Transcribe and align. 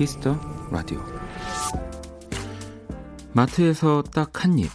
Kiss 0.00 0.19
the 0.19 0.34
Radio 0.70 0.98
마트에서 3.34 4.02
딱 4.02 4.42
한 4.46 4.58
입 4.58 4.70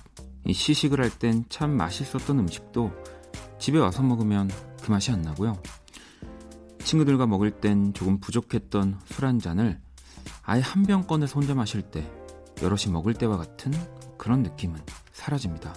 시식을 0.53 1.01
할 1.01 1.09
땐 1.09 1.45
참 1.49 1.75
맛있었던 1.75 2.37
음식도 2.37 2.91
집에 3.57 3.79
와서 3.79 4.03
먹으면 4.03 4.51
그 4.83 4.91
맛이 4.91 5.11
안 5.11 5.23
나고요. 5.23 5.59
친구들과 6.83 7.25
먹을 7.25 7.49
땐 7.49 7.91
조금 7.95 8.19
부족했던 8.19 8.99
술 9.05 9.25
한 9.25 9.39
잔을 9.39 9.81
아예 10.43 10.61
한 10.61 10.83
병 10.85 11.01
꺼내서 11.07 11.39
혼자 11.39 11.55
마실 11.55 11.81
때 11.81 12.07
여럿이 12.61 12.91
먹을 12.91 13.15
때와 13.15 13.37
같은 13.37 13.71
그런 14.19 14.43
느낌은 14.43 14.79
사라집니다. 15.11 15.73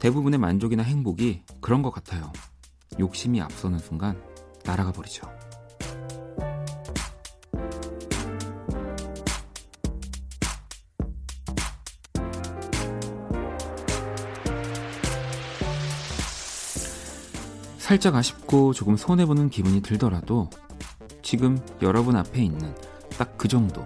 대부분의 0.00 0.40
만족이나 0.40 0.82
행복이 0.82 1.44
그런 1.60 1.80
것 1.82 1.92
같아요. 1.92 2.32
욕심이 2.98 3.40
앞서는 3.40 3.78
순간 3.78 4.20
날아가 4.64 4.90
버리죠. 4.90 5.30
살짝 17.90 18.14
아쉽고 18.14 18.72
조금 18.72 18.96
손해보는 18.96 19.50
기분이 19.50 19.82
들더라도 19.82 20.48
지금 21.22 21.58
여러분 21.82 22.14
앞에 22.14 22.40
있는 22.40 22.72
딱 23.18 23.36
그 23.36 23.48
정도, 23.48 23.84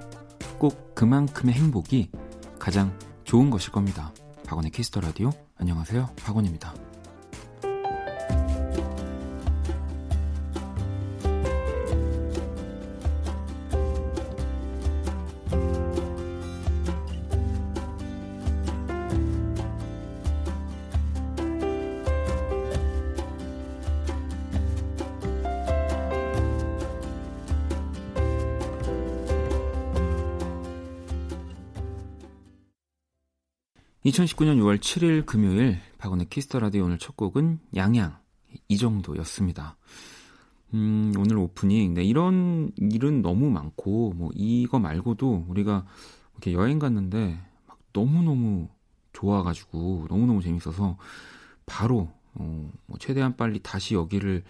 꼭 0.59 0.95
그만큼의 0.95 1.55
행복이 1.55 2.11
가장 2.59 2.93
좋은 3.25 3.49
것일 3.49 3.73
겁니다. 3.73 4.13
박원의 4.47 4.73
Kiss 4.73 4.89
the 4.89 5.01
Radio. 5.01 5.31
안녕하세요. 5.57 6.11
박원입니다. 6.23 6.75
(2019년 34.15 34.59
6월 34.59 34.79
7일) 34.79 35.27
금요일 35.27 35.81
박원의 35.99 36.27
Kiss 36.31 36.48
the 36.48 36.61
Radio 36.61 36.85
오늘 36.85 36.99
첫 36.99 37.17
곡은 37.17 37.59
양양 37.75 38.17
이 38.69 38.77
정도였습니다. 38.77 39.77
음, 40.73 41.13
오늘 41.19 41.37
오프닝 41.39 41.95
네, 41.95 42.05
이런 42.05 42.71
일은 42.77 43.23
너무 43.23 43.51
많고 43.51 44.13
뭐 44.15 44.31
이거 44.35 44.79
말고도 44.79 45.47
우리가 45.49 45.85
이렇게 46.33 46.53
여행 46.53 46.79
갔는데 46.79 47.41
막 47.67 47.79
너무너무 47.93 48.69
좋아 49.13 49.43
가지고 49.43 50.07
너무너무 50.09 50.43
재밌어서 50.43 50.97
바로 51.67 52.09
어, 52.35 52.71
뭐 52.87 52.99
최대한 53.01 53.37
빨리 53.37 53.59
다시 53.61 53.95
여기를 53.95 54.45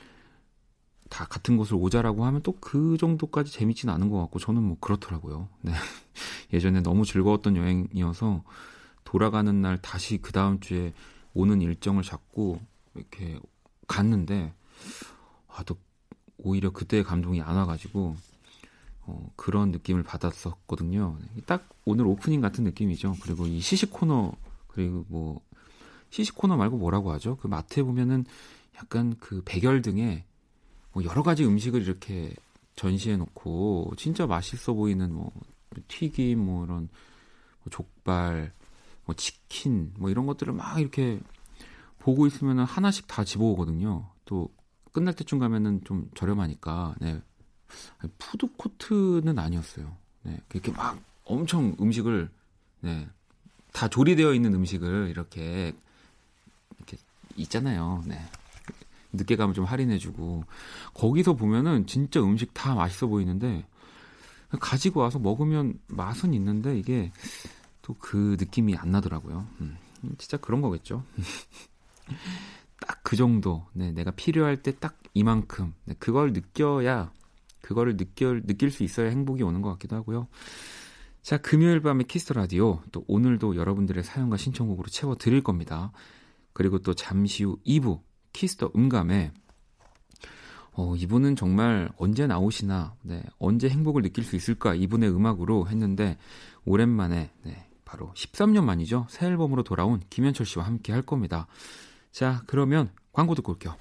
다 1.09 1.25
같은 1.25 1.57
곳을 1.57 1.77
오자라고 1.77 2.27
하면 2.27 2.43
또 2.43 2.53
그 2.61 2.99
정도까지 2.99 3.51
재밌진 3.51 3.89
않은 3.89 4.11
것 4.11 4.21
같고 4.21 4.39
저는 4.41 4.63
뭐 4.63 4.77
그렇더라고요. 4.79 5.49
네. 5.63 5.73
예전에 6.53 6.83
너무 6.83 7.07
즐거웠던 7.07 7.57
여행이어서 7.57 8.43
돌아가는 9.05 9.61
날 9.61 9.81
다시 9.81 10.19
그 10.19 10.33
다음 10.33 10.61
주에 10.61 10.93
오는 11.35 11.61
일정을 11.61 12.03
잡고 12.03 12.61
이렇게 12.95 13.39
갔는데 13.87 14.53
아, 15.49 15.63
또 15.65 15.77
오히려 16.39 16.71
그때의 16.71 17.05
감동이 17.05 17.41
안 17.41 17.57
와가지고 17.57 18.17
어, 19.07 19.31
그런 19.37 19.71
느낌을 19.71 20.03
받았었거든요. 20.03 21.19
딱 21.47 21.69
오늘 21.85 22.07
오프닝 22.07 22.41
같은 22.41 22.65
느낌이죠. 22.65 23.17
그리고 23.23 23.47
이 23.47 23.61
시식 23.61 23.93
코너 23.93 24.33
그리고 24.69 25.05
뭐 25.09 25.41
시식 26.11 26.35
코너 26.35 26.57
말고 26.57 26.79
뭐라고 26.79 27.13
하죠? 27.13 27.37
그 27.37 27.47
마트에 27.47 27.83
보면은 27.83 28.25
약간 28.77 29.15
그 29.21 29.43
백열 29.45 29.83
등에 29.83 30.25
뭐 30.93 31.05
여러 31.05 31.23
가지 31.23 31.45
음식을 31.45 31.83
이렇게 31.83 32.35
전시해 32.77 33.17
놓고 33.17 33.93
진짜 33.97 34.27
맛있어 34.27 34.73
보이는 34.73 35.13
뭐 35.13 35.33
튀김 35.89 36.39
뭐 36.39 36.65
이런 36.65 36.89
뭐 37.63 37.71
족발 37.71 38.53
뭐 39.05 39.15
치킨 39.15 39.93
뭐 39.99 40.11
이런 40.11 40.27
것들을 40.27 40.53
막 40.53 40.79
이렇게 40.81 41.21
보고 41.99 42.27
있으면 42.27 42.61
하나씩 42.61 43.07
다 43.07 43.25
집어오거든요. 43.25 44.09
또 44.25 44.49
끝날 44.93 45.15
때쯤 45.15 45.39
가면은 45.39 45.83
좀 45.85 46.11
저렴하니까 46.15 46.95
네. 47.01 47.21
푸드 48.19 48.47
코트는 48.57 49.39
아니었어요. 49.39 49.97
네. 50.23 50.39
그렇게 50.49 50.73
막 50.73 50.99
엄청 51.25 51.77
음식을 51.81 52.31
네. 52.81 53.09
다 53.73 53.89
조리되어 53.89 54.35
있는 54.35 54.55
음식을 54.55 55.09
이렇게 55.11 55.75
이렇게 56.77 56.97
있잖아요. 57.37 58.03
네. 58.07 58.21
늦게 59.13 59.37
가면 59.37 59.55
좀 59.55 59.65
할인해주고 59.65 60.45
거기서 60.93 61.35
보면은 61.35 61.87
진짜 61.87 62.21
음식 62.21 62.53
다 62.53 62.75
맛있어 62.75 63.07
보이는데 63.07 63.65
가지고 64.61 65.01
와서 65.01 65.19
먹으면 65.19 65.79
맛은 65.89 66.35
있는데 66.35 66.79
이게 66.79 67.13
또 67.85 67.95
그 67.99 68.37
느낌이 68.41 68.77
안 68.77 68.91
나더라고요. 68.91 69.47
음, 69.61 69.77
진짜 70.19 70.37
그런 70.39 70.61
거겠죠. 70.63 71.05
딱 72.81 73.01
그 73.03 73.17
정도. 73.17 73.67
네, 73.73 73.93
내가 73.93 74.11
필요할 74.11 74.63
때 74.63 74.73
딱 74.73 74.99
이만큼. 75.15 75.75
네, 75.85 75.95
그걸 75.99 76.33
느껴야 76.33 77.13
그거를 77.63 77.97
느낄 77.97 78.43
느낄 78.47 78.71
수 78.71 78.83
있어야 78.83 79.09
행복이 79.11 79.43
오는 79.43 79.63
것 79.63 79.71
같기도 79.73 79.97
하고요. 79.97 80.29
자, 81.23 81.39
금요일 81.39 81.81
밤의 81.81 82.07
키스터 82.07 82.35
라디오 82.35 82.81
또 82.93 83.05
오늘도 83.09 83.57
여러분들의 83.57 84.03
사연과 84.05 84.37
신청곡으로 84.37 84.89
채워 84.89 85.15
드릴 85.17 85.43
겁니다. 85.43 85.93
그리고 86.53 86.79
또 86.81 86.95
잠시 86.95 87.45
후 87.45 87.59
2부 87.67 88.01
키스터 88.33 88.73
음감회 88.77 89.33
어, 90.73 90.97
이분은 90.97 91.37
정말 91.37 91.89
언제 91.97 92.27
나오시나, 92.27 92.97
네, 93.03 93.23
언제 93.39 93.69
행복을 93.69 94.03
느낄 94.03 94.25
수 94.25 94.35
있을까 94.37 94.75
이분의 94.75 95.09
음악으로 95.11 95.69
했는데 95.69 96.19
오랜만에 96.67 97.31
네, 97.45 97.69
바로 97.95 98.13
13년 98.15 98.65
만이죠. 98.65 99.07
새 99.09 99.27
앨범으로 99.27 99.63
돌아온 99.63 100.03
김현철 100.11 100.47
씨와 100.47 100.67
함께 100.67 100.93
할 100.93 101.03
겁니다. 101.03 101.47
자, 102.11 102.43
그러면 102.49 102.91
광고 103.13 103.37
듣고 103.37 103.53
올게요. 103.53 103.77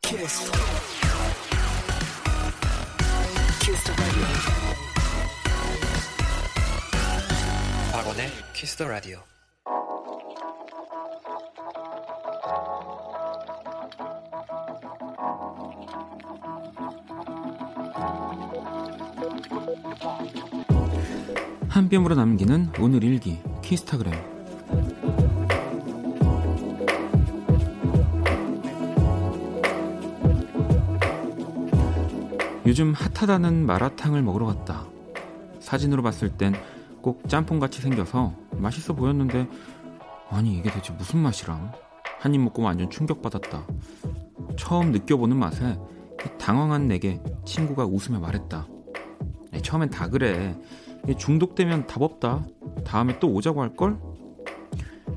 키스. 0.00 0.50
키스 3.60 3.92
박원의 7.92 8.30
키스 8.54 8.76
더 8.76 8.88
라디오. 8.88 9.33
한 21.74 21.88
뼘으로 21.88 22.14
남기는 22.14 22.70
오늘 22.78 23.02
일기 23.02 23.40
키스타그램 23.60 24.14
요즘 32.64 32.94
핫하다는 32.94 33.66
마라탕을 33.66 34.22
먹으러 34.22 34.46
갔다. 34.46 34.86
사진으로 35.58 36.04
봤을 36.04 36.28
땐 36.30 36.54
꼭 37.02 37.28
짬뽕같이 37.28 37.80
생겨서 37.82 38.32
맛있어 38.52 38.94
보였는데 38.94 39.48
아니 40.30 40.56
이게 40.56 40.70
대체 40.70 40.92
무슨 40.92 41.18
맛이람? 41.18 41.72
한입 42.20 42.40
먹고 42.40 42.62
완전 42.62 42.88
충격받았다. 42.88 43.66
처음 44.56 44.92
느껴보는 44.92 45.36
맛에 45.36 45.76
당황한 46.38 46.86
내게 46.86 47.20
친구가 47.44 47.84
웃으며 47.84 48.20
말했다. 48.20 48.68
처음엔 49.60 49.90
다 49.90 50.08
그래. 50.08 50.56
중독되면 51.12 51.86
답 51.86 52.02
없다. 52.02 52.46
다음에 52.84 53.18
또 53.18 53.28
오자고 53.28 53.60
할걸? 53.60 53.98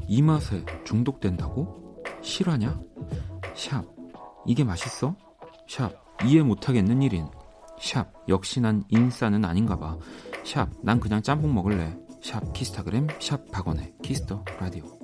이 0.07 0.22
맛에 0.22 0.63
중독된다고? 0.84 2.04
실화냐? 2.22 2.80
샵. 3.56 3.86
이게 4.45 4.63
맛있어? 4.63 5.16
샵. 5.68 5.92
이해 6.25 6.42
못하겠는 6.42 7.01
일인. 7.01 7.28
샵. 7.80 8.12
역시 8.28 8.60
난 8.60 8.84
인싸는 8.89 9.45
아닌가 9.45 9.78
봐. 9.78 9.98
샵. 10.44 10.69
난 10.81 11.00
그냥 11.00 11.22
짬뽕 11.22 11.54
먹을래. 11.54 11.95
샵. 12.22 12.54
키스타그램. 12.54 13.07
샵. 13.19 13.50
박원의 13.51 13.94
키스터 14.01 14.44
라디오. 14.60 14.96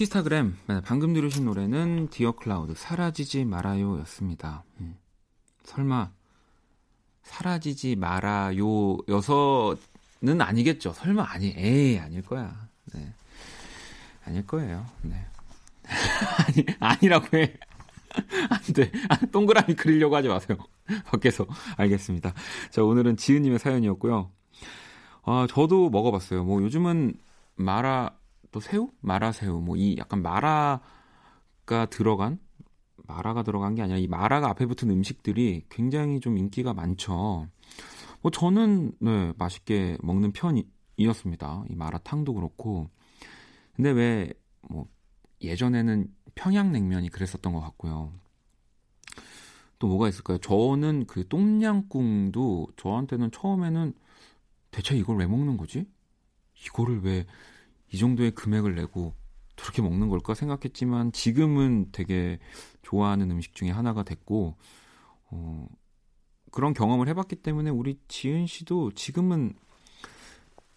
키스타그램 0.00 0.56
네, 0.66 0.80
방금 0.82 1.12
들으신 1.12 1.44
노래는 1.44 2.08
디어 2.08 2.32
클라우드 2.32 2.72
사라지지 2.74 3.44
말아요였습니다. 3.44 4.64
음. 4.80 4.96
설마 5.64 6.10
사라지지 7.22 7.96
말아요 7.96 8.96
여서는 9.08 10.40
아니겠죠. 10.40 10.94
설마 10.94 11.26
아니 11.28 11.52
에이 11.54 11.98
아닐 11.98 12.22
거야. 12.22 12.66
네. 12.94 13.12
아닐 14.24 14.46
거예요. 14.46 14.86
네. 15.02 15.22
아니 15.84 16.64
아니라고 16.80 17.36
해. 17.36 17.58
안 18.48 18.74
돼. 18.74 18.90
아, 19.10 19.16
동그라미 19.16 19.74
그리려고 19.74 20.16
하지 20.16 20.28
마세요. 20.28 20.56
밖에서. 21.12 21.46
알겠습니다. 21.76 22.32
자, 22.70 22.82
오늘은 22.82 23.18
지은님의 23.18 23.58
사연이었고요. 23.58 24.30
아, 25.24 25.46
저도 25.50 25.90
먹어봤어요. 25.90 26.42
뭐 26.44 26.62
요즘은 26.62 27.12
마라, 27.56 28.14
또 28.50 28.60
새우? 28.60 28.90
마라새우. 29.00 29.60
뭐 29.60 29.76
이 29.76 29.96
약간 29.98 30.22
마라가 30.22 31.86
들어간, 31.90 32.38
마라가 33.06 33.42
들어간 33.42 33.74
게 33.74 33.82
아니라 33.82 33.98
이 33.98 34.06
마라가 34.06 34.48
앞에 34.50 34.66
붙은 34.66 34.90
음식들이 34.90 35.64
굉장히 35.68 36.20
좀 36.20 36.38
인기가 36.38 36.74
많죠. 36.74 37.48
뭐 38.22 38.30
저는, 38.30 38.92
네, 39.00 39.32
맛있게 39.38 39.96
먹는 40.02 40.32
편이었습니다. 40.32 41.64
이 41.70 41.74
마라탕도 41.76 42.34
그렇고. 42.34 42.90
근데 43.74 43.90
왜, 43.90 44.32
뭐, 44.68 44.86
예전에는 45.42 46.12
평양냉면이 46.34 47.08
그랬었던 47.08 47.52
것 47.52 47.60
같고요. 47.60 48.12
또 49.78 49.86
뭐가 49.88 50.08
있을까요? 50.08 50.38
저는 50.38 51.06
그 51.06 51.26
똠양꿍도 51.28 52.68
저한테는 52.76 53.30
처음에는 53.30 53.94
대체 54.70 54.94
이걸 54.96 55.16
왜 55.16 55.26
먹는 55.26 55.56
거지? 55.56 55.86
이거를 56.66 57.02
왜 57.02 57.26
이 57.92 57.98
정도의 57.98 58.32
금액을 58.32 58.74
내고 58.74 59.14
저렇게 59.56 59.82
먹는 59.82 60.08
걸까 60.08 60.34
생각했지만 60.34 61.12
지금은 61.12 61.88
되게 61.92 62.38
좋아하는 62.82 63.30
음식 63.30 63.54
중에 63.54 63.70
하나가 63.70 64.02
됐고 64.02 64.56
어, 65.30 65.66
그런 66.50 66.72
경험을 66.72 67.08
해봤기 67.08 67.36
때문에 67.36 67.70
우리 67.70 67.98
지은 68.08 68.46
씨도 68.46 68.92
지금은 68.92 69.54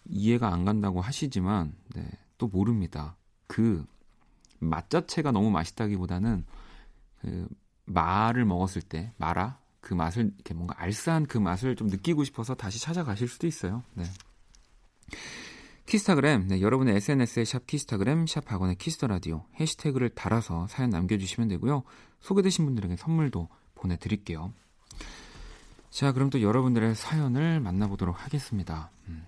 이해가 0.06 0.52
안 0.52 0.64
간다고 0.64 1.00
하시지만 1.00 1.74
네, 1.94 2.08
또 2.36 2.48
모릅니다. 2.48 3.16
그 3.46 3.84
맛 4.64 4.90
자체가 4.90 5.30
너무 5.30 5.50
맛있다기보다는 5.50 6.44
그 7.20 7.48
마를 7.84 8.44
먹었을 8.44 8.82
때 8.82 9.12
마라 9.18 9.58
그 9.80 9.94
맛을 9.94 10.32
이렇게 10.34 10.54
뭔가 10.54 10.74
알싸한 10.78 11.26
그 11.26 11.38
맛을 11.38 11.76
좀 11.76 11.88
느끼고 11.88 12.24
싶어서 12.24 12.54
다시 12.54 12.80
찾아가실 12.80 13.28
수도 13.28 13.46
있어요. 13.46 13.82
네. 13.94 14.04
키스타그램, 15.86 16.48
네, 16.48 16.60
여러분의 16.60 16.96
SNS에 16.96 17.44
샵 17.44 17.66
키스타그램, 17.66 18.26
샵 18.26 18.44
박원의 18.44 18.76
키스터 18.76 19.06
라디오 19.06 19.44
해시태그를 19.60 20.10
달아서 20.10 20.66
사연 20.68 20.90
남겨주시면 20.90 21.48
되고요. 21.48 21.82
소개되신 22.20 22.64
분들에게 22.64 22.96
선물도 22.96 23.48
보내드릴게요. 23.74 24.52
자, 25.90 26.12
그럼 26.12 26.30
또 26.30 26.40
여러분들의 26.40 26.94
사연을 26.94 27.60
만나보도록 27.60 28.24
하겠습니다. 28.24 28.90
음. 29.08 29.26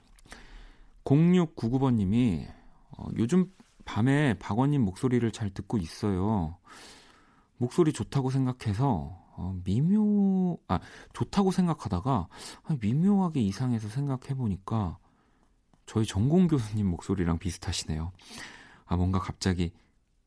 0699번님이 1.05 2.49
어, 2.91 3.07
요즘 3.19 3.53
밤에 3.85 4.35
박원님 4.39 4.83
목소리를 4.83 5.31
잘 5.33 5.51
듣고 5.51 5.79
있어요. 5.79 6.57
목소리 7.59 7.93
좋다고 7.93 8.31
생각해서 8.31 9.17
어, 9.37 9.57
미묘 9.65 10.59
아 10.69 10.81
좋다고 11.13 11.53
생각하다가 11.53 12.29
아, 12.65 12.77
미묘하게 12.81 13.41
이상해서 13.43 13.89
생각해 13.89 14.35
보니까 14.35 14.99
저희 15.87 16.05
전공 16.07 16.49
교수님 16.49 16.87
목소리랑 16.89 17.39
비슷하시네요. 17.39 18.13
아 18.87 18.97
뭔가 18.97 19.19
갑자기 19.19 19.73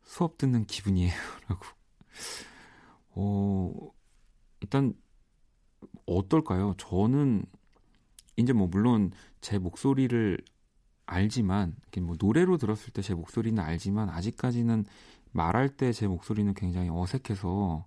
수업 0.04 0.38
듣는 0.38 0.66
기분이에요 0.66 1.14
라고. 1.50 1.66
어 3.12 3.92
일단 4.62 4.94
어떨까요? 6.06 6.76
저는 6.78 7.46
이제 8.38 8.54
뭐 8.54 8.68
물론 8.68 9.12
제 9.42 9.58
목소리를 9.60 10.38
알지만 11.06 11.76
뭐 12.02 12.16
노래로 12.20 12.58
들었을 12.58 12.94
때 12.94 13.02
제 13.02 13.14
목소리는 13.16 13.62
알지만 13.62 14.10
아직까지는 14.10 14.86
말할 15.32 15.70
때 15.70 15.92
제 15.94 16.08
목소리는 16.08 16.54
굉장히 16.54 16.90
어색해서 16.90 17.86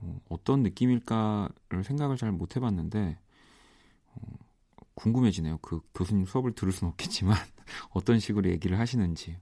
어, 0.00 0.20
어떤 0.28 0.62
느낌일까를 0.62 1.84
생각을 1.84 2.16
잘 2.16 2.32
못 2.32 2.56
해봤는데 2.56 3.18
어, 4.14 4.22
궁금해지네요. 4.98 5.58
그 5.62 5.80
교수님 5.94 6.26
수업을 6.26 6.52
들을 6.54 6.72
수는 6.72 6.90
없겠지만 6.90 7.36
어떤 7.90 8.18
식으로 8.18 8.50
얘기를 8.50 8.78
하시는지. 8.78 9.36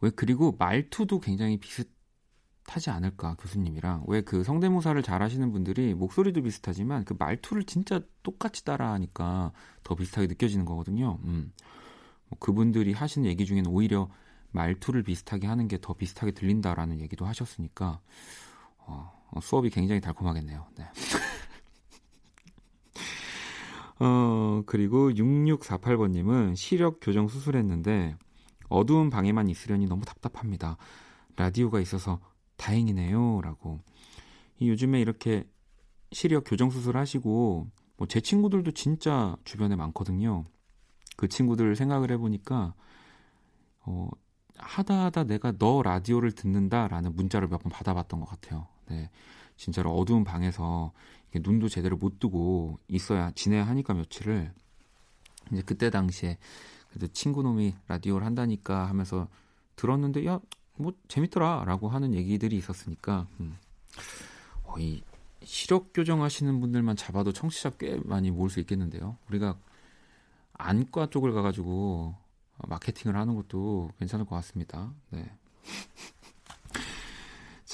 왜 0.00 0.10
그리고 0.10 0.56
말투도 0.58 1.20
굉장히 1.20 1.58
비슷하지 1.58 2.90
않을까 2.90 3.36
교수님이랑 3.38 4.04
왜 4.06 4.22
그 4.22 4.42
성대모사를 4.42 5.02
잘하시는 5.02 5.52
분들이 5.52 5.94
목소리도 5.94 6.42
비슷하지만 6.42 7.04
그 7.04 7.14
말투를 7.18 7.64
진짜 7.64 8.00
똑같이 8.22 8.64
따라하니까 8.64 9.52
더 9.82 9.94
비슷하게 9.94 10.26
느껴지는 10.28 10.64
거거든요. 10.64 11.18
음. 11.24 11.52
뭐 12.28 12.38
그분들이 12.38 12.92
하시는 12.92 13.28
얘기 13.28 13.44
중에는 13.44 13.70
오히려 13.70 14.08
말투를 14.52 15.02
비슷하게 15.02 15.46
하는 15.46 15.68
게 15.68 15.78
더 15.78 15.92
비슷하게 15.94 16.32
들린다라는 16.32 17.00
얘기도 17.00 17.26
하셨으니까 17.26 18.00
어, 18.78 19.12
어 19.30 19.40
수업이 19.40 19.68
굉장히 19.70 20.00
달콤하겠네요. 20.00 20.66
네. 20.78 20.84
어, 24.00 24.62
그리고 24.66 25.10
6648번님은 25.10 26.56
시력 26.56 26.98
교정 27.00 27.28
수술했는데 27.28 28.16
어두운 28.68 29.10
방에만 29.10 29.48
있으려니 29.48 29.86
너무 29.86 30.04
답답합니다. 30.04 30.76
라디오가 31.36 31.80
있어서 31.80 32.20
다행이네요. 32.56 33.40
라고. 33.42 33.80
이 34.58 34.68
요즘에 34.68 35.00
이렇게 35.00 35.44
시력 36.12 36.44
교정 36.46 36.70
수술 36.70 36.96
하시고 36.96 37.68
뭐 37.96 38.06
제 38.08 38.20
친구들도 38.20 38.72
진짜 38.72 39.36
주변에 39.44 39.76
많거든요. 39.76 40.44
그 41.16 41.28
친구들 41.28 41.76
생각을 41.76 42.10
해보니까 42.12 42.74
어, 43.86 44.08
하다 44.58 45.04
하다 45.06 45.24
내가 45.24 45.52
너 45.58 45.82
라디오를 45.82 46.32
듣는다라는 46.32 47.14
문자를 47.16 47.48
몇 47.48 47.58
번 47.62 47.70
받아봤던 47.72 48.20
것 48.20 48.26
같아요. 48.26 48.68
네. 48.88 49.10
진짜로 49.56 49.94
어두운 49.96 50.24
방에서 50.24 50.92
눈도 51.42 51.68
제대로 51.68 51.96
못 51.96 52.18
뜨고 52.18 52.78
있어야 52.88 53.30
지내야 53.32 53.66
하니까 53.66 53.94
며칠을 53.94 54.52
이제 55.52 55.62
그때 55.62 55.90
당시에 55.90 56.38
그래도 56.88 57.06
친구놈이 57.08 57.74
라디오를 57.88 58.26
한다니까 58.26 58.88
하면서 58.88 59.28
들었는데 59.76 60.26
야 60.26 60.40
뭐 60.76 60.92
재밌더라라고 61.08 61.88
하는 61.88 62.14
얘기들이 62.14 62.56
있었으니까 62.56 63.26
음. 63.40 63.56
어, 64.64 64.74
이 64.78 65.02
시력 65.42 65.92
교정하시는 65.92 66.60
분들만 66.60 66.96
잡아도 66.96 67.32
청취자 67.32 67.70
꽤 67.78 68.00
많이 68.04 68.30
모을 68.30 68.50
수 68.50 68.60
있겠는데요. 68.60 69.18
우리가 69.28 69.58
안과 70.54 71.10
쪽을 71.10 71.32
가가지고 71.32 72.14
마케팅을 72.68 73.16
하는 73.16 73.34
것도 73.34 73.90
괜찮을 73.98 74.24
것 74.24 74.36
같습니다. 74.36 74.92
네. 75.10 75.30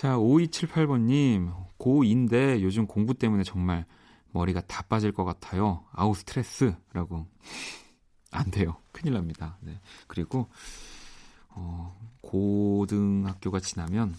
자, 0.00 0.16
5278번님, 0.16 1.52
고2인데 1.78 2.62
요즘 2.62 2.86
공부 2.86 3.12
때문에 3.12 3.42
정말 3.42 3.84
머리가 4.32 4.62
다 4.62 4.80
빠질 4.80 5.12
것 5.12 5.26
같아요. 5.26 5.84
아우, 5.92 6.14
스트레스 6.14 6.74
라고. 6.94 7.26
안 8.30 8.50
돼요. 8.50 8.76
큰일 8.92 9.12
납니다. 9.12 9.58
네. 9.60 9.78
그리고, 10.06 10.48
어, 11.50 11.94
고등학교가 12.22 13.60
지나면 13.60 14.16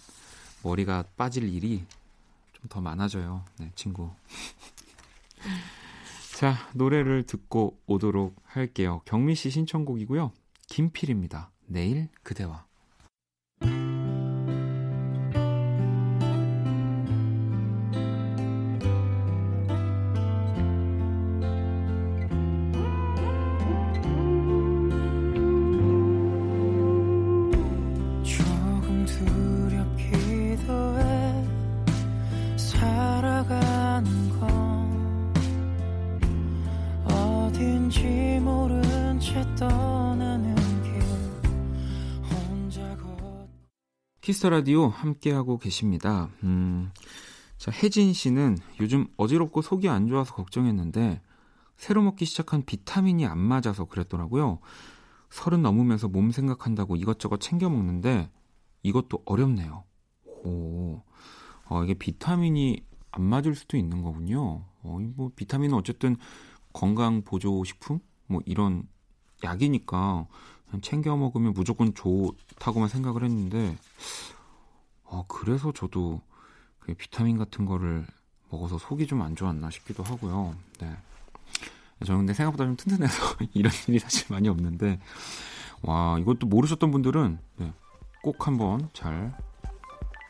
머리가 0.62 1.04
빠질 1.18 1.52
일이 1.52 1.84
좀 2.54 2.70
더 2.70 2.80
많아져요. 2.80 3.44
네, 3.58 3.72
친구. 3.74 4.12
자, 6.38 6.58
노래를 6.76 7.24
듣고 7.24 7.80
오도록 7.88 8.36
할게요. 8.46 9.02
경미 9.06 9.34
씨 9.34 9.50
신청곡이고요. 9.50 10.32
김필입니다. 10.68 11.50
내일 11.66 12.10
그대와. 12.22 12.68
키스터 44.42 44.50
라디오 44.50 44.88
함께하고 44.88 45.60
계십니다. 45.60 46.28
음, 46.44 46.92
자, 47.58 47.72
혜진 47.72 48.12
씨는 48.12 48.58
요즘 48.80 49.06
어지럽고 49.16 49.62
속이 49.62 49.88
안 49.88 50.08
좋아서 50.08 50.34
걱정했는데 50.34 51.22
새로 51.78 52.02
먹기 52.02 52.26
시작한 52.26 52.66
비타민이 52.66 53.28
안 53.28 53.38
맞아서 53.38 53.86
그랬더라고요. 53.86 54.58
서른 55.30 55.62
넘으면서 55.62 56.08
몸 56.08 56.32
생각한다고 56.32 56.96
이것저것 56.96 57.40
챙겨 57.40 57.70
먹는데 57.70 58.32
이것도 58.82 59.22
어렵네요. 59.26 59.84
오, 60.44 61.04
어, 61.66 61.84
이게 61.84 61.94
비타민이 61.94 62.84
안 63.12 63.22
맞을 63.22 63.54
수도 63.54 63.78
있는 63.78 64.02
거군요. 64.02 64.66
어, 64.82 64.98
뭐 65.16 65.30
비타민은 65.36 65.78
어쨌든 65.78 66.16
건강 66.74 67.22
보조 67.22 67.64
식품 67.64 68.00
뭐 68.26 68.42
이런 68.46 68.88
약이니까 69.44 70.26
챙겨 70.82 71.16
먹으면 71.18 71.54
무조건 71.54 71.94
좋다고만 71.94 72.88
생각을 72.90 73.24
했는데 73.24 73.78
어, 75.04 75.26
그래서 75.28 75.72
저도 75.74 76.22
비타민 76.98 77.38
같은 77.38 77.66
거를 77.66 78.06
먹어서 78.50 78.78
속이 78.78 79.08
좀 79.08 79.22
안 79.22 79.36
좋았나 79.36 79.70
싶기도 79.70 80.04
하고요. 80.04 80.56
네. 80.80 80.96
저는 82.06 82.22
근데 82.22 82.34
생각보다 82.34 82.66
좀 82.66 82.76
튼튼해서 82.78 83.36
이런 83.54 83.72
일이 83.88 84.00
사실 84.00 84.26
많이 84.30 84.48
없는데 84.50 85.00
와 85.84 86.18
이것도 86.20 86.48
모르셨던 86.48 86.92
분들은 86.92 87.38
네, 87.58 87.74
꼭 88.24 88.48
한번 88.48 88.90
잘 88.94 89.36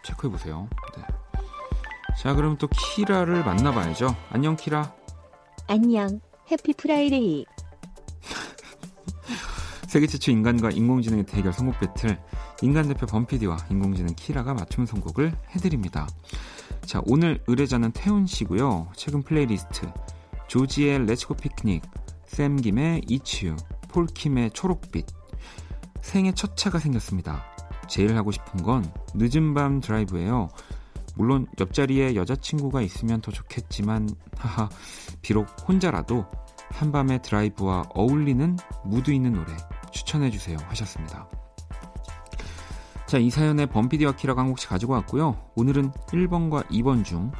체크해 0.04 0.32
보세요. 0.32 0.68
네. 0.98 1.04
자 2.22 2.34
그럼 2.34 2.58
또 2.58 2.68
키라를 2.68 3.44
만나봐야죠. 3.46 4.16
안녕 4.30 4.56
키라. 4.56 4.94
안녕 5.68 6.20
happy 6.52 6.74
Friday. 6.74 7.46
세계 9.92 10.08
최초 10.08 10.32
인간과 10.32 10.70
인공지능의 10.70 11.26
대결 11.26 11.52
선곡 11.52 11.78
배틀 11.82 12.18
인간 12.62 12.88
대표 12.88 13.06
범피디와 13.08 13.58
인공지능 13.72 14.16
키라가 14.16 14.54
맞춤 14.54 14.86
선곡을 14.86 15.36
해드립니다. 15.54 16.08
자 16.86 17.02
오늘 17.08 17.44
의뢰자는 17.48 17.92
태훈 17.92 18.26
씨고요. 18.26 18.88
최근 18.96 19.22
플레이리스트 19.22 19.92
조지의 20.48 21.08
Let's 21.08 21.26
Go 21.26 21.34
Picnic, 21.34 21.84
샘 22.26 22.56
김의 22.56 23.02
It's 23.10 23.34
You, 23.34 23.58
폴 23.90 24.06
킴의 24.06 24.52
초록빛. 24.52 25.06
생애 26.02 26.32
첫 26.32 26.56
차가 26.56 26.80
생겼습니다. 26.80 27.44
제일 27.90 28.16
하고 28.16 28.32
싶은 28.32 28.64
건 28.64 28.90
늦은 29.14 29.54
밤 29.54 29.82
드라이브예요. 29.82 30.48
물론 31.18 31.48
옆자리에 31.60 32.16
여자친구가 32.16 32.82
있으면 32.82 33.20
더 33.20 33.34
좋겠지만 33.34 34.08
하하 34.38 34.70
비록 35.22 35.48
혼자라도 35.68 36.26
한밤의 36.70 37.22
드라이브와 37.24 37.84
어울리는 37.94 38.56
무드 38.86 39.12
있는 39.12 39.34
노래 39.34 39.52
추천해 39.92 40.30
주세요 40.30 40.58
하셨습니다. 40.68 41.28
자, 43.06 43.18
이 43.18 43.30
사연에 43.30 43.66
범피디와 43.66 44.14
키라가 44.14 44.42
한 44.42 44.50
곡씩 44.50 44.70
가지고 44.70 44.94
왔고요. 44.94 45.36
오늘은 45.56 45.92
1번과 45.92 46.66
2번 46.70 47.04
중 47.04 47.32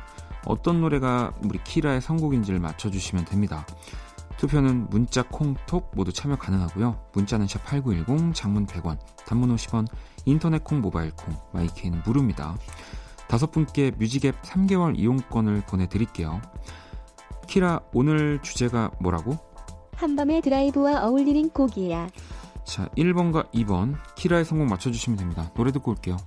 어떤 0.46 0.82
노래가 0.82 1.32
우리 1.44 1.64
키라의 1.64 2.02
선곡인지를 2.02 2.60
맞춰주시면 2.60 3.26
됩니다. 3.26 3.66
투표는 4.38 4.90
문자, 4.90 5.24
콩, 5.24 5.54
톡 5.68 5.92
모두 5.96 6.12
참여 6.12 6.36
가능하고요. 6.38 7.00
문자는 7.14 7.46
샵8910, 7.46 8.34
장문 8.34 8.66
100원, 8.66 8.98
단문 9.26 9.56
50원, 9.56 9.88
인터넷 10.26 10.64
콩, 10.64 10.82
모바일 10.82 11.12
콩, 11.12 11.36
마이케이는 11.54 12.02
무료입니다. 12.06 12.58
다섯 13.28 13.52
분께 13.52 13.92
뮤직앱 13.92 14.42
3개월 14.42 14.98
이용권을 14.98 15.62
보내드릴게요. 15.68 16.42
키라, 17.48 17.82
오늘 17.94 18.42
주제가 18.42 18.92
뭐라고? 19.00 19.38
한밤의 19.96 20.42
드라이브와 20.42 21.06
어울리는 21.06 21.50
곡이야. 21.52 22.10
자, 22.64 22.88
1번과 22.98 23.52
2번, 23.52 23.96
키라의 24.16 24.46
선곡 24.46 24.68
맞춰주시면 24.68 25.18
됩니다. 25.18 25.52
노래 25.56 25.72
듣고 25.72 25.92
올게요. 25.92 26.18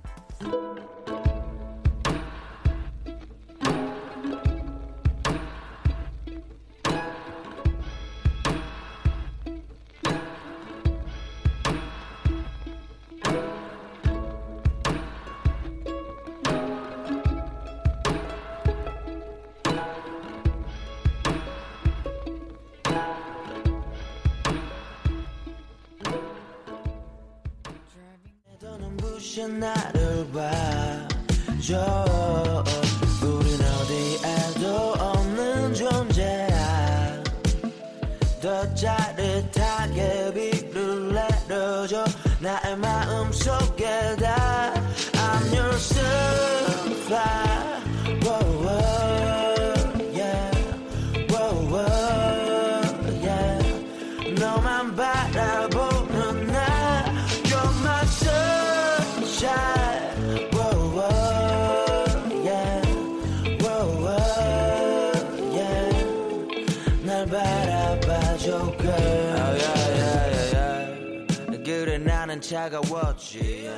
차가웠지 72.41 73.69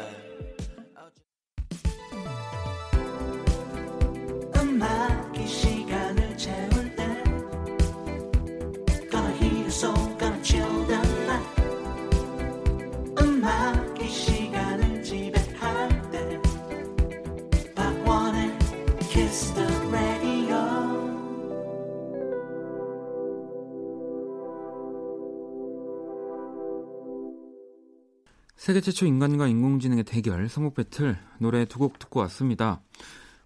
세계 28.68 28.82
최초 28.82 29.06
인간과 29.06 29.48
인공지능의 29.48 30.04
대결 30.04 30.50
선곡 30.50 30.76
배틀 30.76 31.18
노래 31.40 31.64
두 31.64 31.80
곡 31.80 32.00
듣고 32.00 32.20
왔습니다. 32.20 32.82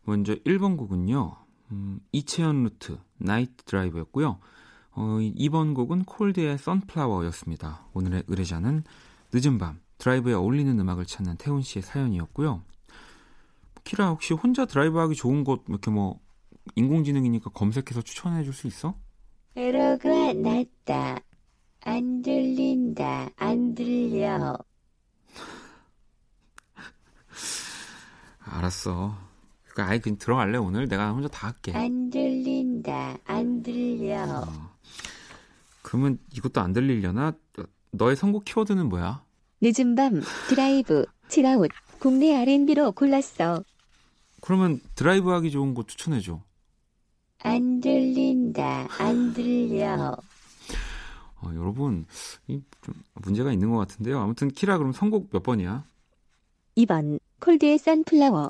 먼저 0.04 0.34
1번 0.34 0.78
곡은요. 0.78 1.36
음, 1.72 2.00
이채연 2.12 2.64
루트 2.64 2.98
나이트 3.20 3.64
드라이브였고요. 3.66 4.40
어, 4.94 5.04
2번 5.38 5.76
곡은 5.76 6.06
콜드의 6.06 6.58
선플라워였습니다. 6.58 7.86
오늘의 7.94 8.24
의뢰자는 8.30 8.84
늦은 9.32 9.60
밤 9.60 9.80
드라이브에 10.00 10.34
어울리는 10.34 10.80
음악을 10.80 11.06
찾는 11.06 11.38
태훈 11.38 11.62
씨의 11.62 11.84
사연이었고요. 11.84 12.64
키라 13.84 14.10
혹시 14.10 14.34
혼자 14.34 14.66
드라이브하기 14.66 15.14
좋은 15.14 15.44
곳 15.44 15.66
이렇게 15.70 15.92
뭐 15.92 16.20
인공지능이니까 16.76 17.52
검색해서 17.52 18.02
추천해 18.02 18.44
줄 18.44 18.56
수 18.56 18.66
있어? 18.66 18.96
에러가 19.56 20.34
났다. 20.34 21.20
안 21.82 22.24
들린다. 22.24 23.30
안 23.36 23.76
들려. 23.76 24.58
알았어. 28.44 29.18
그러니까 29.70 29.92
아예 29.92 30.00
그냥 30.00 30.18
들어갈래 30.18 30.58
오늘 30.58 30.88
내가 30.88 31.12
혼자 31.12 31.28
다 31.28 31.48
할게. 31.48 31.72
안 31.74 32.10
들린다. 32.10 33.18
안 33.26 33.64
들려. 33.64 34.24
어. 34.44 34.72
그러면 35.82 36.20
이것도 36.34 36.62
안 36.62 36.74
들리려나? 36.74 37.34
너의 37.92 38.16
선곡 38.16 38.46
키워드는 38.46 38.90
뭐야? 38.90 39.24
늦은 39.62 39.96
밤 39.96 40.22
드라이브 40.50 41.06
chill 41.30 41.55
out 41.55 41.70
국내 42.00 42.36
R&B로 42.36 42.92
골랐어. 42.94 43.64
그러면 44.42 44.80
드라이브 44.96 45.30
하기 45.32 45.52
좋은 45.52 45.74
곳 45.74 45.88
추천해 45.88 46.20
줘. 46.20 46.42
안 47.44 47.80
들린다. 47.80 48.88
안 49.00 49.34
들려. 49.34 50.18
어, 51.44 51.52
여러분 51.56 52.06
이 52.48 52.62
좀 52.82 52.96
문제가 53.14 53.54
있는 53.54 53.70
것 53.70 53.78
같은데요. 53.78 54.20
아무튼 54.20 54.48
키라 54.50 54.78
그럼 54.80 54.92
선곡 54.92 55.30
몇 55.32 55.44
번이야? 55.44 55.84
2번 56.78 57.20
콜드의 57.42 57.78
선플라워. 57.80 58.50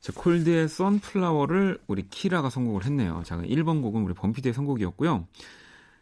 자, 0.00 0.12
콜드의 0.14 0.68
선플라워를 0.68 1.78
우리 1.86 2.08
키라가 2.08 2.50
선곡을 2.50 2.84
했네요. 2.84 3.22
자, 3.24 3.38
1번 3.38 3.82
곡은 3.82 4.02
우리 4.02 4.14
범피드의 4.14 4.52
선곡이었고요. 4.52 5.26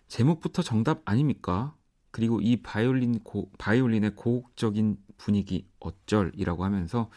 제목부터 0.09 0.63
정답 0.63 1.03
아닙니까? 1.05 1.75
그리고 2.11 2.41
이 2.41 2.57
바이올린 2.63 3.21
고, 3.23 3.51
바이올린의 3.59 4.17
고혹적인 4.17 4.97
분위기 5.19 5.67
어쩔이라고 5.81 6.65
하면서 6.65 7.11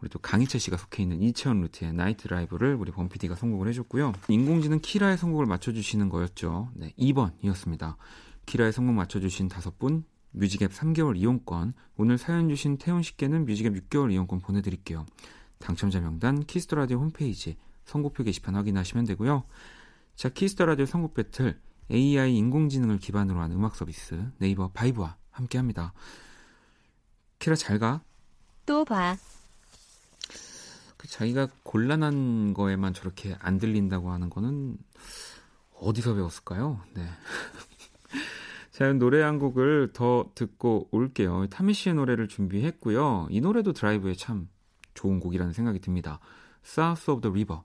우리 0.00 0.10
또 0.10 0.18
강희철 0.18 0.60
씨가 0.60 0.76
속해 0.76 1.02
있는 1.02 1.22
이채원 1.22 1.60
루트의 1.62 1.92
Night 1.92 2.28
Drive를 2.28 2.74
우리 2.74 2.92
범피디가 2.92 3.34
선곡을 3.34 3.68
해줬고요. 3.68 4.12
인공지능 4.28 4.80
키라의 4.80 5.16
선곡을 5.16 5.46
맞춰주시는 5.46 6.08
거였죠. 6.08 6.70
네, 6.74 6.92
2번이었습니다. 6.98 7.96
키라의 8.44 8.72
선곡 8.72 8.94
맞춰주신 8.94 9.48
다섯 9.48 9.78
분 9.78 10.04
뮤직앱 10.36 10.70
3개월 10.70 11.16
이용권, 11.16 11.72
오늘 11.96 12.18
사연 12.18 12.48
주신 12.48 12.76
태훈 12.76 13.02
씨께는 13.02 13.46
뮤직앱 13.46 13.72
6개월 13.72 14.12
이용권 14.12 14.40
보내드릴게요. 14.40 15.06
당첨자 15.58 16.00
명단 16.00 16.44
키스터라디오 16.44 16.98
홈페이지 16.98 17.56
선곡표 17.86 18.24
게시판 18.24 18.54
확인하시면 18.54 19.06
되고요. 19.06 19.44
자, 20.14 20.28
키스터라디오 20.28 20.84
선곡 20.86 21.14
배틀 21.14 21.58
AI 21.90 22.36
인공지능을 22.36 22.98
기반으로 22.98 23.40
한 23.40 23.52
음악 23.52 23.76
서비스 23.76 24.30
네이버 24.38 24.68
바이브와 24.68 25.16
함께합니다. 25.30 25.94
키라 27.38 27.56
잘 27.56 27.78
가. 27.78 28.02
또 28.66 28.84
봐. 28.84 29.16
그 30.96 31.08
자기가 31.08 31.48
곤란한 31.62 32.52
거에만 32.52 32.92
저렇게 32.92 33.36
안 33.38 33.58
들린다고 33.58 34.10
하는 34.10 34.28
거는 34.28 34.76
어디서 35.78 36.14
배웠을까요? 36.14 36.80
네. 36.94 37.08
자, 38.76 38.92
노래 38.92 39.22
한 39.22 39.38
곡을 39.38 39.94
더 39.94 40.30
듣고 40.34 40.88
올게요. 40.90 41.46
타미 41.46 41.72
씨의 41.72 41.94
노래를 41.94 42.28
준비했고요. 42.28 43.28
이 43.30 43.40
노래도 43.40 43.72
드라이브에 43.72 44.12
참 44.12 44.50
좋은 44.92 45.18
곡이라는 45.18 45.54
생각이 45.54 45.78
듭니다. 45.78 46.20
South 46.62 47.10
of 47.10 47.22
the 47.22 47.30
River. 47.32 47.62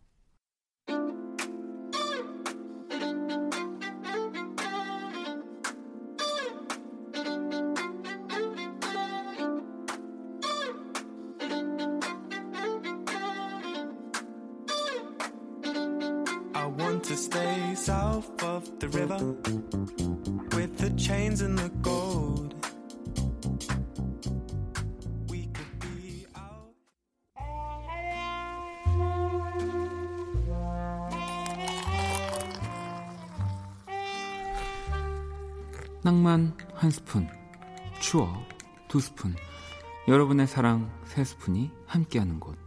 여러분의 40.11 40.45
사랑 40.45 40.91
세 41.05 41.23
스푼이 41.23 41.71
함께하는 41.87 42.41
곳. 42.41 42.57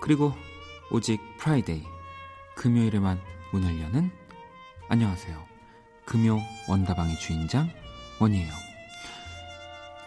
그리고 0.00 0.32
오직 0.90 1.20
Friday, 1.36 1.84
금요일에만 2.54 3.20
문을 3.52 3.78
여는 3.78 4.10
안녕하세요. 4.88 5.36
금요 6.06 6.38
원다방의 6.66 7.18
주인장 7.18 7.68
원이에요. 8.22 8.50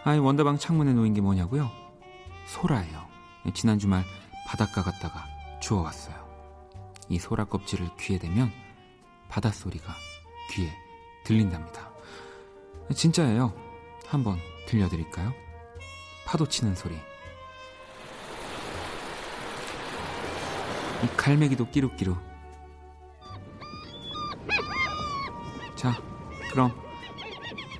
아이 0.02 0.18
원다방 0.18 0.58
창문에 0.58 0.92
놓인 0.92 1.14
게 1.14 1.20
뭐냐고요? 1.20 1.70
소라예요. 2.46 3.06
지난 3.54 3.78
주말 3.78 4.02
바닷가 4.48 4.82
갔다가 4.82 5.26
주워왔어요. 5.60 6.16
이 7.10 7.20
소라 7.20 7.44
껍질을 7.44 7.90
귀에 8.00 8.18
대면 8.18 8.50
바닷소리가 9.28 9.94
귀에 10.50 10.68
들린답니다. 11.22 11.92
진짜예요. 12.92 13.54
한번 14.08 14.36
들려드릴까요? 14.66 15.32
파도 16.30 16.46
치는 16.46 16.76
소리. 16.76 16.94
이 21.02 21.06
갈매기도 21.16 21.68
끼룩끼룩. 21.70 22.16
자, 25.74 26.00
그럼 26.52 26.72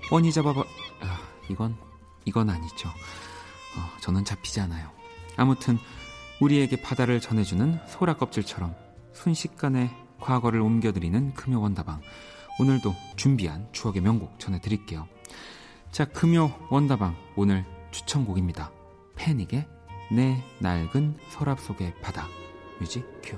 뻔히 0.09 0.33
잡아봐. 0.33 0.63
아, 1.01 1.21
이건 1.49 1.77
이건 2.25 2.51
아니죠. 2.51 2.89
어, 2.89 4.01
저는 4.01 4.25
잡히지 4.25 4.59
않아요. 4.63 4.91
아무튼 5.37 5.79
우리에게 6.41 6.83
바다를 6.83 7.21
전해주는 7.21 7.87
소라 7.87 8.17
껍질처럼 8.17 8.75
순식간에 9.13 9.95
과거를 10.19 10.61
옮겨드리는 10.61 11.35
금요 11.35 11.61
원다방. 11.61 12.01
오늘도 12.59 12.97
준비한 13.15 13.69
추억의 13.71 14.03
명곡 14.03 14.41
전해드릴게요. 14.41 15.07
자, 15.93 16.05
금요 16.05 16.53
원다방 16.69 17.15
오늘 17.37 17.65
추천곡입니다. 17.91 18.71
패닉의 19.17 19.67
내 20.13 20.43
낡은 20.61 21.19
서랍 21.31 21.61
속의 21.61 21.95
바다. 22.01 22.27
뮤직 22.81 23.05
큐. 23.23 23.37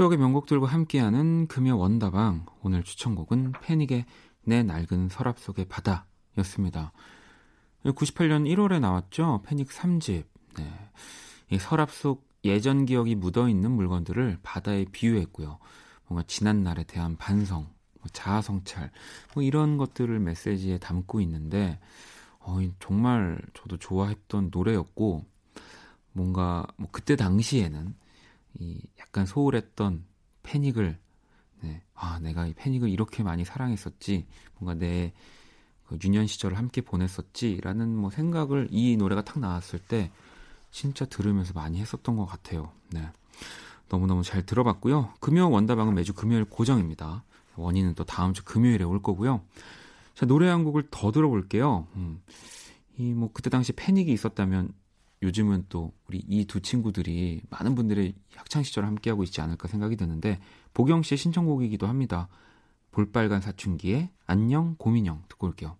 추억의 0.00 0.16
명곡들과 0.16 0.66
함께하는 0.66 1.46
금요 1.46 1.76
원다방 1.76 2.46
오늘 2.62 2.82
추천곡은 2.82 3.52
패닉의 3.60 4.06
내 4.44 4.62
낡은 4.62 5.10
서랍 5.10 5.38
속의 5.38 5.66
바다였습니다. 5.66 6.92
98년 7.84 8.48
1월에 8.50 8.80
나왔죠. 8.80 9.42
패닉 9.44 9.68
3집. 9.68 10.24
네. 10.56 10.90
이 11.50 11.58
서랍 11.58 11.90
속 11.90 12.26
예전 12.44 12.86
기억이 12.86 13.14
묻어 13.14 13.46
있는 13.46 13.72
물건들을 13.72 14.38
바다에 14.42 14.86
비유했고요. 14.90 15.58
뭔가 16.06 16.24
지난 16.26 16.62
날에 16.62 16.82
대한 16.84 17.18
반성, 17.18 17.64
뭐 17.64 18.08
자아 18.10 18.40
성찰, 18.40 18.90
뭐 19.34 19.42
이런 19.42 19.76
것들을 19.76 20.18
메시지에 20.18 20.78
담고 20.78 21.20
있는데 21.20 21.78
어, 22.38 22.62
이 22.62 22.72
정말 22.80 23.38
저도 23.52 23.76
좋아했던 23.76 24.48
노래였고 24.50 25.26
뭔가 26.12 26.66
뭐 26.78 26.88
그때 26.90 27.16
당시에는 27.16 27.99
이 28.58 28.80
약간 28.98 29.26
소홀했던 29.26 30.04
패닉을 30.42 30.98
네. 31.62 31.82
아 31.94 32.18
내가 32.20 32.46
이 32.46 32.54
패닉을 32.54 32.88
이렇게 32.88 33.22
많이 33.22 33.44
사랑했었지 33.44 34.26
뭔가 34.58 34.74
내 34.74 35.12
그 35.90 35.98
유년 36.04 36.28
시절을 36.28 36.56
함께 36.56 36.80
보냈었지라는 36.82 37.96
뭐 37.96 38.10
생각을 38.10 38.68
이 38.70 38.96
노래가 38.96 39.24
탁 39.24 39.40
나왔을 39.40 39.80
때 39.80 40.12
진짜 40.70 41.04
들으면서 41.04 41.52
많이 41.52 41.80
했었던 41.80 42.16
것 42.16 42.26
같아요. 42.26 42.70
네. 42.90 43.10
너무너무 43.88 44.22
잘 44.22 44.46
들어봤고요. 44.46 45.14
금요 45.18 45.50
원다방은 45.50 45.96
매주 45.96 46.14
금요일 46.14 46.44
고정입니다. 46.44 47.24
원인은 47.56 47.96
또 47.96 48.04
다음 48.04 48.32
주 48.34 48.44
금요일에 48.44 48.84
올 48.84 49.02
거고요. 49.02 49.42
자, 50.14 50.26
노래 50.26 50.48
한 50.48 50.62
곡을 50.62 50.86
더 50.92 51.10
들어볼게요. 51.10 51.88
음. 51.96 52.22
이뭐 52.96 53.30
그때 53.32 53.50
당시 53.50 53.72
패닉이 53.72 54.12
있었다면 54.12 54.72
요즘은 55.22 55.66
또 55.68 55.92
우리 56.08 56.18
이 56.28 56.46
두 56.46 56.60
친구들이 56.60 57.42
많은 57.50 57.74
분들의 57.74 58.14
학창 58.36 58.62
시절을 58.62 58.86
함께하고 58.88 59.22
있지 59.24 59.40
않을까 59.40 59.68
생각이 59.68 59.96
드는데 59.96 60.40
보경 60.72 61.02
씨의 61.02 61.18
신청곡이기도 61.18 61.86
합니다. 61.86 62.28
볼빨간 62.92 63.40
사춘기의 63.40 64.10
안녕 64.26 64.74
고민형 64.78 65.22
듣고 65.28 65.46
올게요. 65.48 65.76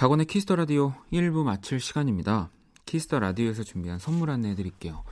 박원의 0.00 0.24
키스터 0.24 0.56
라디오 0.56 0.94
1부 1.12 1.44
마칠 1.44 1.78
시간입니다. 1.78 2.50
키스터 2.86 3.18
라디오에서 3.18 3.64
준비한 3.64 3.98
선물 3.98 4.30
안내해 4.30 4.54
드릴게요. 4.54 5.04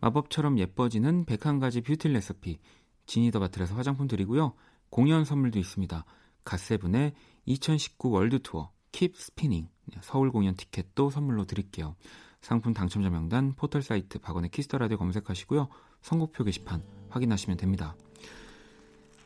마법처럼 0.00 0.58
예뻐지는 0.58 1.24
101가지 1.24 1.86
뷰티 1.86 2.08
레시피 2.08 2.58
지니더 3.06 3.38
바틀에서 3.38 3.76
화장품 3.76 4.08
드리고요. 4.08 4.54
공연 4.90 5.24
선물도 5.24 5.60
있습니다. 5.60 6.04
갓세븐의 6.44 7.12
2019 7.46 8.10
월드 8.10 8.40
투어 8.42 8.72
Keep 8.90 9.14
Spinning 9.14 9.68
서울 10.00 10.32
공연 10.32 10.56
티켓도 10.56 11.10
선물로 11.10 11.44
드릴게요. 11.44 11.94
상품 12.40 12.74
당첨자 12.74 13.10
명단 13.10 13.52
포털 13.52 13.82
사이트 13.82 14.18
박원의 14.18 14.50
키스터 14.50 14.78
라디오 14.78 14.98
검색하시고요. 14.98 15.68
선곡표 16.02 16.42
게시판 16.42 16.82
확인하시면 17.08 17.56
됩니다. 17.56 17.94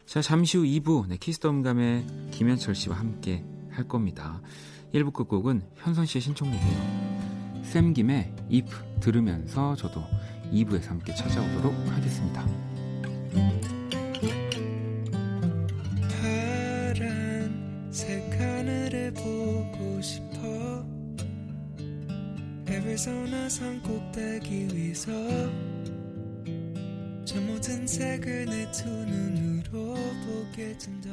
자, 0.05 0.21
잠시 0.21 0.59
후 0.59 0.65
2부 0.65 1.09
네, 1.09 1.17
키스터 1.17 1.49
음감회 1.49 2.31
김현철 2.31 2.75
씨와 2.75 2.99
함께 2.99 3.43
할 3.71 3.89
겁니다. 3.89 4.43
1부 4.95 5.13
끝곡은 5.13 5.63
현선 5.77 6.07
씨의 6.07 6.23
신청곡이에요. 6.23 7.63
샘김의 7.63 8.33
If 8.53 9.01
들으면서 9.01 9.77
저도 9.77 10.03
2부에서 10.53 10.89
함께 10.89 11.15
찾아오도록 11.15 11.75
하겠습니다. 11.89 12.47
애리조나 22.99 23.49
산 23.49 23.81
꼭대기 23.83 24.69
위서 24.75 25.13
저 27.25 27.41
모든 27.41 27.87
색을 27.87 28.47
내 28.47 28.71
두 28.73 28.89
눈으로 28.89 29.95
보게 30.27 30.77
된다 30.77 31.09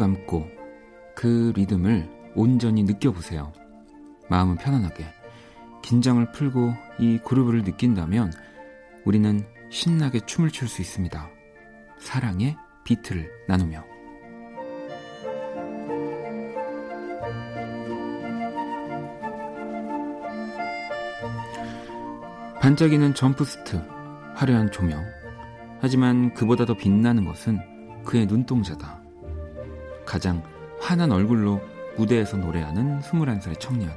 감고 0.00 0.48
그 1.14 1.52
리듬을 1.54 2.08
온전히 2.34 2.82
느껴보세요. 2.82 3.52
마음은 4.30 4.56
편안하게 4.56 5.04
긴장을 5.82 6.32
풀고 6.32 6.72
이 6.98 7.18
그루브를 7.18 7.62
느낀다면 7.62 8.32
우리는 9.04 9.46
신나게 9.70 10.20
춤을 10.20 10.50
출 10.50 10.68
수 10.68 10.80
있습니다. 10.82 11.28
사랑의 11.98 12.56
비트를 12.84 13.30
나누며 13.46 13.84
반짝이는 22.60 23.14
점프스트, 23.14 23.76
화려한 24.34 24.70
조명. 24.70 25.04
하지만 25.80 26.32
그보다 26.34 26.66
더 26.66 26.74
빛나는 26.74 27.24
것은 27.24 27.58
그의 28.04 28.26
눈동자다. 28.26 28.99
가장 30.10 30.42
환한 30.80 31.12
얼굴로 31.12 31.60
무대에서 31.96 32.36
노래하는 32.36 33.00
21살의 33.00 33.60
청년. 33.60 33.92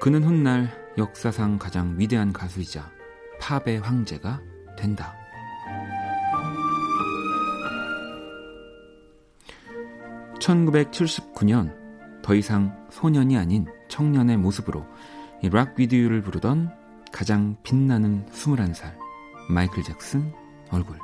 그는 0.00 0.22
훗날 0.22 0.70
역사상 0.96 1.58
가장 1.58 1.98
위대한 1.98 2.32
가수이자 2.32 2.88
팝의 3.40 3.80
황제가 3.80 4.40
된다. 4.78 5.12
(1979년) 10.38 11.74
더 12.22 12.36
이상 12.36 12.86
소년이 12.92 13.36
아닌 13.36 13.66
청년의 13.88 14.36
모습으로 14.36 14.86
이락 15.42 15.80
위디오를 15.80 16.22
부르던 16.22 16.70
가장 17.12 17.56
빛나는 17.64 18.26
21살 18.26 18.94
마이클 19.50 19.82
잭슨 19.82 20.32
얼굴 20.70 20.96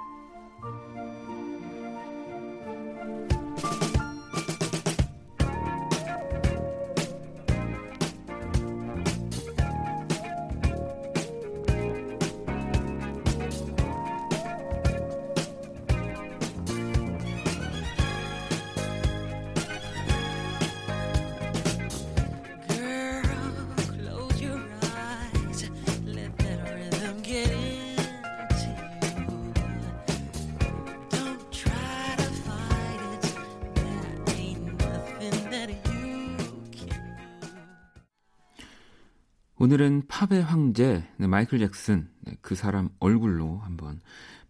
마이클 41.41 41.59
잭슨 41.59 42.07
네, 42.21 42.37
그 42.43 42.55
사람 42.55 42.91
얼굴로 42.99 43.61
한번 43.65 44.01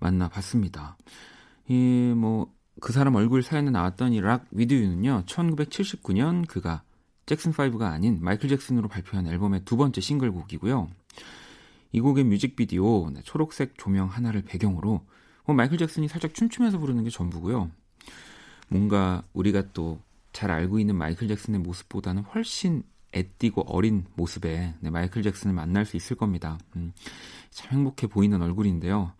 만나봤습니다. 0.00 0.96
이 1.68 2.14
뭐 2.16 2.48
그 2.81 2.92
사람 2.92 3.14
얼굴 3.14 3.42
사연에 3.44 3.70
나왔던 3.70 4.12
이 4.12 4.20
락 4.20 4.46
위디오는요 4.50 5.24
1979년 5.26 6.48
그가 6.48 6.83
잭슨 7.26 7.53
5가 7.53 7.83
아닌 7.92 8.18
마이클 8.20 8.48
잭슨으로 8.48 8.88
발표한 8.88 9.29
앨범의 9.29 9.64
두 9.64 9.76
번째 9.76 10.00
싱글곡이고요. 10.00 10.88
이 11.92 12.00
곡의 12.00 12.24
뮤직비디오 12.24 13.11
네, 13.11 13.20
초록색 13.22 13.74
조명 13.79 14.09
하나를 14.09 14.42
배경으로 14.42 15.07
뭐 15.44 15.55
마이클 15.55 15.79
잭슨이 15.79 16.09
살짝 16.09 16.35
춤추면서 16.35 16.79
부르는 16.79 17.05
게 17.05 17.11
전부고요. 17.11 17.70
뭔가 18.68 19.22
우리가 19.33 19.72
또 19.72 20.00
잘 20.33 20.50
알고 20.50 20.79
있는 20.79 20.96
마이클 20.96 21.26
잭슨의 21.29 21.61
모습보다는 21.61 22.22
훨씬 22.22 22.85
애띠고 23.12 23.62
어린 23.66 24.05
모습에 24.14 24.75
네, 24.81 24.90
마이클 24.90 25.23
잭슨을 25.23 25.55
만날 25.55 25.85
수 25.85 25.96
있을 25.96 26.16
겁니다. 26.16 26.59
음, 26.77 26.92
참 27.51 27.73
행복해 27.73 28.07
보이는 28.07 28.40
얼굴인데요. 28.40 29.12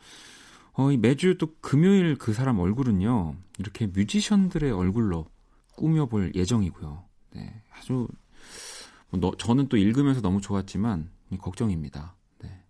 어, 0.74 0.92
이 0.92 0.96
매주 0.96 1.37
또 1.38 1.55
금요일 1.61 2.16
그 2.16 2.33
사람 2.33 2.59
얼굴은요, 2.61 3.35
이렇게 3.59 3.87
뮤지션들의 3.88 4.70
얼굴로 4.70 5.26
꾸며볼 5.76 6.33
예정이고요. 6.35 7.05
네, 7.33 7.62
아주, 7.72 8.07
뭐 9.11 9.20
너- 9.20 9.37
저는 9.37 9.68
또 9.68 9.76
읽으면서 9.76 10.20
너무 10.20 10.40
좋았지만, 10.40 11.11
이 11.31 11.37
걱정입니다. 11.38 12.14
네. 12.38 12.62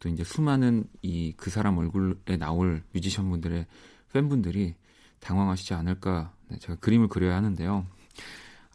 또 0.00 0.08
이제 0.08 0.24
수많은 0.24 0.84
이 1.02 1.32
그 1.36 1.50
사람 1.50 1.78
얼굴에 1.78 2.36
나올 2.38 2.82
뮤지션분들의 2.92 3.66
팬분들이 4.12 4.74
당황하시지 5.20 5.72
않을까, 5.74 6.34
네, 6.48 6.58
제가 6.58 6.76
그림을 6.76 7.08
그려야 7.08 7.36
하는데요. 7.36 7.86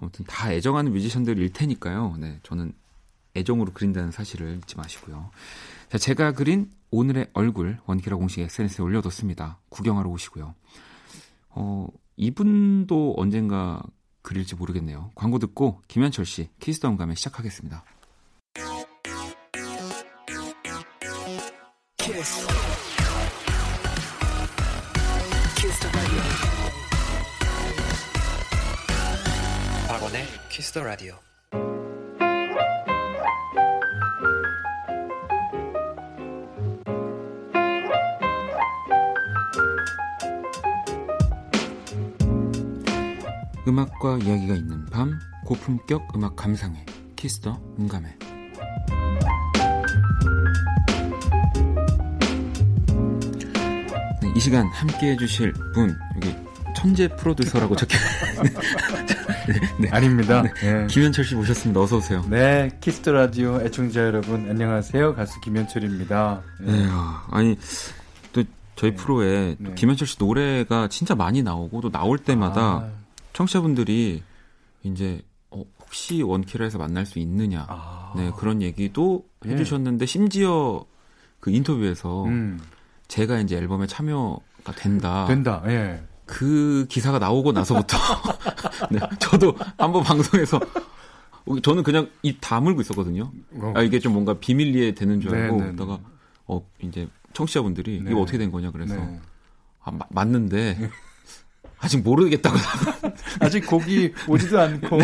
아무튼 0.01 0.25
다 0.25 0.51
애정하는 0.51 0.91
뮤지션들일 0.93 1.51
테니까요. 1.51 2.15
네, 2.19 2.39
저는 2.43 2.73
애정으로 3.35 3.73
그린다는 3.73 4.11
사실을 4.11 4.57
잊지 4.57 4.77
마시고요. 4.77 5.29
자, 5.89 5.97
제가 5.97 6.33
그린 6.33 6.71
오늘의 6.91 7.29
얼굴 7.33 7.77
원키라 7.85 8.17
공식 8.17 8.41
SNS에 8.41 8.83
올려뒀습니다. 8.83 9.59
구경하러 9.69 10.09
오시고요. 10.09 10.55
어, 11.49 11.87
이분도 12.17 13.15
언젠가 13.17 13.81
그릴지 14.21 14.55
모르겠네요. 14.55 15.11
광고 15.15 15.39
듣고 15.39 15.81
김현철 15.87 16.25
씨 16.25 16.49
키스터 16.59 16.97
음감회 16.97 17.15
시작하겠습니다. 17.15 17.83
키스 30.59 30.73
더 30.73 30.83
라디오. 30.83 31.13
음악과 43.65 44.17
이야기가 44.17 44.55
있는 44.55 44.85
밤 44.87 45.17
고품격 45.45 46.13
음악 46.17 46.35
감상회 46.35 46.85
키스터 47.15 47.57
음감회 47.79 48.17
네, 54.21 54.33
이 54.35 54.39
시간 54.41 54.67
함께 54.67 55.11
해주실 55.11 55.53
분 55.73 55.97
여기 56.15 56.35
천재 56.75 57.07
프로듀서라고 57.07 57.77
적혀 57.77 57.97
네, 59.79 59.89
아닙니다. 59.89 60.41
네. 60.43 60.53
네. 60.53 60.87
김현철 60.87 61.25
씨 61.25 61.35
모셨습니다. 61.35 61.81
어서 61.81 61.97
오세요. 61.97 62.23
네, 62.29 62.69
키스 62.81 63.00
더 63.00 63.11
라디오 63.11 63.59
애청자 63.61 64.01
여러분 64.01 64.49
안녕하세요. 64.49 65.15
가수 65.15 65.39
김현철입니다. 65.41 66.41
네, 66.61 66.87
아, 66.89 67.27
아니 67.31 67.57
또 68.31 68.43
저희 68.75 68.93
프로에 68.93 69.55
네. 69.57 69.73
김현철 69.75 70.07
씨 70.07 70.17
노래가 70.19 70.87
진짜 70.89 71.15
많이 71.15 71.41
나오고 71.41 71.81
또 71.81 71.89
나올 71.89 72.17
때마다 72.17 72.61
아, 72.61 72.89
청취자분들이 73.33 74.23
이제 74.83 75.21
어, 75.49 75.63
혹시 75.81 76.21
원키라에서 76.21 76.77
만날 76.77 77.05
수 77.05 77.19
있느냐 77.19 77.65
아. 77.67 78.13
네 78.15 78.31
그런 78.37 78.61
얘기도 78.61 79.25
예. 79.45 79.51
해주셨는데 79.51 80.05
심지어 80.05 80.85
그 81.39 81.51
인터뷰에서 81.51 82.25
음, 82.25 82.59
제가 83.07 83.39
이제 83.39 83.55
앨범에 83.57 83.87
참여가 83.87 84.73
된다 84.75 85.25
된다. 85.25 85.63
예. 85.67 86.01
그 86.31 86.85
기사가 86.89 87.17
나오고 87.17 87.51
나서부터 87.53 87.97
네, 88.91 88.99
저도 89.19 89.55
한번 89.79 90.03
방송에서 90.03 90.59
저는 91.63 91.81
그냥 91.81 92.07
입 92.21 92.37
다물고 92.39 92.81
있었거든요. 92.81 93.31
어, 93.55 93.73
아, 93.75 93.81
이게 93.81 93.97
좀 93.99 94.13
뭔가 94.13 94.35
비밀리에 94.35 94.93
되는 94.93 95.19
줄 95.19 95.33
알고 95.33 95.55
네, 95.57 95.61
네, 95.63 95.69
네. 95.71 95.75
그러다가 95.75 95.99
어 96.45 96.63
이제 96.81 97.07
청취자분들이 97.33 98.01
네. 98.03 98.11
이거 98.11 98.21
어떻게 98.21 98.37
된 98.37 98.51
거냐 98.51 98.69
그래서 98.69 98.95
네. 98.95 99.19
아, 99.83 99.89
마- 99.91 100.05
맞는데 100.11 100.77
아직 101.79 102.03
모르겠다고 102.03 102.55
아직 103.41 103.65
곡이 103.65 104.13
오지도 104.27 104.59
않고 104.61 104.99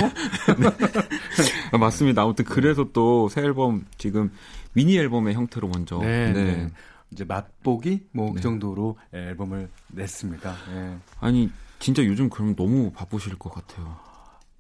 아, 1.72 1.78
맞습니다. 1.80 2.22
아무튼 2.22 2.46
그래서 2.46 2.86
또 2.94 3.28
새 3.30 3.42
앨범 3.42 3.86
지금 3.98 4.32
미니 4.74 4.96
앨범의 4.98 5.34
형태로 5.34 5.70
먼저 5.70 5.98
네, 5.98 6.32
네. 6.32 6.44
네. 6.44 6.70
이제 7.16 7.24
맛보기 7.24 8.08
뭐그 8.12 8.36
네. 8.36 8.42
정도로 8.42 8.98
앨범을 9.14 9.70
냈습니다. 9.88 10.56
예. 10.74 10.98
아니 11.22 11.50
진짜 11.80 12.06
요즘 12.06 12.30
그럼 12.30 12.56
너무 12.56 12.92
바쁘실 12.92 13.40
것 13.40 13.52
같아요. 13.54 13.98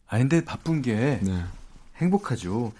아 0.08 0.18
근데 0.18 0.44
바쁜 0.44 0.82
게 0.82 1.20
네. 1.22 1.44
행복하죠. 1.98 2.72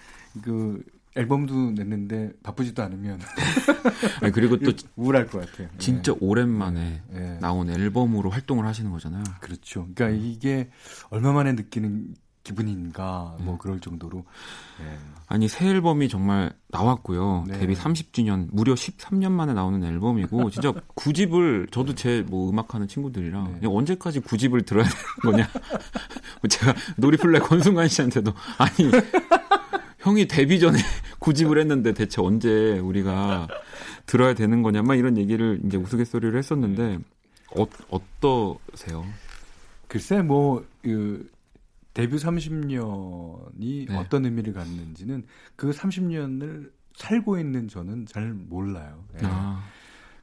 그 0.42 0.82
앨범도 1.14 1.72
냈는데 1.72 2.32
바쁘지도 2.42 2.82
않으면 2.82 3.20
아니, 4.22 4.32
그리고 4.32 4.58
또 4.58 4.72
우울할 4.96 5.26
것 5.26 5.40
같아요. 5.40 5.68
예. 5.72 5.78
진짜 5.78 6.14
오랜만에 6.20 7.02
예. 7.12 7.38
나온 7.40 7.68
앨범으로 7.68 8.30
활동을 8.30 8.64
하시는 8.64 8.90
거잖아요. 8.90 9.24
그렇죠. 9.40 9.86
그러니까 9.94 10.08
이게 10.26 10.70
얼마 11.10 11.32
만에 11.32 11.52
느끼는 11.52 12.14
기분인가 12.46 13.34
네. 13.38 13.44
뭐 13.44 13.58
그럴 13.58 13.80
정도로 13.80 14.24
예. 14.80 14.98
아니 15.26 15.48
새 15.48 15.66
앨범이 15.68 16.08
정말 16.08 16.52
나왔고요. 16.68 17.44
네. 17.48 17.58
데뷔 17.58 17.74
30주년 17.74 18.46
무려 18.52 18.74
13년 18.74 19.32
만에 19.32 19.52
나오는 19.52 19.82
앨범이고 19.82 20.50
진짜 20.54 20.72
구집을 20.94 21.66
저도 21.72 21.94
제 21.96 22.24
뭐 22.28 22.48
음악하는 22.50 22.86
친구들이랑 22.88 23.58
네. 23.60 23.68
언제까지 23.68 24.20
구집을 24.20 24.62
들어야 24.62 24.84
되는 24.84 25.04
거냐. 25.22 25.48
뭐 26.40 26.48
제가 26.48 26.74
놀이플레 26.96 27.40
권순관 27.40 27.88
씨한테도 27.88 28.32
아니 28.58 28.90
형이 29.98 30.28
데뷔 30.28 30.60
전에 30.60 30.78
구집을 31.18 31.58
했는데 31.58 31.92
대체 31.94 32.22
언제 32.22 32.78
우리가 32.78 33.48
들어야 34.06 34.34
되는 34.34 34.62
거냐 34.62 34.82
막 34.82 34.94
이런 34.94 35.18
얘기를 35.18 35.60
이제 35.66 35.76
우스갯소리를 35.76 36.38
했었는데 36.38 36.98
어, 37.56 37.66
어떠세요? 37.90 39.04
글쎄 39.88 40.22
뭐 40.22 40.64
그 40.86 41.28
데뷔 41.96 42.16
30년이 42.18 43.88
네. 43.88 43.96
어떤 43.96 44.26
의미를 44.26 44.52
갖는지는 44.52 45.24
그 45.56 45.70
30년을 45.70 46.70
살고 46.94 47.38
있는 47.38 47.68
저는 47.68 48.04
잘 48.04 48.34
몰라요. 48.34 49.06
예. 49.14 49.20
아, 49.24 49.64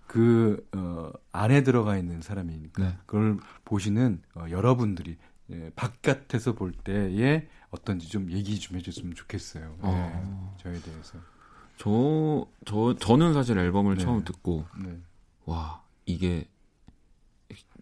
그 0.05 0.63
어, 0.75 1.11
안에 1.31 1.63
들어가 1.63 1.97
있는 1.97 2.21
사람이니까 2.21 2.83
네. 2.83 2.97
그걸 3.07 3.39
보시는 3.65 4.21
어, 4.35 4.45
여러분들이 4.51 5.17
예, 5.49 5.71
바깥에서 5.75 6.53
볼 6.53 6.73
때에 6.73 7.47
어떤지 7.71 8.07
좀 8.07 8.31
얘기 8.31 8.59
좀 8.59 8.77
해줬으면 8.77 9.15
좋겠어요. 9.15 9.75
어. 9.79 10.53
예, 10.55 10.61
저에 10.61 10.79
대해서. 10.79 11.17
저, 11.77 12.47
저, 12.65 12.95
저는 12.99 13.33
사실 13.33 13.57
앨범을 13.57 13.95
네. 13.95 14.03
처음 14.03 14.23
듣고 14.23 14.67
네. 14.77 14.95
와, 15.45 15.81
이게 16.05 16.47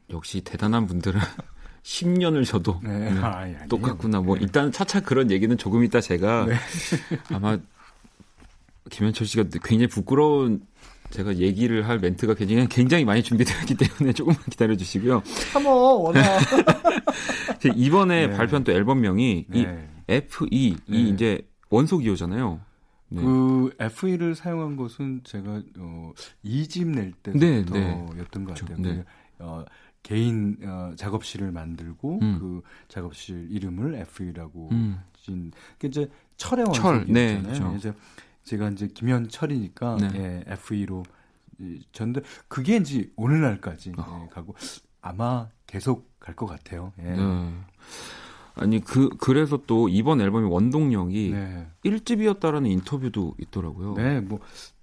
역시 0.10 0.40
대단한 0.46 0.88
분들은 0.88 1.20
10년을 1.84 2.46
저도 2.46 2.80
네. 2.84 3.12
네, 3.12 3.20
아, 3.20 3.38
아니, 3.38 3.54
아니에요. 3.56 3.68
똑같구나. 3.70 4.22
뭐 4.22 4.36
네. 4.36 4.42
일단 4.44 4.72
차차 4.72 5.02
그런 5.02 5.32
얘기는 5.32 5.56
조금 5.58 5.84
이따 5.84 6.00
제가 6.00 6.46
네. 6.46 6.56
아마 7.34 7.58
김현철 8.90 9.26
씨가 9.28 9.46
굉장히 9.64 9.88
부끄러운 9.88 10.62
제가 11.10 11.38
얘기를 11.38 11.88
할 11.88 12.00
멘트가 12.00 12.36
굉장히 12.36 12.68
굉장히 12.70 13.04
많이 13.06 13.22
준비되어 13.22 13.60
있기 13.62 13.76
때문에 13.76 14.14
조금만 14.14 14.40
기다려 14.50 14.76
주시고요. 14.76 15.24
참어 15.52 15.70
워낙. 15.70 16.40
이번에 17.76 18.28
네. 18.28 18.38
발표한 18.38 18.64
또 18.64 18.72
앨범명이 18.72 19.46
이 19.54 19.64
네. 19.64 19.90
FE 20.08 20.48
이 20.52 20.76
네. 20.88 20.98
이제 20.98 21.42
원소 21.70 22.00
기호잖아요. 22.00 22.62
네. 23.10 23.22
그 23.22 23.72
FE를 23.80 24.36
사용한 24.36 24.78
것은 24.78 25.22
제가 25.24 25.62
어, 25.80 26.14
2집 26.46 26.88
낼 26.88 27.14
네, 27.34 27.64
때부터였던 27.66 28.46
것. 28.46 28.56
같아요. 28.56 29.04
어, 29.40 29.66
개인 30.04 30.58
어, 30.64 30.94
작업실을 30.96 31.52
만들고 31.52 32.20
음. 32.22 32.38
그 32.40 32.62
작업실 32.88 33.48
이름을 33.52 33.96
FE라고 33.96 34.70
음. 34.72 35.00
진. 35.14 35.52
그 35.78 35.88
이제 35.88 36.10
철의 36.38 36.66
철, 36.74 37.06
네, 37.08 37.36
원석이잖아요. 37.36 37.70
그렇죠. 37.80 37.94
제가 38.44 38.70
이제 38.70 38.88
김현철이니까 38.88 39.98
네. 39.98 40.10
예, 40.16 40.44
FE로 40.54 41.04
전데 41.92 42.22
그게 42.48 42.78
이제 42.78 43.12
오늘날까지 43.16 43.94
어. 43.98 44.24
예, 44.26 44.30
가고 44.34 44.56
아마 45.02 45.48
계속 45.68 46.10
갈 46.20 46.36
것 46.36 46.46
같아요. 46.48 46.92
예. 47.00 47.04
네. 47.04 47.54
아니 48.56 48.80
그 48.82 49.10
그래서 49.20 49.62
또 49.66 49.88
이번 49.90 50.20
앨범의 50.22 50.52
원동력이 50.52 51.32
네. 51.34 51.68
1집이었다라는 51.86 52.70
인터뷰도 52.70 53.36
있더라고요. 53.40 53.94
네, 53.96 54.20
뭐 54.22 54.40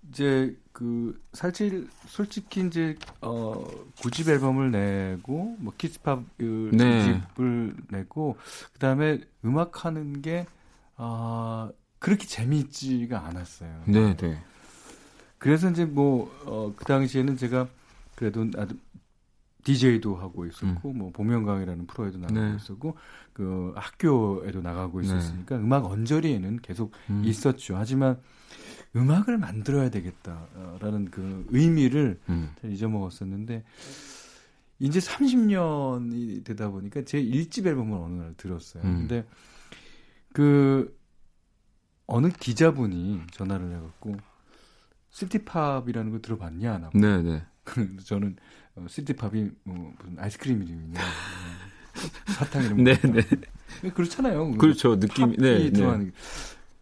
이제 0.09 0.57
그 0.73 1.21
사실 1.33 1.89
솔직히 2.07 2.67
이제 2.67 2.97
어 3.21 3.67
9집 3.97 4.29
앨범을 4.29 4.71
내고 4.71 5.57
뭐 5.59 5.73
키스팝 5.77 6.23
네. 6.39 7.23
2집을 7.37 7.75
내고 7.91 8.37
그다음에 8.73 9.21
음악 9.45 9.85
하는 9.85 10.23
게 10.23 10.47
아, 10.97 11.71
그렇게 11.99 12.27
재미있지가 12.27 13.25
않았어요. 13.27 13.83
네, 13.87 14.17
네. 14.17 14.43
그래서 15.39 15.71
이제 15.71 15.85
뭐어그 15.85 16.85
당시에는 16.85 17.37
제가 17.37 17.69
그래도 18.17 18.45
나도 18.45 18.75
DJ도 19.65 20.17
하고 20.17 20.47
있었고 20.47 20.93
뭐 20.93 21.11
복면가왕이라는 21.13 21.87
프로에도 21.87 22.19
나가고 22.19 22.41
음. 22.41 22.51
네. 22.51 22.57
있었고 22.57 22.97
그 23.33 23.73
학교에도 23.77 24.61
나가고 24.61 25.01
네. 25.01 25.07
있었으니까 25.07 25.57
음악 25.57 25.85
언저리에는 25.85 26.61
계속 26.63 26.93
음. 27.11 27.23
있었죠. 27.25 27.77
하지만 27.77 28.19
음악을 28.97 29.39
만들어야 29.39 29.91
되겠다라는 29.91 31.11
그 31.11 31.47
의미를 31.51 32.19
음. 32.29 32.51
잘 32.61 32.73
잊어먹었었는데 32.73 33.65
이제 34.81 34.99
30년이 35.01 36.45
되다 36.45 36.71
보니까 36.71 37.03
제 37.05 37.23
1집 37.23 37.67
앨범을 37.67 37.99
어느 37.99 38.23
날 38.23 38.35
들었어요. 38.37 38.83
음. 38.85 39.01
근데 39.01 39.27
그 40.33 40.97
어느 42.07 42.29
기자분이 42.29 43.23
전화를 43.33 43.75
해갖고 43.77 44.17
city 45.11 45.40
pop이라는 45.40 46.13
거 46.13 46.21
들어봤냐? 46.21 46.79
나 46.79 46.91
네, 46.95 47.23
네. 47.23 47.43
그래서 47.65 48.05
저는 48.05 48.37
어, 48.77 48.87
city 48.89 49.20
pop이 49.20 49.51
뭐 49.65 49.93
무슨 49.99 50.19
아이스크림 50.19 50.63
이름이냐 50.63 51.01
뭐 51.01 51.09
사탕 52.35 52.65
이름 52.65 52.85
네, 52.85 52.95
네. 53.01 53.91
그렇잖아요. 53.91 54.53
그렇죠. 54.53 54.99
느낌 54.99 55.27
팝이 55.27 55.37
네, 55.39 55.59
네. 55.59 55.71
들어가는 55.71 56.07
게. 56.07 56.13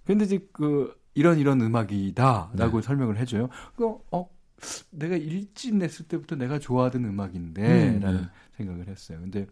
근데 0.05 0.25
이제 0.25 0.47
그 0.53 0.95
이런 1.17 1.39
이런 1.39 1.61
음악이다라고 1.63 2.81
네. 2.81 2.87
설명을 2.87 3.17
해줘요. 3.17 3.49
그 3.75 3.97
어, 4.13 4.29
내가 4.91 5.17
일집 5.17 5.75
냈을 5.75 6.07
때부터 6.07 6.37
내가 6.37 6.59
좋아하던 6.59 7.05
음악인데라는 7.05 8.19
음, 8.19 8.23
네. 8.23 8.29
생각을 8.59 8.87
했어요. 8.87 9.19
근데 9.21 9.47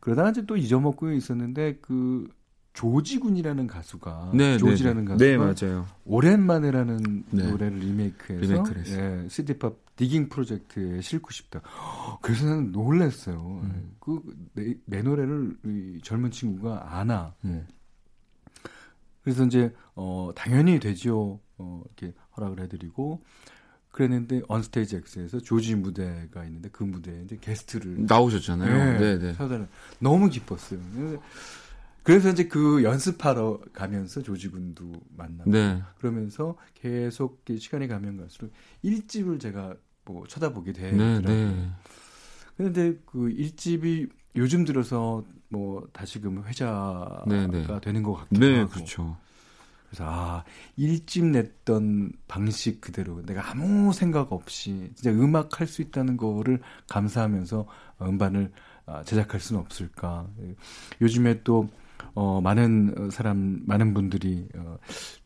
그러다가 0.00 0.30
이제 0.30 0.46
또 0.46 0.56
잊어먹고 0.56 1.10
있었는데 1.12 1.78
그 1.82 2.28
조지군이라는 2.74 3.66
가수가 3.66 4.32
네, 4.34 4.56
조지라는 4.56 5.04
네, 5.04 5.08
가수가 5.08 5.24
네, 5.24 5.36
맞아요. 5.36 5.86
오랜만에라는 6.04 7.24
네. 7.30 7.50
노래를 7.50 7.78
리메이크해서. 7.78 8.64
예, 8.88 9.28
city 9.28 9.67
pop 9.67 9.96
digging 9.96 10.28
프로젝트에 10.28 11.00
싣고 11.00 11.30
싶다. 11.30 11.60
그래서 12.20 12.46
나는 12.46 12.72
놀랐어요. 12.72 13.60
음. 13.62 13.96
그내 14.00 14.74
내 14.86 15.02
노래를 15.02 15.56
이 15.64 16.00
젊은 16.02 16.30
친구가 16.30 16.98
아나. 16.98 17.34
음. 17.44 17.66
그래서 19.24 19.44
이제 19.44 19.72
어 19.94 20.30
당연히 20.36 20.78
되지요. 20.78 21.40
어 21.56 21.82
이렇게 21.86 22.14
허락을 22.36 22.60
해드리고 22.60 23.22
그랬는데 23.90 24.42
언스테이지 24.48 24.96
X에서 24.96 25.40
조지 25.40 25.74
무대가 25.76 26.44
있는데 26.44 26.68
그 26.70 26.84
무대에 26.84 27.22
이제 27.22 27.38
게스트를 27.40 28.06
나오셨잖아요. 28.06 29.00
네, 29.00 29.18
네. 29.18 29.32
사달라 29.34 29.66
너무 29.98 30.28
기뻤어요. 30.28 30.80
그래서 32.02 32.28
이제 32.28 32.48
그 32.48 32.82
연습하러 32.84 33.60
가면서 33.72 34.20
조지 34.22 34.48
군도 34.48 34.92
만나고 35.16 35.50
네. 35.50 35.82
그러면서 35.98 36.56
계속 36.74 37.42
시간이 37.48 37.88
가면 37.88 38.18
갈수록 38.18 38.52
일집을 38.82 39.38
제가 39.38 39.74
뭐 40.04 40.26
쳐다보게 40.26 40.74
네, 40.74 40.90
되더라고요. 40.90 41.22
네. 41.22 41.70
그 41.84 42.03
런데 42.58 42.94
그 43.06 43.30
일집이 43.30 44.08
요즘 44.36 44.64
들어서 44.64 45.24
뭐 45.48 45.86
다시금 45.92 46.44
회자가 46.44 47.24
네, 47.26 47.46
네. 47.46 47.66
되는 47.80 48.02
것 48.02 48.14
같기도 48.14 48.40
네, 48.40 48.58
하고 48.60 48.70
그렇죠. 48.70 49.16
그래서 49.88 50.04
아 50.08 50.44
일집 50.76 51.26
냈던 51.26 52.12
방식 52.26 52.80
그대로 52.80 53.22
내가 53.24 53.50
아무 53.50 53.92
생각 53.92 54.32
없이 54.32 54.90
진짜 54.94 55.10
음악 55.10 55.60
할 55.60 55.68
수 55.68 55.82
있다는 55.82 56.16
거를 56.16 56.60
감사하면서 56.88 57.66
음반을 58.02 58.52
아, 58.86 59.02
제작할 59.04 59.40
수는 59.40 59.60
없을까 59.62 60.28
요즘에 61.00 61.42
또 61.44 61.68
어, 62.14 62.40
많은 62.40 63.10
사람, 63.10 63.62
많은 63.66 63.92
분들이, 63.92 64.46
어, 64.56 64.78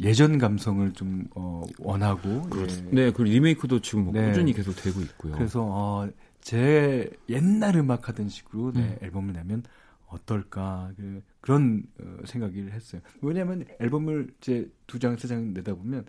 예전 0.02 0.38
감성을 0.38 0.90
좀, 0.94 1.26
어, 1.34 1.62
원하고. 1.78 2.48
예. 2.54 2.66
네, 2.92 3.12
그 3.12 3.22
리메이크도 3.22 3.80
지금 3.80 4.04
뭐 4.04 4.12
네. 4.14 4.28
꾸준히 4.28 4.54
계속 4.54 4.74
되고 4.74 5.02
있고요. 5.02 5.32
그래서, 5.32 5.62
어, 5.68 6.08
제 6.48 7.10
옛날 7.28 7.76
음악 7.76 8.08
하던 8.08 8.30
식으로 8.30 8.72
네, 8.72 8.80
음. 8.80 8.96
앨범을 9.02 9.34
내면 9.34 9.62
어떨까. 10.06 10.90
그, 10.96 11.22
그런 11.42 11.82
어, 12.00 12.16
생각을 12.24 12.72
했어요. 12.72 13.02
왜냐하면 13.20 13.66
앨범을 13.78 14.30
이제 14.40 14.66
두 14.86 14.98
장, 14.98 15.18
세 15.18 15.28
장 15.28 15.52
내다 15.52 15.74
보면 15.74 16.06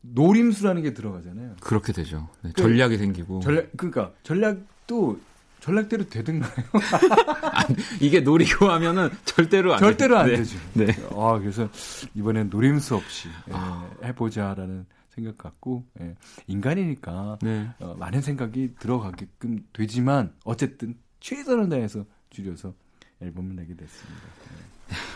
노림수라는 0.00 0.80
게 0.80 0.94
들어가잖아요. 0.94 1.56
그렇게 1.60 1.92
되죠. 1.92 2.30
네, 2.40 2.50
그 2.54 2.62
전략이 2.62 2.96
생기고. 2.96 3.40
전략, 3.40 3.68
그러니까 3.76 4.12
전략도 4.22 5.20
전략대로 5.60 6.08
되든가요? 6.08 6.64
이게 8.00 8.20
노리고 8.20 8.70
하면은 8.70 9.10
절대로 9.26 9.74
안 9.74 9.80
절대로 9.80 10.16
안 10.16 10.28
네. 10.28 10.36
되죠. 10.36 10.58
네. 10.72 10.86
아, 11.14 11.38
그래서 11.38 11.68
이번엔 12.14 12.48
노림수 12.48 12.94
없이 12.96 13.28
예, 13.48 13.52
아. 13.52 13.86
해보자라는 14.02 14.86
생각 15.18 15.36
갖고 15.36 15.84
예, 16.00 16.14
인간이니까 16.46 17.38
네. 17.42 17.68
어, 17.80 17.94
많은 17.98 18.20
생각이 18.20 18.76
들어가게끔 18.78 19.66
되지만 19.72 20.32
어쨌든 20.44 20.96
최선을 21.18 21.68
다해서 21.68 22.06
줄여서 22.30 22.72
앨범을 23.20 23.56
내게 23.56 23.74
됐습니다. 23.74 24.22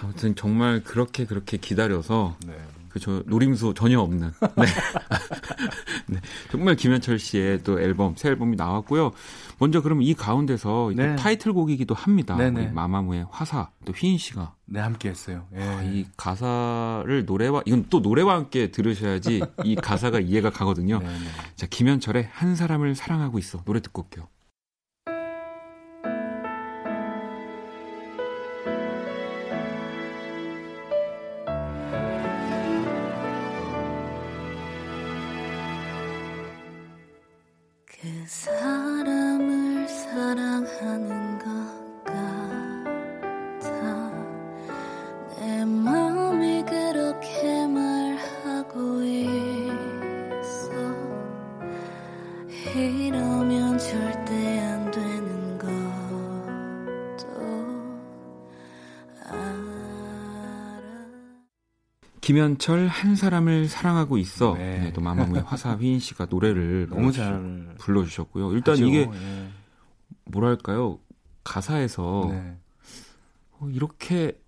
아무튼 0.03 0.35
정말 0.35 0.83
그렇게 0.83 1.25
그렇게 1.25 1.57
기다려서 1.57 2.37
네. 2.45 2.59
그저 2.93 3.23
노림수 3.27 3.73
전혀 3.75 3.99
없는 3.99 4.33
네. 4.41 4.65
네. 6.07 6.21
정말 6.51 6.77
김현철 6.77 7.19
씨의 7.19 7.63
또 7.65 7.81
앨범 7.81 8.15
새 8.17 8.29
앨범이 8.29 8.57
나왔고요. 8.57 9.13
먼저 9.59 9.81
그럼 9.81 10.03
이 10.03 10.15
가운데서 10.15 10.69
또 10.69 10.93
네. 10.95 11.17
타이틀곡이기도 11.17 11.95
합니다. 11.95 12.37
네네. 12.37 12.73
마마무의 12.73 13.27
화사 13.31 13.71
또 13.85 13.93
휘인 13.93 14.19
씨가 14.19 14.55
네, 14.67 14.81
함께 14.81 15.09
했어요. 15.09 15.47
예. 15.55 15.63
아, 15.63 15.83
이 15.83 16.07
가사를 16.17 17.25
노래와 17.25 17.63
이건 17.65 17.87
또 17.89 18.01
노래와 18.01 18.35
함께 18.35 18.71
들으셔야지 18.71 19.43
이 19.65 19.75
가사가 19.75 20.21
이해가 20.21 20.51
가거든요. 20.51 20.99
네, 21.03 21.07
네. 21.07 21.29
자 21.57 21.67
김현철의 21.67 22.29
한 22.31 22.55
사람을 22.55 22.95
사랑하고 22.95 23.39
있어 23.39 23.63
노래 23.65 23.81
듣고 23.81 24.03
올게요. 24.03 24.29
내 45.43 45.65
마음이 45.65 46.63
그렇게 46.63 47.67
말하고 47.67 49.03
있어 49.03 50.71
이러면 52.77 53.77
절대 53.77 54.61
안 54.61 54.89
되는 54.93 55.59
것도 55.59 57.27
알아 59.27 61.03
김현철 62.21 62.87
한 62.87 63.17
사람을 63.17 63.67
사랑하고 63.69 64.19
있어. 64.19 64.55
네. 64.55 64.79
네, 64.79 64.93
또 64.93 65.01
마마무의 65.01 65.43
화사 65.45 65.75
휘인 65.75 65.99
씨가 65.99 66.29
노래를 66.31 66.87
너무 66.89 67.11
잘 67.11 67.75
불러주셨고요. 67.79 68.53
일단 68.53 68.75
하죠. 68.75 68.87
이게 68.87 69.11
예. 69.13 69.49
뭐랄까요 70.27 71.01
가사에서 71.43 72.29
네. 72.31 72.57
어, 73.59 73.69
이렇게 73.69 74.41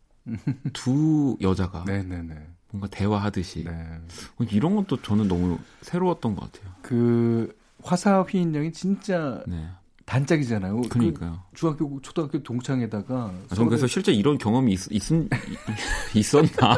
두 0.72 1.36
여자가 1.40 1.84
네, 1.86 2.02
네, 2.02 2.22
네. 2.22 2.34
뭔가 2.70 2.88
대화하듯이 2.88 3.64
네. 3.64 3.70
어, 3.70 4.44
이런 4.50 4.74
것도 4.76 5.00
저는 5.02 5.28
너무 5.28 5.58
새로웠던 5.82 6.34
것 6.34 6.52
같아요. 6.52 6.72
그 6.82 7.54
화사 7.82 8.22
휘인 8.22 8.54
양이 8.54 8.72
진짜 8.72 9.42
네, 9.46 9.68
단짝이잖아요. 10.06 10.80
그 10.82 10.88
그러니까요. 10.88 11.42
중학교, 11.54 12.00
초등학교 12.02 12.42
동창에다가 12.42 13.32
아, 13.50 13.54
전 13.54 13.68
그래서 13.68 13.86
실제 13.86 14.12
이런 14.12 14.38
경험이 14.38 14.72
있, 14.72 14.90
있, 14.90 15.02
있었나? 16.14 16.76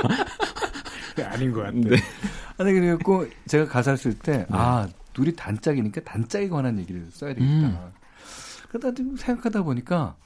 아닌 1.24 1.52
것 1.52 1.62
같아요. 1.62 1.80
네. 1.80 1.96
아니 2.58 2.72
그래갖고 2.72 3.26
제가 3.46 3.66
가사를 3.66 3.96
쓸 3.96 4.18
때 4.18 4.38
네. 4.38 4.46
아 4.50 4.88
둘이 5.12 5.34
단짝이니까 5.34 6.02
단짝에 6.02 6.48
관한 6.48 6.78
얘기를 6.78 7.06
써야 7.10 7.32
되겠다. 7.34 7.68
음. 7.68 7.92
그러다 8.68 8.92
좀 8.92 9.16
생각하다 9.16 9.62
보니까 9.62 10.16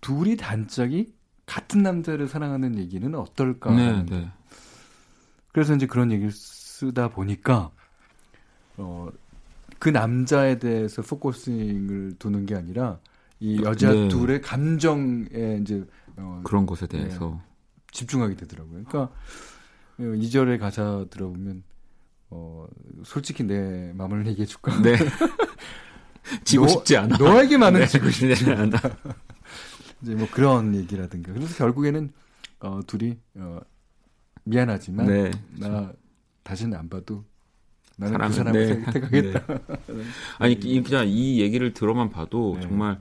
둘이 0.00 0.36
단짝이 0.36 1.12
같은 1.48 1.82
남자를 1.82 2.28
사랑하는 2.28 2.78
얘기는 2.78 3.12
어떨까? 3.14 3.74
네, 3.74 4.04
네. 4.04 4.30
그래서 5.52 5.74
이제 5.74 5.86
그런 5.86 6.12
얘기를 6.12 6.30
쓰다 6.30 7.08
보니까 7.08 7.70
어 8.76 9.08
그 9.80 9.90
남자에 9.90 10.58
대해서 10.58 11.02
focusing을 11.02 12.14
두는 12.18 12.46
게 12.46 12.56
아니라 12.56 12.98
이 13.38 13.62
여자 13.62 13.92
네. 13.92 14.08
둘의 14.08 14.40
감정에 14.40 15.58
이제 15.60 15.84
어, 16.16 16.40
그런 16.42 16.66
것에 16.66 16.88
대해서 16.88 17.40
집중하게 17.92 18.34
되더라고요. 18.34 18.82
그러니까 18.82 19.00
어, 19.02 20.02
2절의 20.02 20.58
가사 20.58 21.04
들어보면 21.10 21.62
어 22.30 22.66
솔직히 23.04 23.44
내 23.44 23.92
마음을 23.94 24.26
얘기해 24.26 24.46
줄까? 24.46 24.76
네. 24.82 24.96
지고 26.42 26.66
너- 26.66 26.72
싶지 26.72 26.96
않아. 26.96 27.16
너에게만은 27.16 27.78
네. 27.80 27.86
지고 27.86 28.10
싶지 28.10 28.44
네. 28.46 28.52
않아. 28.56 28.78
이제 30.02 30.14
뭐 30.14 30.26
그런 30.30 30.74
얘기라든가. 30.74 31.32
그래서 31.32 31.54
결국에는 31.56 32.12
어 32.60 32.80
둘이 32.86 33.16
어 33.36 33.60
미안하지만 34.44 35.06
네. 35.06 35.30
나 35.58 35.92
다시는 36.42 36.76
안 36.78 36.88
봐도 36.88 37.24
나는 37.96 38.16
사람은- 38.18 38.28
그 38.28 38.32
사람을 38.34 38.66
네. 38.66 38.84
선택하겠다. 38.84 39.58
아니 40.38 40.52
이- 40.54 40.82
그냥 40.82 41.06
이 41.08 41.40
얘기를 41.40 41.72
들어만 41.74 42.10
봐도 42.10 42.54
네. 42.56 42.62
정말 42.62 43.00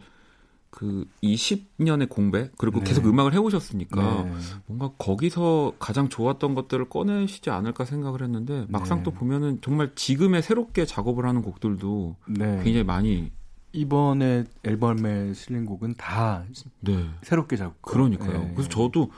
그 0.70 1.06
20년의 1.24 2.10
공백 2.10 2.52
그리고 2.58 2.80
네. 2.80 2.86
계속 2.86 3.08
음악을 3.08 3.34
해오셨으니까 3.34 4.24
네. 4.26 4.34
뭔가 4.68 4.92
거기서 4.98 5.74
가장 5.80 6.10
좋았던 6.10 6.54
것들을 6.56 6.90
꺼내시지 6.90 7.50
않을까 7.50 7.86
생각을 7.86 8.22
했는데 8.22 8.66
막상 8.70 8.98
네. 9.00 9.04
또 9.04 9.12
보면은 9.12 9.60
정말 9.62 9.92
지금에 9.96 10.42
새롭게 10.42 10.86
작업을 10.86 11.26
하는 11.26 11.42
곡들도 11.42 12.16
네. 12.28 12.46
굉장히 12.64 12.84
많이 12.84 13.32
이번에 13.78 14.44
앨범에 14.64 15.34
실린 15.34 15.66
곡은 15.66 15.96
다 15.98 16.44
네 16.82 17.10
새롭게 17.22 17.56
작곡. 17.56 17.82
그러니까요. 17.82 18.32
네. 18.40 18.52
그래서 18.56 18.70
저도 18.70 19.12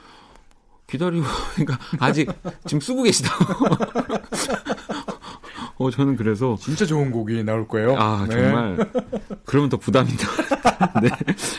기다리고 0.86 1.24
그러니까 1.56 1.78
아직 1.98 2.28
지금 2.66 2.80
쓰고 2.80 3.02
계시다고. 3.04 3.44
어 5.78 5.90
저는 5.90 6.16
그래서 6.16 6.56
진짜 6.60 6.84
좋은 6.84 7.10
곡이 7.10 7.42
나올 7.42 7.66
거예요. 7.66 7.96
아 7.98 8.26
네. 8.28 8.34
정말 8.34 8.90
그러면 9.46 9.70
더 9.70 9.78
부담이 9.78 10.10
더. 10.10 10.28
네 11.00 11.08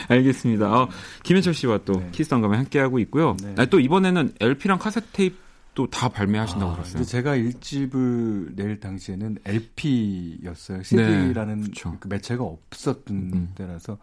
알겠습니다. 0.08 0.72
어, 0.72 0.88
김현철 1.24 1.54
씨와 1.54 1.78
또 1.84 1.94
네. 1.94 2.08
키스 2.12 2.32
더 2.32 2.39
음감에 2.39 2.56
함께 2.56 2.78
하고 2.78 2.98
있고요. 3.00 3.36
네. 3.42 3.54
아, 3.58 3.64
또 3.64 3.80
이번에는 3.80 4.34
LP랑 4.40 4.78
카세트 4.78 5.06
테이프 5.12 5.36
또 5.74 5.96
다 5.96 6.10
발매하신다고 6.10 6.70
아, 6.70 6.74
들었어요. 6.74 6.92
근데 6.92 7.04
제가 7.06 7.36
일집을 7.36 8.52
낼 8.56 8.78
당시에는 8.78 9.38
LP였어요. 9.44 10.82
CD라는 10.82 11.62
네. 11.62 11.70
그 11.98 12.08
매체가 12.08 12.44
없었던 12.44 13.16
음. 13.16 13.52
때라서. 13.54 13.98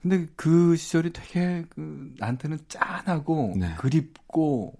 근데 0.00 0.26
그 0.36 0.76
시절이 0.76 1.12
되게 1.12 1.64
그 1.70 2.12
나한테는 2.18 2.58
짠하고 2.68 3.54
네. 3.56 3.74
그립고 3.78 4.78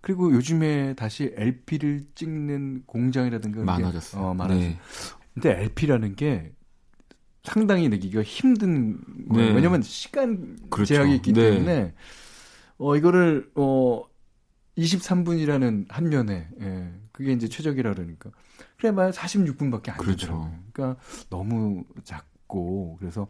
그리고 0.00 0.32
요즘에 0.32 0.94
다시 0.94 1.32
LP를 1.36 2.06
찍는 2.14 2.82
공장이라든가 2.86 3.64
많아졌어요. 3.64 4.22
어, 4.22 4.34
많아졌어요. 4.34 4.70
네. 4.70 4.78
근데 5.34 5.62
LP라는 5.62 6.14
게 6.14 6.52
상당히 7.42 7.88
내기가 7.88 8.22
힘든 8.22 9.00
거예요. 9.28 9.48
네. 9.50 9.54
왜냐면 9.54 9.82
시간 9.82 10.56
그렇죠. 10.70 10.94
제약이 10.94 11.14
있기 11.16 11.32
네. 11.32 11.50
때문에 11.50 11.94
어 12.78 12.96
이거를 12.96 13.50
어 13.54 14.02
23분이라는 14.78 15.86
한 15.88 16.08
면에 16.08 16.48
예. 16.60 16.92
그게 17.12 17.32
이제 17.32 17.48
최적이라 17.48 17.94
그러니까. 17.94 18.30
그래 18.76 18.92
봐야 18.92 19.10
46분밖에 19.10 19.90
안 19.90 19.96
그렇죠. 19.98 20.26
되더라고요. 20.26 20.58
그러니까 20.72 21.00
너무 21.30 21.84
작고 22.02 22.96
그래서 22.98 23.28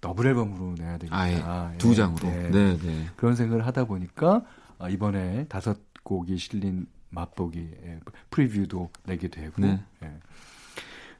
더블 0.00 0.26
앨범으로 0.26 0.74
내야 0.78 0.98
되겠다. 0.98 1.16
아예 1.16 1.36
예. 1.74 1.78
두 1.78 1.94
장으로. 1.94 2.28
네. 2.28 2.50
네, 2.50 2.78
네. 2.78 3.06
그런 3.16 3.36
생각을 3.36 3.66
하다 3.66 3.84
보니까 3.84 4.44
아, 4.78 4.88
이번에 4.88 5.46
다섯 5.48 5.78
곡이 6.02 6.38
실린 6.38 6.86
맛보기 7.10 7.58
예, 7.84 8.00
preview도 8.30 8.90
내게 9.04 9.28
되고 9.28 9.60
네. 9.60 9.82
예. 10.02 10.12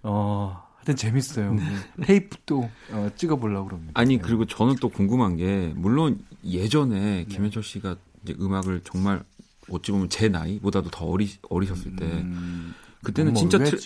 어 0.02 0.62
하여튼 0.76 0.96
재밌어요. 0.96 1.56
테이프도 2.02 2.70
어, 2.92 3.10
찍어보려고 3.16 3.68
그럽니다. 3.68 3.92
아니 3.94 4.14
예. 4.14 4.18
그리고 4.18 4.46
저는 4.46 4.76
또 4.80 4.88
궁금한 4.88 5.36
게 5.36 5.72
물론 5.76 6.24
예전에 6.44 7.00
네. 7.00 7.24
김현철 7.24 7.62
씨가 7.62 7.96
이제 8.22 8.34
음악을 8.40 8.82
정말 8.84 9.24
어찌 9.70 9.92
보면 9.92 10.08
제 10.08 10.28
나이보다도 10.28 10.90
더 10.90 11.06
어리 11.06 11.30
어리셨을 11.48 11.96
때 11.96 12.04
음, 12.04 12.74
그때는 13.02 13.32
못 13.32 13.38
진짜 13.38 13.58
트. 13.58 13.76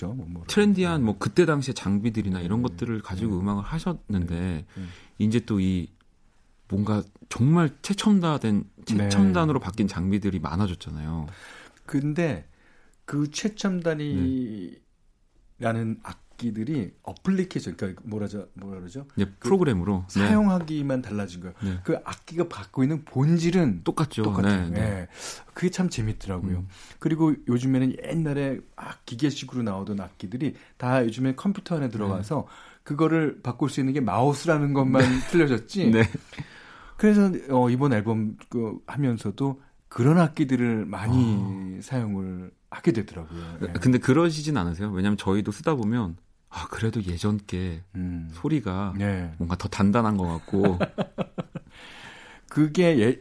trendy한 0.47 1.03
뭐 1.03 1.17
그때 1.19 1.47
당시의 1.47 1.75
장비들이나 1.75 2.41
이런 2.41 2.63
네. 2.63 2.69
것들을 2.69 3.01
가지고 3.03 3.37
네. 3.37 3.41
음악을 3.41 3.63
하셨는데 3.63 4.37
네. 4.37 4.67
이제 5.19 5.41
또 5.41 5.61
이 5.61 5.89
뭔가 6.71 7.03
정말 7.29 7.71
최첨단된 7.83 8.65
네. 8.77 8.85
최첨단으로 8.85 9.59
바뀐 9.61 9.89
장비들이 9.89 10.39
많아졌잖아요. 10.39 11.27
근데 11.85 12.47
그 13.05 13.29
최첨단이라는 13.31 14.81
악기들이 16.05 16.93
어플리케이션 17.03 17.77
그러니까 17.77 18.03
뭐라죠 18.05 18.49
뭐라 18.55 18.81
그러죠 18.81 19.07
이제 19.17 19.31
프로그램으로 19.41 20.05
네. 20.09 20.27
사용하기만 20.27 21.03
달라진 21.03 21.41
거예요. 21.41 21.55
네. 21.63 21.79
그 21.85 21.99
악기가 22.05 22.49
갖고 22.49 22.83
있는 22.83 23.05
본질은 23.05 23.83
똑같죠. 23.85 24.23
똑같아요. 24.23 24.71
네, 24.71 24.71
네. 24.71 24.81
예. 24.81 25.09
그게 25.53 25.71
참 25.71 25.91
재밌더라고요. 25.91 26.59
음. 26.59 26.69
그리고 26.99 27.35
요즘에는 27.47 27.97
옛날에 28.05 28.61
막 28.77 29.05
기계식으로 29.05 29.63
나오던 29.63 30.01
악기들이 30.01 30.55
다 30.79 31.05
요즘에 31.05 31.35
컴퓨터 31.35 31.77
안에 31.77 31.91
들어가서 31.91 32.47
그거를 32.83 33.41
바꿀 33.43 33.69
수 33.69 33.81
있는 33.81 33.93
게 33.93 34.01
마우스라는 34.01 34.73
것만 34.73 35.03
틀려졌지. 35.31 35.91
네. 35.91 36.03
그래서 36.97 37.31
어, 37.51 37.69
이번 37.71 37.93
앨범 37.93 38.37
그 38.49 38.79
하면서도 38.87 39.61
그런 39.89 40.19
악기들을 40.19 40.87
많이 40.87 41.83
사용을 41.83 42.51
하게 42.71 42.93
되더라고요. 42.93 43.59
예. 43.63 43.71
아. 43.71 43.73
근데 43.75 43.99
그러시진 43.99 44.57
않으세요? 44.57 44.91
왜냐면 44.91 45.17
저희도 45.19 45.53
쓰다 45.53 45.75
보면 45.75 46.17
아 46.51 46.67
그래도 46.69 47.03
예전 47.05 47.39
게 47.47 47.83
음. 47.95 48.29
소리가 48.33 48.95
네. 48.99 49.33
뭔가 49.39 49.57
더 49.57 49.69
단단한 49.69 50.17
것 50.17 50.27
같고 50.27 50.79
그게 52.51 52.99
예, 53.01 53.21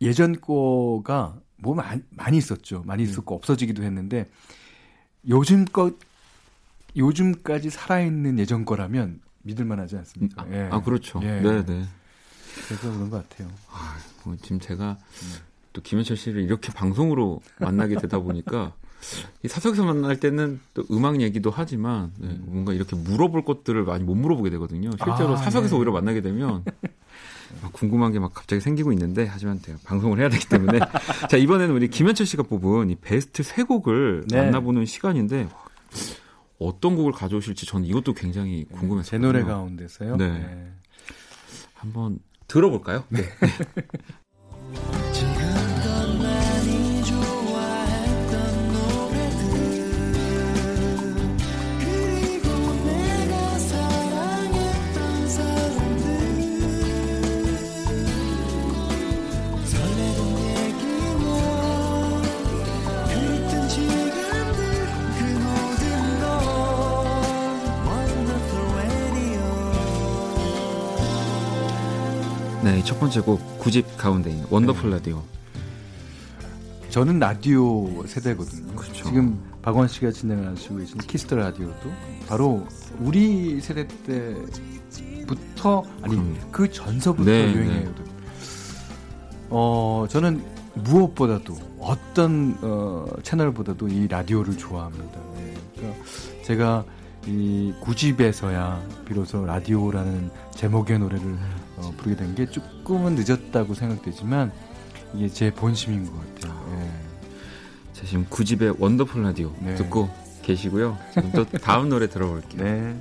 예전 0.00 0.40
거가 0.40 1.38
뭐 1.56 1.74
많이, 1.74 2.02
많이 2.10 2.38
있었죠. 2.38 2.82
많이 2.86 3.04
네. 3.04 3.10
있었고 3.10 3.34
없어지기도 3.34 3.82
했는데 3.82 4.28
요즘 5.28 5.64
거 5.66 5.92
요즘까지 6.96 7.68
살아있는 7.68 8.38
예전 8.38 8.64
거라면 8.64 9.20
믿을만하지 9.42 9.96
않습니까? 9.98 10.42
아, 10.42 10.46
예. 10.50 10.68
아, 10.72 10.82
그렇죠. 10.82 11.20
예. 11.22 11.40
네, 11.40 11.64
네. 11.64 11.84
그래서 12.66 12.90
그런 12.90 13.10
것 13.10 13.28
같아요. 13.28 13.50
아, 13.70 13.96
뭐 14.24 14.34
지금 14.36 14.58
제가 14.58 14.96
네. 14.98 15.42
또 15.72 15.82
김현철 15.82 16.16
씨를 16.16 16.42
이렇게 16.42 16.72
방송으로 16.72 17.42
만나게 17.60 17.96
되다 17.96 18.18
보니까 18.18 18.72
이 18.74 18.85
사석에서 19.46 19.84
만날 19.84 20.18
때는 20.18 20.60
또 20.74 20.84
음악 20.90 21.20
얘기도 21.20 21.50
하지만 21.50 22.12
네, 22.18 22.28
음. 22.28 22.42
뭔가 22.46 22.72
이렇게 22.72 22.96
물어볼 22.96 23.44
것들을 23.44 23.84
많이 23.84 24.04
못 24.04 24.14
물어보게 24.14 24.50
되거든요. 24.50 24.90
실제로 24.90 25.34
아, 25.34 25.36
사석에서 25.36 25.74
네. 25.74 25.78
오히려 25.78 25.92
만나게 25.92 26.20
되면 26.22 26.64
막 27.62 27.72
궁금한 27.72 28.12
게 28.12 28.18
막 28.18 28.34
갑자기 28.34 28.60
생기고 28.60 28.92
있는데 28.92 29.26
하지만 29.30 29.60
제가 29.62 29.78
방송을 29.84 30.18
해야 30.18 30.28
되기 30.28 30.48
때문에 30.48 30.80
자 31.30 31.36
이번에는 31.36 31.74
우리 31.74 31.88
김현철 31.88 32.26
씨가 32.26 32.42
뽑은 32.44 32.90
이 32.90 32.96
베스트 32.96 33.42
세 33.44 33.62
곡을 33.62 34.24
네. 34.28 34.42
만나보는 34.42 34.84
시간인데 34.86 35.44
와, 35.44 35.66
어떤 36.58 36.96
곡을 36.96 37.12
가져오실지 37.12 37.66
저는 37.66 37.86
이것도 37.86 38.14
굉장히 38.14 38.64
궁금했어요. 38.72 39.10
제 39.10 39.18
노래 39.18 39.44
가운데서요. 39.44 40.16
네. 40.16 40.28
네. 40.28 40.72
한번 41.74 42.18
들어볼까요? 42.48 43.04
네. 43.10 43.22
첫 72.86 73.00
번째 73.00 73.20
곡 73.20 73.40
9집 73.58 73.84
가운데 73.98 74.30
있는 74.30 74.46
Wonderful 74.48 74.90
Radio. 74.90 75.20
저는 76.88 77.18
라디오 77.18 78.06
세대거든요. 78.06 78.76
그렇죠. 78.76 79.04
지금 79.04 79.40
박원 79.60 79.88
씨가 79.88 80.12
진행을 80.12 80.52
하시고 80.52 80.76
계신 80.76 80.98
키스 80.98 81.20
더 81.20 81.34
라디오도 81.34 81.90
바로 82.28 82.64
우리 83.00 83.60
세대 83.60 83.88
때부터 84.06 85.82
아니. 86.02 86.38
그 86.52 86.70
전서부터 86.70 87.28
네, 87.28 87.52
유행해요. 87.52 87.92
어 89.50 90.06
저는 90.08 90.44
무엇보다도 90.74 91.56
어떤 91.80 92.56
어, 92.62 93.04
채널보다도 93.24 93.88
이 93.88 94.06
라디오를 94.06 94.56
좋아합니다. 94.56 95.20
네. 95.34 95.54
그러니까 95.74 96.04
제가 96.44 96.84
이 97.26 97.74
9집에서야 97.82 99.04
비로소 99.04 99.44
라디오라는 99.44 100.30
제목의 100.54 101.00
노래를 101.00 101.36
어, 101.76 101.92
부르게 101.96 102.16
된 102.16 102.34
게 102.34 102.46
조금은 102.46 103.14
늦었다고 103.16 103.74
생각되지만 103.74 104.52
이게 105.14 105.28
제 105.28 105.50
본심인 105.50 106.04
것 106.10 106.34
같아요. 106.34 106.66
예. 106.80 106.90
자, 107.92 108.06
지금 108.06 108.26
9집의 108.26 108.76
원더풀 108.78 109.22
라디오 109.22 109.52
네. 109.60 109.74
듣고 109.76 110.08
계시고요. 110.42 110.98
지금 111.14 111.32
또 111.32 111.44
다음 111.58 111.88
노래 111.88 112.08
들어볼게요. 112.08 112.62
네. 112.62 112.96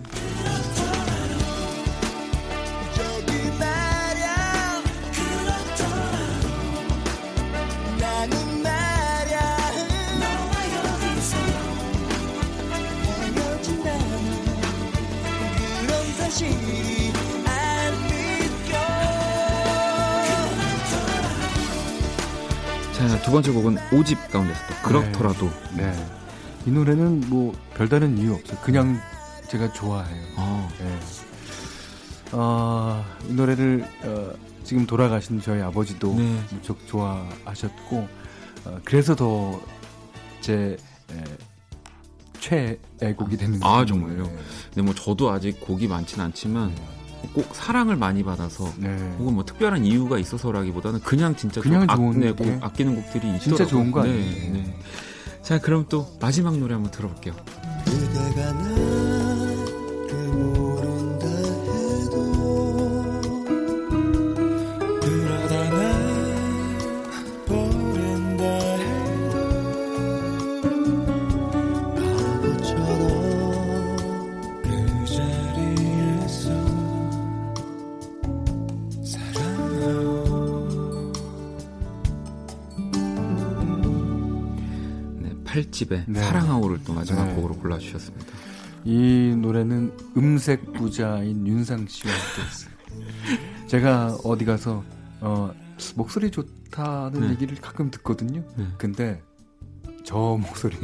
번째 23.36 23.52
곡은 23.52 23.76
5집 23.90 24.32
가운데서 24.32 24.60
또 24.70 24.88
그렇더라도. 24.88 25.50
네. 25.76 25.92
이 26.66 26.72
노래는 26.72 27.30
뭐 27.30 27.54
별다른 27.74 28.18
이유 28.18 28.34
없어요. 28.34 28.58
그냥 28.62 28.98
제가 29.50 29.74
좋아해요. 29.74 30.24
아, 30.38 30.70
네. 30.80 31.00
어, 32.32 33.04
이 33.28 33.34
노래를 33.34 33.86
어, 34.04 34.32
지금 34.64 34.86
돌아가신 34.88 35.42
저희 35.42 35.62
아버지도 35.62 36.16
네. 36.16 36.42
무척 36.50 36.78
좋아하셨고 36.88 38.08
어, 38.64 38.80
그래서 38.86 39.18
더제 39.18 40.78
최애곡이 42.40 43.36
되는 43.36 43.62
아, 43.62 43.72
거예요. 43.72 43.86
정말요? 43.86 44.24
네. 44.28 44.38
근데 44.74 44.82
뭐 44.82 44.96
저도 44.96 45.30
아직 45.30 45.60
곡이 45.60 45.90
많진 45.90 46.22
않지만 46.22 46.74
꼭 47.34 47.56
사랑을 47.56 47.96
많이 47.96 48.24
받아서 48.24 48.72
네. 48.78 48.90
혹은 49.20 49.34
뭐 49.34 49.46
특별한 49.46 49.86
이유가 49.86 50.18
있어서라기보다는 50.20 51.02
그냥 51.02 51.36
진짜 51.36 51.62
그냥 51.62 51.88
좀 51.88 51.98
좋은 51.98 52.20
네, 52.20 52.32
곡. 52.32 52.48
아끼는 52.64 52.96
곡들이 52.96 53.28
있더라고요. 53.36 53.40
진짜 53.40 53.66
좋은 53.66 53.92
거 53.92 54.04
네, 54.04 54.10
아니에요? 54.10 54.54
네. 54.54 54.78
자, 55.42 55.60
그럼 55.60 55.86
또 55.90 56.08
마지막 56.20 56.58
노래 56.58 56.74
한번 56.74 56.92
들어볼게요. 56.92 57.34
네, 85.76 85.86
8집의 85.86 86.04
네. 86.08 86.22
사랑하오를 86.22 86.80
또 86.86 86.94
마지막 86.94 87.26
네. 87.26 87.36
곡으로 87.36 87.56
골라주셨습니다. 87.56 88.26
이 88.86 89.36
노래는 89.38 89.92
음색 90.16 90.74
부자인 90.74 91.46
윤상 91.46 91.88
씨와 91.88 92.14
함께 92.14 92.42
했어요. 92.42 93.68
제가 93.68 94.18
어디 94.24 94.46
가서 94.46 94.84
어, 95.20 95.52
목소리 95.96 96.32
좋다는 96.32 97.22
네. 97.22 97.30
얘기를 97.32 97.56
가끔 97.60 97.92
듣거든요. 97.92 98.44
네. 98.56 98.66
근데 98.78 99.22
저 100.04 100.18
목소리 100.18 100.76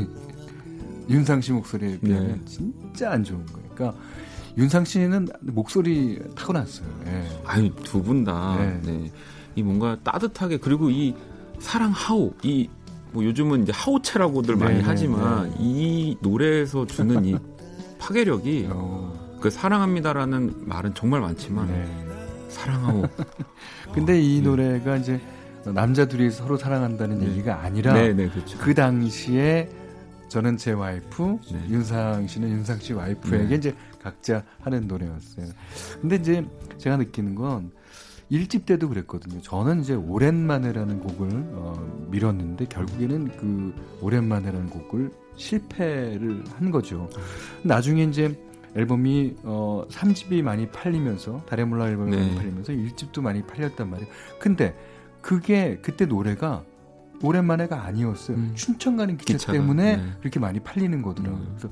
윤상 1.09 1.41
씨 1.41 1.51
목소리에 1.51 1.99
비하면 1.99 2.43
네. 2.43 2.45
진짜 2.45 3.11
안 3.11 3.23
좋은 3.23 3.45
거예요. 3.45 3.69
그러니까 3.73 4.01
윤상 4.57 4.83
씨는 4.83 5.27
목소리 5.41 6.19
타고났어요. 6.35 6.87
예. 7.05 7.41
아유 7.45 7.73
두분다 7.83 8.57
네. 8.57 8.81
네. 8.83 9.11
이 9.55 9.63
뭔가 9.63 9.97
따뜻하게 10.03 10.57
그리고 10.57 10.89
이 10.89 11.15
사랑 11.59 11.91
하오 11.91 12.33
이 12.43 12.67
뭐 13.12 13.24
요즘은 13.24 13.64
이제 13.64 13.72
하오체라고들 13.76 14.55
많이 14.55 14.76
네, 14.76 14.80
네, 14.80 14.86
하지만 14.86 15.49
네. 15.49 15.55
이 15.59 16.18
노래에서 16.22 16.86
주는 16.88 17.26
이 17.26 17.38
파괴력이 17.99 18.68
어, 18.72 19.38
그 19.41 19.49
사랑합니다라는 19.49 20.68
말은 20.68 20.93
정말 20.93 21.22
많지만 21.22 21.68
네. 21.68 21.88
사랑하오 22.49 23.03
근데 23.93 24.20
이 24.22 24.38
네. 24.38 24.41
노래가 24.41 24.97
이제 24.97 25.20
남자 25.66 26.05
둘이 26.07 26.32
서로 26.32 26.57
사랑한다는 26.57 27.20
네. 27.20 27.28
얘기가 27.28 27.62
아니라 27.62 27.93
네네 27.93 28.30
그렇죠 28.30 28.57
그 28.59 28.74
당시에 28.74 29.70
저는 30.32 30.55
제 30.55 30.72
와이프, 30.72 31.39
네. 31.51 31.66
윤상 31.70 32.26
씨는 32.26 32.49
윤상 32.49 32.80
씨 32.80 32.93
와이프에게 32.93 33.47
네. 33.47 33.55
이제 33.55 33.76
각자 34.01 34.41
하는 34.62 34.88
노래였어요. 34.88 35.47
근데 35.99 36.16
이제 36.16 36.45
제가 36.78 36.95
느끼는 36.95 37.36
건 37.36 37.70
일집 38.32 38.65
때도 38.65 38.88
그랬거든요. 38.88 39.41
저는 39.41 39.82
이제 39.82 39.93
오랜만에라는 39.93 41.01
곡을 41.01 41.27
어, 41.51 42.07
밀었는데 42.09 42.65
결국에는 42.65 43.27
그 43.38 43.75
오랜만에라는 43.99 44.69
곡을 44.69 45.11
실패를 45.36 46.45
한 46.55 46.71
거죠. 46.71 47.09
나중에 47.63 48.05
이제 48.05 48.41
앨범이 48.73 49.36
어 49.43 49.84
3집이 49.89 50.43
많이 50.43 50.69
팔리면서 50.69 51.43
달의 51.45 51.65
몰라 51.65 51.89
앨범이 51.89 52.11
네. 52.11 52.17
많이 52.21 52.36
팔리면서 52.36 52.71
1집도 52.71 53.21
많이 53.21 53.43
팔렸단 53.43 53.89
말이에요. 53.89 54.09
근데 54.39 54.73
그게 55.21 55.79
그때 55.82 56.05
노래가 56.05 56.63
오랜만에가 57.21 57.84
아니었어요. 57.84 58.38
음. 58.38 58.51
춘천 58.55 58.95
가는 58.95 59.17
기차 59.17 59.34
기차가, 59.34 59.51
때문에 59.51 59.97
네. 59.97 60.03
그렇게 60.21 60.39
많이 60.39 60.61
팔리는 60.61 61.01
거더라고요. 61.01 61.38
음. 61.38 61.55
그래서 61.57 61.69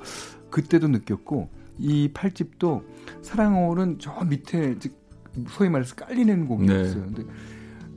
그때도 0.49 0.89
느꼈고 0.89 1.49
이 1.77 2.09
팔집도 2.13 2.83
사랑어울은 3.21 3.99
저 3.99 4.25
밑에 4.25 4.73
이제 4.75 4.91
소위 5.49 5.69
말해서 5.69 5.95
깔리는 5.95 6.47
곡이었어요. 6.47 7.05
네. 7.05 7.11
근데 7.15 7.23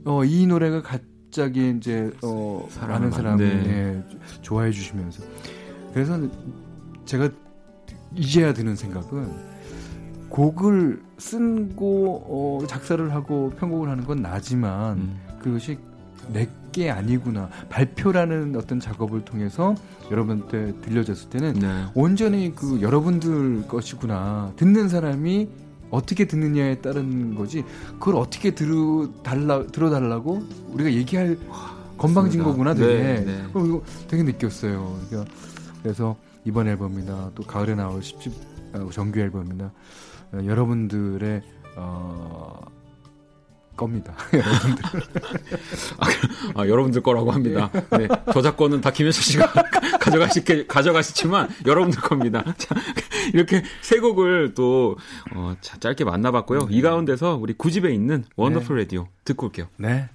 어, 0.05 0.23
이 0.23 0.45
노래가 0.47 0.81
갑자기 0.81 1.73
이제 1.77 2.11
어, 2.23 2.67
많은 2.81 3.11
사람이 3.11 3.43
받- 3.43 3.53
네. 3.63 3.69
예, 3.69 4.17
좋아해 4.41 4.71
주시면서 4.71 5.23
그래서 5.93 6.19
제가 7.05 7.29
이제야 8.15 8.53
드는 8.53 8.75
생각은 8.75 9.53
곡을 10.29 11.01
쓴고 11.17 12.59
어, 12.63 12.65
작사를 12.67 13.13
하고 13.13 13.51
편곡을 13.59 13.89
하는 13.89 14.03
건 14.05 14.21
나지만 14.21 14.97
음. 14.97 15.19
그것이 15.39 15.77
내 16.31 16.47
게 16.73 16.89
아니구나 16.89 17.49
발표라는 17.69 18.55
어떤 18.55 18.79
작업을 18.79 19.23
통해서 19.23 19.75
여러분한테 20.09 20.73
들려졌을 20.81 21.29
때는 21.29 21.53
네. 21.53 21.67
온전히 21.93 22.51
그 22.55 22.81
여러분들 22.81 23.67
것이구나 23.67 24.53
듣는 24.55 24.89
사람이 24.89 25.49
어떻게 25.93 26.25
듣느냐에 26.25 26.79
따른 26.81 27.35
거지 27.35 27.63
그걸 27.99 28.15
어떻게 28.15 28.55
들어 28.55 29.07
달라 29.21 29.65
들어달라고 29.67 30.41
우리가 30.69 30.91
얘기할 30.91 31.37
건방진. 31.97 32.43
거구나 32.43 32.73
되게 32.73 32.95
네, 32.95 33.23
네. 33.23 33.43
되게 34.07 34.23
느꼈어요 34.23 34.99
그러니까 35.07 35.31
그래서 35.83 36.17
이번 36.45 36.67
앨범이나 36.67 37.31
또 37.35 37.43
가을에 37.43 37.75
나올 37.75 38.01
10집 38.01 38.31
어, 38.73 38.89
정규 38.91 39.19
앨범이나 39.19 39.71
어, 40.33 40.39
여러분들의 40.43 41.41
어 41.77 42.59
겁니다 43.75 44.15
여러분들 44.33 44.83
아, 46.55 46.67
여러분들 46.67 47.01
거라고 47.01 47.31
합니다. 47.31 47.69
네, 47.91 48.07
저작권은 48.33 48.81
다 48.81 48.91
김현철 48.91 49.23
씨가 49.23 49.51
가져가시, 49.99 50.43
가져가시지만 50.67 51.49
여러분들 51.65 52.01
겁니다. 52.01 52.43
자, 52.57 52.75
이렇게 53.33 53.63
세 53.81 53.99
곡을 53.99 54.53
또 54.53 54.97
어, 55.33 55.55
자, 55.61 55.77
짧게 55.79 56.03
만나봤고요. 56.03 56.67
이 56.69 56.81
가운데서 56.81 57.37
우리 57.41 57.53
구집에 57.53 57.93
있는 57.93 58.25
원더풀 58.35 58.77
라디오 58.77 59.07
듣고 59.25 59.47
올게요. 59.47 59.67
네 59.77 60.09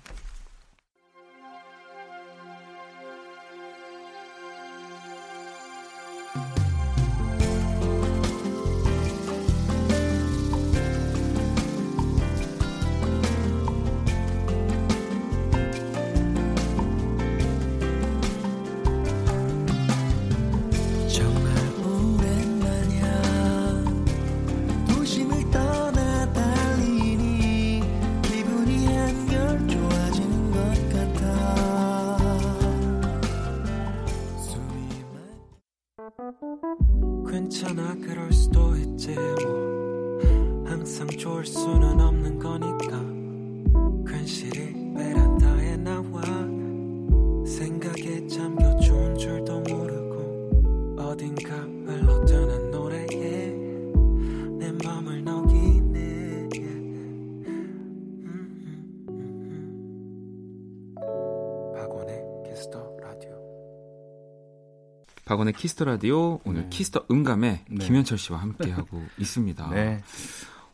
키스 65.58 65.75
더 65.75 65.84
라디오 65.86 66.40
오늘 66.44 66.62
네. 66.62 66.68
키스 66.70 66.93
더 66.93 67.06
음감에 67.10 67.64
네. 67.68 67.84
김현철 67.84 68.16
씨와 68.16 68.38
함께 68.40 68.70
하고 68.70 69.02
있습니다. 69.18 69.70
네. 69.70 70.00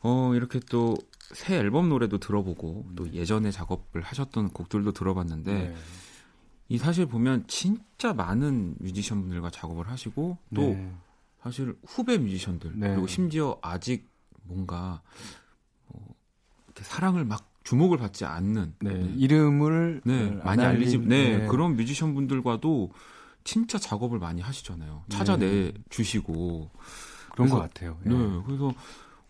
어, 0.00 0.32
이렇게 0.34 0.60
또 0.60 0.94
새 1.32 1.56
앨범 1.56 1.88
노래도 1.88 2.18
들어보고 2.18 2.84
또 2.94 3.10
예전에 3.12 3.50
작업을 3.50 4.02
하셨던 4.02 4.50
곡들도 4.50 4.92
들어봤는데 4.92 5.52
네. 5.52 5.74
이 6.68 6.76
사실 6.78 7.06
보면 7.06 7.44
진짜 7.48 8.12
많은 8.12 8.76
뮤지션 8.78 9.22
분들과 9.22 9.50
작업을 9.50 9.88
하시고 9.88 10.36
또 10.54 10.60
네. 10.60 10.92
사실 11.42 11.74
후배 11.86 12.18
뮤지션들 12.18 12.72
네. 12.76 12.90
그리고 12.90 13.06
심지어 13.06 13.58
아직 13.62 14.08
뭔가 14.44 15.00
어, 15.88 15.98
이렇게 16.66 16.84
사랑을 16.84 17.24
막 17.24 17.50
주목을 17.64 17.96
받지 17.96 18.26
않는 18.26 18.74
네, 18.80 18.92
네, 18.92 19.12
이름을 19.16 20.02
네, 20.04 20.28
어, 20.28 20.44
많이 20.44 20.62
안 20.62 20.68
알리지 20.72 20.98
알린- 20.98 21.08
네, 21.08 21.46
그런 21.48 21.74
뮤지션 21.74 22.14
분들과도 22.14 22.92
진짜 23.44 23.78
작업을 23.78 24.18
많이 24.18 24.40
하시잖아요. 24.40 25.04
찾아내 25.08 25.46
네. 25.46 25.72
주시고 25.90 26.70
그런 27.32 27.48
것 27.48 27.58
같아요. 27.58 27.98
예. 28.06 28.08
네, 28.08 28.42
그래서 28.46 28.72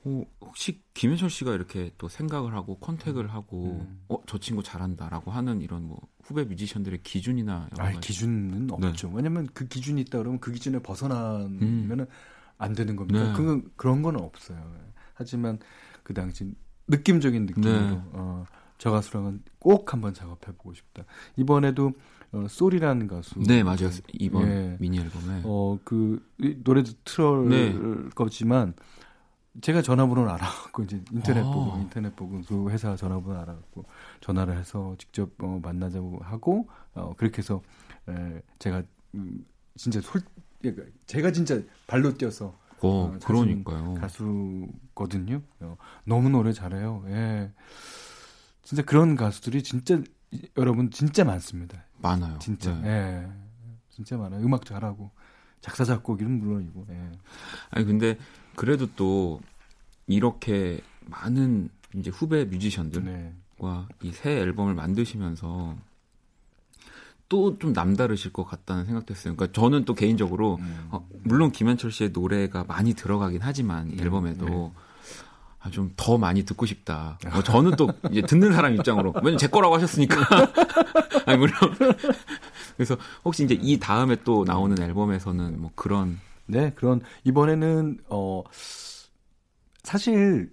어, 0.07 0.23
혹시 0.41 0.83
김현철 0.93 1.31
씨가 1.31 1.55
이렇게 1.55 1.91
또 1.99 2.09
생각을 2.09 2.55
하고 2.55 2.79
컨택을 2.79 3.33
하고 3.33 3.81
음. 3.81 4.05
어, 4.09 4.19
저 4.27 4.39
친구 4.39 4.63
잘한다라고 4.63 5.31
하는 5.31 5.63
이런 5.63 5.89
뭐 5.89 6.01
후배 6.23 6.45
뮤지션들의 6.45 7.03
기준이나 7.03 7.71
아, 7.79 7.91
기준은 8.01 8.67
네. 8.67 8.87
없죠. 8.89 9.11
왜냐면 9.13 9.49
그 9.53 9.67
기준이 9.67 10.03
있다 10.03 10.19
그러면 10.19 10.39
그 10.41 10.53
기준에 10.53 10.79
벗어나면은 10.79 12.07
안 12.59 12.73
되는 12.75 12.97
겁니다. 12.97 13.25
네. 13.25 13.33
그 13.33 13.73
그런 13.77 14.03
건 14.03 14.17
없어요. 14.17 14.59
하지만 15.15 15.59
그 16.03 16.13
당시 16.13 16.53
느낌적인 16.87 17.47
느낌으로 17.47 17.73
네. 17.73 18.03
어, 18.13 18.45
저 18.79 18.91
가수랑은 18.91 19.43
꼭 19.59 19.93
한번 19.93 20.13
작업해 20.13 20.53
보고 20.53 20.75
싶다. 20.75 21.05
이번에도 21.37 21.93
어, 22.35 22.49
소리라는 22.49 23.07
가수. 23.07 23.39
네, 23.39 23.63
맞아요. 23.63 23.91
이번 24.13 24.49
예. 24.49 24.77
미니 24.81 24.99
앨범에 24.99 25.43
어, 25.45 25.79
그 25.85 26.21
이, 26.39 26.57
노래도 26.65 26.91
틀을 27.05 27.49
네. 27.49 28.11
거지만 28.15 28.75
제가 29.61 29.83
전화번호를 29.83 30.29
알아갖고 30.33 30.83
이제 30.83 31.01
인터넷 31.13 31.43
아. 31.43 31.51
보고 31.51 31.79
인터넷 31.79 32.17
보고 32.17 32.41
그 32.43 32.71
회사 32.71 32.97
전화번호 32.97 33.39
알아갖고 33.41 33.85
전화를 34.21 34.57
해서 34.57 34.97
직접 34.99 35.31
어, 35.39 35.61
만나자고 35.63 36.19
하고 36.23 36.69
어, 36.95 37.15
그렇게 37.17 37.39
해서 37.39 37.63
에, 38.09 38.43
제가 38.59 38.83
음, 39.15 39.47
진짜 39.77 40.01
솔 40.01 40.23
그러니까 40.61 40.85
제가 41.07 41.31
진짜 41.31 41.61
발로 41.87 42.15
뛰어서 42.15 42.59
어, 42.81 42.89
어, 42.89 43.19
그러니까요. 43.25 43.95
가수거든요. 43.95 45.41
어, 45.61 45.77
너무 46.05 46.29
노래 46.31 46.53
잘해요. 46.53 47.05
예. 47.09 47.53
진짜 48.63 48.83
그런 48.83 49.15
가수들이 49.15 49.63
진짜 49.63 49.95
이- 49.97 50.05
여러분 50.57 50.91
진짜 50.91 51.25
많습니다. 51.25 51.85
많아요. 51.99 52.39
진짜. 52.39 52.75
네. 52.81 52.89
예. 52.89 53.29
진짜 53.89 54.17
많아요. 54.17 54.45
음악 54.45 54.65
잘하고 54.65 55.11
작사 55.61 55.85
작곡이는 55.85 56.39
물론이고. 56.41 56.87
예. 56.91 57.13
아니 57.71 57.87
근데 57.87 58.19
그래도 58.57 58.87
또 58.97 59.41
이렇게 60.07 60.81
많은 61.07 61.69
이제 61.95 62.11
후배 62.11 62.45
뮤지션들과 62.45 63.11
네. 63.11 63.35
이새 64.03 64.31
앨범을 64.41 64.75
만드시면서 64.75 65.77
또 67.29 67.59
좀 67.59 67.73
남다르실 67.73 68.33
것 68.33 68.45
같다는 68.45 68.85
생각도 68.85 69.15
했어요. 69.15 69.35
그러니까 69.35 69.59
저는 69.59 69.85
또 69.85 69.95
개인적으로 69.95 70.57
음. 70.61 70.89
어, 70.91 71.09
물론 71.25 71.51
김현철 71.51 71.91
씨의 71.91 72.11
노래가 72.11 72.65
많이 72.65 72.95
들어가긴 72.95 73.41
하지만 73.43 73.91
이 73.91 73.97
네, 73.97 74.03
앨범에도 74.03 74.73
아, 75.65 75.71
좀 75.71 75.91
더 75.97 76.19
많이 76.19 76.45
듣고 76.45 76.67
싶다. 76.67 77.19
어, 77.33 77.43
저는 77.43 77.73
또 77.77 77.89
이제 78.11 78.21
듣는 78.21 78.53
사람 78.53 78.75
입장으로 78.75 79.13
왜냐면 79.17 79.39
제 79.39 79.47
거라고 79.49 79.75
하셨으니까. 79.77 80.17
아니 81.25 81.39
물론 81.39 81.55
그래서 82.77 82.97
혹시 83.25 83.45
이제 83.45 83.59
이 83.61 83.79
다음에 83.79 84.17
또 84.25 84.45
나오는 84.45 84.81
앨범에서는 84.81 85.61
뭐 85.61 85.71
그런 85.75 86.21
네, 86.47 86.71
그런 86.75 87.01
이번에는 87.25 87.99
어 88.11 88.43
사실 89.83 90.53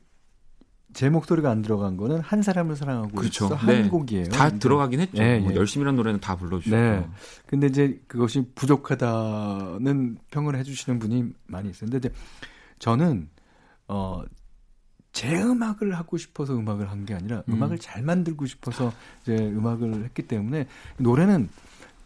제 0.93 1.09
목소리가 1.09 1.49
안 1.49 1.61
들어간 1.61 1.97
거는 1.97 2.19
한 2.21 2.41
사람을 2.41 2.75
사랑하고 2.77 3.09
그렇죠. 3.11 3.45
있어 3.45 3.55
한 3.55 3.67
네. 3.83 3.89
곡이에요. 3.89 4.25
다 4.29 4.45
근데- 4.45 4.59
들어가긴 4.59 4.99
했죠. 5.01 5.21
예, 5.23 5.39
뭐 5.39 5.51
예. 5.51 5.55
열심히란 5.55 5.95
노래는 5.97 6.19
다 6.21 6.35
불러주셨고. 6.37 6.75
네. 6.75 7.05
근데 7.47 7.67
이제 7.67 8.01
그것이 8.07 8.45
부족하다는 8.55 10.17
평을 10.31 10.55
해주시는 10.57 10.99
분이 10.99 11.25
많이 11.47 11.69
이제 11.69 12.09
저는 12.79 13.29
어. 13.89 14.21
제 15.13 15.41
음악을 15.41 15.97
하고 15.97 16.17
싶어서 16.17 16.53
음악을 16.55 16.89
한 16.89 17.05
게 17.05 17.13
아니라 17.13 17.43
음. 17.49 17.53
음. 17.55 17.63
악을잘 17.63 18.01
만들고 18.03 18.45
싶어서 18.45 18.93
이제 19.23 19.35
음악을 19.35 20.03
했기 20.05 20.21
때문에 20.23 20.67
노래는 20.97 21.49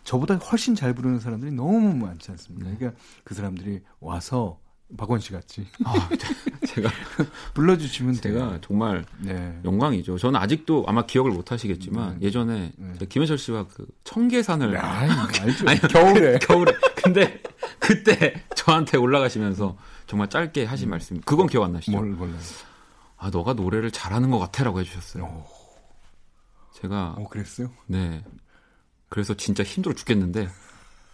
저보다 0.03 0.35
훨씬 0.35 0.75
잘 0.75 0.93
부르는 0.93 1.19
사람들이 1.19 1.51
너무 1.51 1.93
많지 1.95 2.31
않습니까? 2.31 2.69
네. 2.69 2.75
그러니까 2.77 2.99
그 3.23 3.33
사람들이 3.33 3.81
와서 3.99 4.59
박원 4.97 5.19
씨 5.19 5.31
같이 5.31 5.65
아, 5.83 5.93
제가 6.67 6.89
불러주시면 7.55 8.13
제가 8.13 8.49
돼요. 8.49 8.59
정말 8.61 9.03
네. 9.19 9.59
영광이죠. 9.65 10.17
저는 10.19 10.39
아직도 10.39 10.85
아마 10.87 11.05
기억을 11.07 11.31
못 11.31 11.51
하시겠지만 11.51 12.19
네. 12.19 12.27
예전에 12.27 12.71
네. 12.77 13.05
김현철 13.09 13.37
씨와 13.39 13.67
그 13.67 13.87
청계산을 14.03 14.77
아이, 14.77 15.09
알죠. 15.41 15.67
아니, 15.67 15.79
겨울에. 15.81 16.37
겨울에. 16.45 16.71
근데 17.03 17.41
그때 17.79 18.43
저한테 18.55 18.97
올라가시면서 18.97 19.75
정말 20.05 20.29
짧게 20.29 20.65
하신 20.65 20.89
말씀. 20.89 21.19
그건 21.21 21.47
기억 21.47 21.63
안 21.63 21.73
나시죠? 21.73 21.91
뭘 21.97 22.11
몰라요. 22.11 22.37
아, 23.18 23.30
너가 23.30 23.53
노래를 23.53 23.91
잘하는 23.91 24.30
것 24.32 24.39
같아라고 24.39 24.80
해주셨어요. 24.82 25.24
어, 25.26 25.47
제가 26.82 27.16
어, 27.18 27.28
그랬어요? 27.30 27.70
네. 27.88 28.24
그래서 29.09 29.34
진짜 29.34 29.63
힘들어 29.63 29.93
죽겠는데 29.95 30.49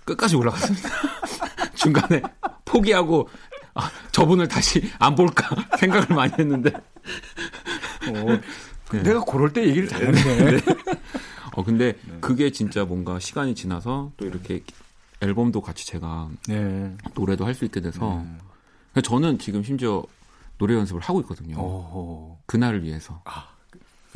끝까지 0.06 0.36
올라갔습니다. 0.36 0.90
중간에 1.76 2.22
포기하고 2.66 3.30
아, 3.76 3.90
저분을 4.12 4.48
다시 4.48 4.90
안 5.00 5.16
볼까 5.16 5.56
생각을 5.78 6.08
많이 6.16 6.34
했는데. 6.38 6.72
어, 6.74 8.40
네. 8.92 9.04
내가 9.04 9.24
그럴 9.24 9.54
때 9.54 9.66
얘기를 9.68 9.88
잘했네. 9.88 10.62
어 11.56 11.64
근데 11.64 11.98
그게 12.22 12.50
진짜 12.52 12.86
뭔가 12.86 13.20
시간이 13.20 13.56
지나서 13.56 14.12
또 14.18 14.26
이렇게 14.26 14.64
앨범도 15.20 15.62
같이 15.62 15.86
제가 15.86 16.30
네. 16.48 16.96
노래도 17.14 17.46
할 17.46 17.54
수 17.54 17.66
있게 17.66 17.82
돼서 17.82 18.18
음. 18.20 18.40
그러니까 18.92 19.02
저는 19.10 19.38
지금 19.38 19.62
심지어 19.64 20.02
노래 20.62 20.76
연습을 20.76 21.02
하고 21.02 21.22
있거든요. 21.22 21.56
어, 21.58 22.40
그날을 22.46 22.84
위해서. 22.84 23.20
아. 23.26 23.48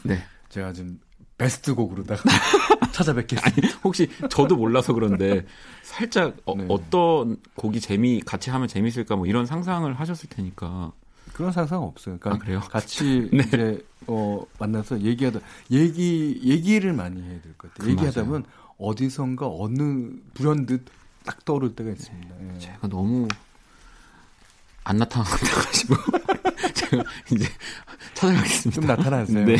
네. 0.03 0.19
제가 0.49 0.73
지금 0.73 0.99
베스트 1.39 1.73
곡으로다가 1.73 2.21
찾아뵙겠습니다. 2.93 3.61
아니 3.67 3.73
혹시 3.83 4.07
저도 4.29 4.55
몰라서 4.55 4.93
그런데 4.93 5.43
살짝 5.81 6.35
어, 6.45 6.55
네. 6.55 6.67
떤 6.91 7.37
곡이 7.55 7.81
재미 7.81 8.21
같이 8.21 8.51
하면 8.51 8.67
재밌을까 8.67 9.15
뭐 9.15 9.25
이런 9.25 9.47
상상을 9.47 9.91
하셨을 9.99 10.29
테니까 10.29 10.91
그런 11.33 11.51
상상 11.51 11.81
없어요. 11.81 12.17
그러니까 12.19 12.31
아, 12.35 12.37
그래요? 12.45 12.59
같이 12.69 13.27
네. 13.33 13.43
이제 13.47 13.85
어, 14.05 14.43
만나서 14.59 15.01
얘기하다 15.01 15.39
얘기 15.71 16.39
얘기를 16.43 16.93
많이 16.93 17.21
해야 17.23 17.41
될 17.41 17.53
것 17.57 17.73
같아요. 17.73 17.85
그 17.85 17.89
얘기하다. 17.91 18.23
보면 18.23 18.45
어디선가 18.77 19.47
어느 19.49 20.11
불현듯 20.35 20.85
딱 21.25 21.43
떠오를 21.43 21.75
때가 21.75 21.89
있습니다. 21.89 22.35
예. 22.53 22.59
제가 22.59 22.87
너무 22.87 23.27
안 24.85 24.97
나타나가지고 24.97 25.95
제가 26.73 27.03
이제 27.33 27.45
찾아가겠습니다. 28.13 28.81
좀 28.81 28.87
나타나세요. 28.87 29.45
네. 29.45 29.57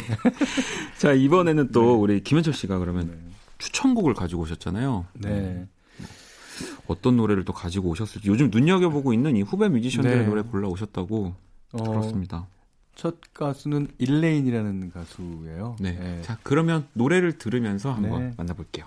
자 0.97 1.11
이번에는 1.11 1.71
또 1.71 1.99
우리 1.99 2.23
김현철 2.23 2.53
씨가 2.53 2.77
그러면 2.79 3.19
추천곡을 3.57 4.13
가지고 4.13 4.43
오셨잖아요. 4.43 5.05
네. 5.15 5.67
어떤 6.87 7.17
노래를 7.17 7.43
또 7.43 7.51
가지고 7.51 7.89
오셨을지 7.89 8.29
요즘 8.29 8.49
눈여겨보고 8.51 9.11
있는 9.13 9.35
이 9.35 9.41
후배 9.41 9.67
뮤지션들의 9.67 10.19
네. 10.19 10.25
노래 10.25 10.41
골라 10.43 10.69
오셨다고 10.69 11.33
어, 11.73 11.83
들었습니다. 11.83 12.47
첫 12.95 13.15
가수는 13.33 13.89
일레인이라는 13.97 14.91
가수예요. 14.91 15.75
네. 15.79 15.97
예. 15.99 16.21
자 16.21 16.37
그러면 16.43 16.87
노래를 16.93 17.37
들으면서 17.39 17.91
한번 17.91 18.27
네. 18.27 18.33
만나볼게요. 18.37 18.85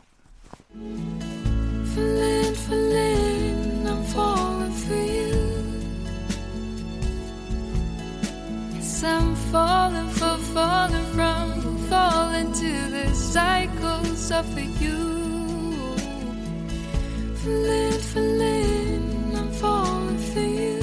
Falling, 1.99 2.55
falling, 2.55 3.18
Yes, 8.99 9.05
I'm 9.05 9.37
falling 9.53 10.09
for 10.09 10.37
falling 10.53 11.07
from 11.15 11.79
falling 11.89 12.53
to 12.53 12.91
the 12.91 13.15
cycles 13.15 14.33
of 14.33 14.59
you. 14.83 15.95
Falling, 17.37 18.01
falling, 18.11 19.37
I'm 19.37 19.51
falling 19.53 20.19
for 20.19 20.43
you. 20.43 20.81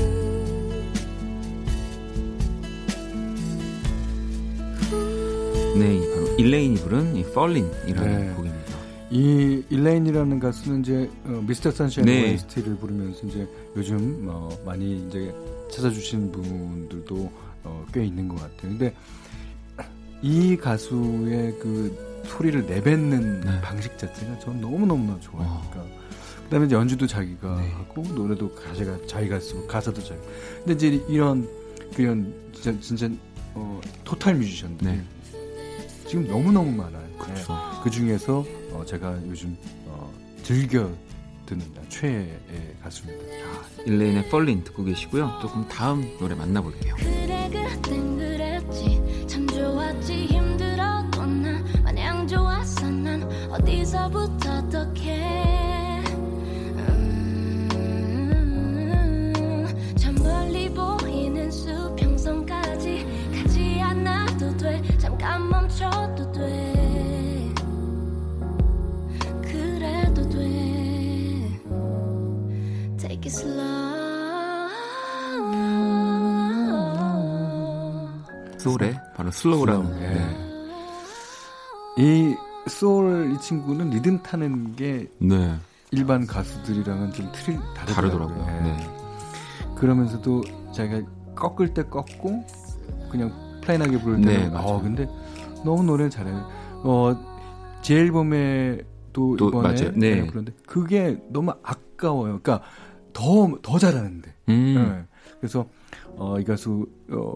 네, 5.77 5.95
이 5.97 6.09
바로 6.09 6.37
일레인이 6.37 6.75
부른 6.77 7.17
이 7.17 7.19
Falling이라는 7.19 8.27
네. 8.27 8.33
곡입니다. 8.33 8.75
이 9.11 9.61
일레인이라는 9.69 10.39
가수는 10.39 10.79
이제 10.79 11.09
어, 11.25 11.43
미스터 11.45 11.69
선샤인 11.69 12.05
네. 12.05 12.31
OST를 12.31 12.77
부르면서 12.77 13.27
이제 13.27 13.45
요즘 13.75 14.25
어, 14.29 14.57
많이 14.65 15.05
이제 15.05 15.35
찾아주시는 15.69 16.31
분들도 16.31 17.44
어, 17.65 17.85
꽤 17.93 18.05
있는 18.05 18.27
것 18.27 18.35
같아요. 18.35 18.61
근데 18.61 18.95
이 20.21 20.55
가수의 20.55 21.57
그 21.59 22.23
소리를 22.25 22.65
내뱉는 22.65 23.41
네. 23.41 23.61
방식 23.61 23.97
자체가 23.97 24.39
저는 24.39 24.61
너무 24.61 24.85
너무나 24.85 25.19
좋아요. 25.19 25.47
어. 25.47 25.69
그러니까 25.69 25.95
그다음에 26.45 26.69
연주도 26.71 27.05
자기가 27.05 27.59
네. 27.59 27.71
하고 27.71 28.01
노래도 28.13 28.53
가사가 28.55 29.05
자기가 29.07 29.39
쓰고 29.39 29.67
가사도 29.67 30.01
자기. 30.03 30.19
근데 30.63 30.73
이제 30.73 31.05
이런 31.07 31.47
그런 31.95 32.33
진짜 32.53 32.79
진짜 32.79 33.09
어, 33.53 33.79
토탈 34.03 34.35
뮤지션들 34.35 34.87
네. 34.87 35.03
지금 36.07 36.27
너무 36.27 36.51
너무 36.51 36.71
많아요. 36.71 37.05
그렇죠. 37.17 37.55
그 37.83 37.89
중에서 37.89 38.45
어, 38.71 38.83
제가 38.85 39.17
요즘 39.27 39.57
어, 39.85 40.11
즐겨 40.43 40.89
듣는 41.45 41.65
최애의 41.89 42.75
가수입니다. 42.81 43.35
일레인의 43.85 44.25
Fallling 44.25 44.63
듣고 44.65 44.83
계시고요. 44.83 45.39
또 45.41 45.47
그럼 45.49 45.67
다음 45.67 46.17
노래 46.19 46.35
만나볼게요. 46.35 46.95
그래 46.95 47.49
그땐 47.51 48.17
그랬지 48.17 49.27
참 49.27 49.47
좋았지 49.47 50.25
힘들어도 50.25 51.25
난 51.25 51.63
마냥 51.83 52.27
좋았어 52.27 52.89
난 52.89 53.23
어디서부터 53.51 54.57
어떻게 54.57 55.13
음, 56.77 57.67
멈춰도 65.49 66.31
돼 66.31 66.74
소울의 78.57 78.99
바로 79.15 79.31
Slow라는 79.31 79.85
Slow, 79.85 80.01
예. 80.03 80.07
네. 80.09 80.35
이 81.97 82.35
소울 82.67 83.31
이 83.33 83.39
친구는 83.39 83.89
리듬 83.91 84.21
타는 84.21 84.75
게 84.75 85.09
네. 85.19 85.55
일반 85.91 86.25
가수들이랑은 86.27 87.13
좀 87.13 87.31
틀이 87.31 87.57
다르더라고요. 87.75 88.27
다르더라고요. 88.35 88.47
예. 88.47 88.61
네. 88.63 88.89
그러면서도 89.75 90.41
자기가 90.73 91.01
꺾을 91.35 91.73
때 91.73 91.83
꺾고 91.83 92.45
그냥 93.09 93.31
플레인하게 93.61 93.99
부를 93.99 94.21
네, 94.21 94.37
때는 94.37 94.53
맞아요. 94.53 94.67
어 94.67 94.81
근데 94.81 95.07
너무 95.63 95.83
노래를 95.83 96.09
잘해요. 96.09 96.49
어, 96.83 97.15
제 97.81 97.95
앨범에 97.95 98.79
또, 99.13 99.35
또 99.37 99.49
이번에 99.49 99.73
맞아요. 99.73 99.91
네. 99.95 100.15
네, 100.21 100.27
그런데 100.27 100.51
그게 100.67 101.17
너무 101.29 101.51
아까워요. 101.63 102.39
그러니까 102.41 102.61
더 103.15 103.49
더 103.61 103.79
잘하는데. 103.79 104.33
음. 104.49 104.75
네. 104.75 105.17
그래서 105.39 105.67
어, 106.17 106.37
이 106.39 106.43
가수 106.43 106.85
어, 107.09 107.33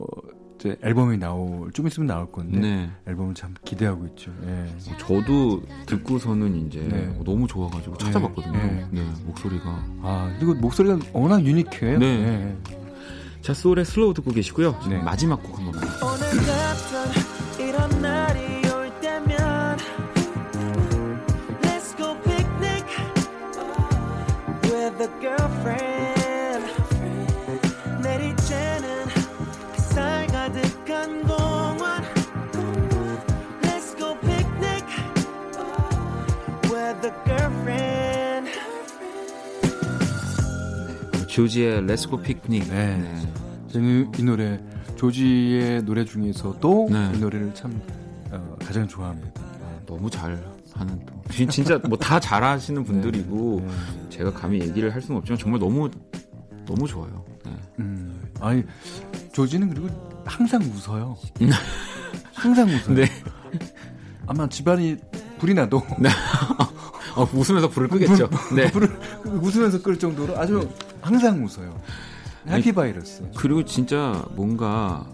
이제 0.59 0.77
앨범이 0.83 1.17
나올 1.17 1.71
좀 1.71 1.87
있으면 1.87 2.07
나올 2.07 2.31
건데 2.31 2.59
네. 2.59 2.91
앨범을 3.07 3.33
참 3.33 3.55
기대하고 3.63 4.05
있죠. 4.07 4.31
예. 4.45 4.67
저도 4.97 5.63
듣고서는 5.85 6.67
이제 6.67 6.81
네. 6.81 7.07
너무 7.23 7.47
좋아가지고 7.47 7.97
찾아봤거든요. 7.97 8.53
네. 8.57 8.87
네, 8.91 9.01
목소리가. 9.25 9.63
아 10.03 10.35
그리고 10.37 10.55
목소리가 10.55 10.99
워낙 11.13 11.45
유니크해요. 11.45 11.97
네. 11.99 12.05
예. 12.05 12.57
자, 13.41 13.53
소울의 13.53 13.85
슬로우 13.85 14.13
듣고 14.13 14.31
계시고요. 14.31 14.77
네. 14.89 15.01
마지막 15.01 15.41
곡 15.41 15.57
한번 15.57 15.75
만나볼게요. 15.75 16.58
조지의 41.43 41.85
Let's 41.85 42.11
Go 42.11 42.21
Picnic. 42.21 42.67
네. 42.69 43.21
저는 43.71 44.11
이 44.17 44.23
노래 44.23 44.59
조지의 44.97 45.83
노래 45.85 46.03
중에서도 46.03 46.87
네. 46.91 47.11
이 47.15 47.17
노래를 47.19 47.53
참 47.55 47.81
어, 48.31 48.57
가장 48.61 48.85
좋아합니다. 48.85 49.41
너무 49.85 50.09
잘 50.09 50.37
하는 50.73 50.99
또 51.05 51.13
진- 51.31 51.47
진짜 51.47 51.77
뭐 51.87 51.97
다 51.97 52.19
잘하시는 52.19 52.83
분들이고 52.83 53.61
네. 53.65 54.09
제가 54.09 54.33
감히 54.33 54.59
얘기를 54.59 54.93
할 54.93 55.01
수는 55.01 55.19
없지만 55.19 55.39
정말 55.39 55.61
너무 55.61 55.89
너무 56.65 56.85
좋아요. 56.85 57.23
네. 57.45 57.51
음, 57.79 58.21
아니 58.41 58.61
조지는 59.31 59.69
그리고 59.69 59.87
항상 60.25 60.61
웃어요. 60.61 61.15
항상 62.33 62.67
웃어요. 62.67 62.95
네. 62.95 63.05
아마 64.27 64.49
집안이 64.49 64.97
불이 65.37 65.53
나도 65.53 65.77
어, 67.15 67.23
웃으면서 67.33 67.69
불을 67.69 67.87
끄겠죠. 67.87 68.29
네. 68.53 68.69
불을 68.71 68.89
웃으면서 69.41 69.81
끌 69.81 69.97
정도로 69.97 70.37
아주 70.37 70.69
항상 71.01 71.43
웃어요. 71.43 71.79
해피 72.47 72.71
바이러스. 72.71 73.23
그리고 73.35 73.63
진짜 73.65 74.25
뭔가 74.35 75.05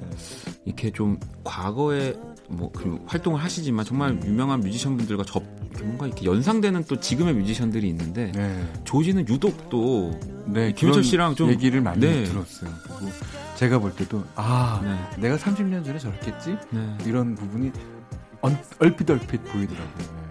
이렇게 0.65 0.91
좀 0.91 1.19
과거에 1.43 2.13
뭐그 2.47 3.03
활동을 3.07 3.43
하시지만 3.43 3.83
정말 3.85 4.19
유명한 4.23 4.59
뮤지션 4.61 4.95
분들과 4.97 5.23
접 5.25 5.43
뭔가 5.83 6.05
이렇게 6.07 6.25
연상되는 6.25 6.85
또 6.87 6.99
지금의 6.99 7.33
뮤지션들이 7.33 7.89
있는데 7.89 8.31
네. 8.31 8.65
조지는 8.85 9.27
유독 9.27 9.69
또 9.69 10.17
네, 10.45 10.71
김현철 10.71 11.03
씨랑 11.03 11.35
좀- 11.35 11.49
얘기를 11.49 11.81
많이 11.81 11.99
네. 11.99 12.23
들었어요. 12.23 12.69
그리고 12.83 13.11
제가 13.55 13.79
볼 13.79 13.93
때도 13.95 14.23
아 14.35 14.79
네. 14.83 15.21
내가 15.21 15.35
30년 15.37 15.83
전에 15.83 15.97
저랬겠지 15.99 16.57
네. 16.69 16.97
이런 17.05 17.35
부분이 17.35 17.71
얼, 18.41 18.57
얼핏 18.79 19.09
얼핏 19.09 19.43
보이더라고요. 19.43 20.24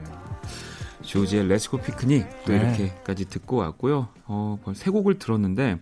네. 1.15 1.21
조지의 1.21 1.47
Let's 1.47 1.70
Go 1.70 1.79
Picnic 1.79 2.45
또 2.45 2.53
네. 2.53 2.59
이렇게까지 2.59 3.27
듣고 3.27 3.57
왔고요. 3.57 4.09
어, 4.27 4.59
세 4.75 4.91
곡을 4.91 5.21
들었는데 5.21 5.79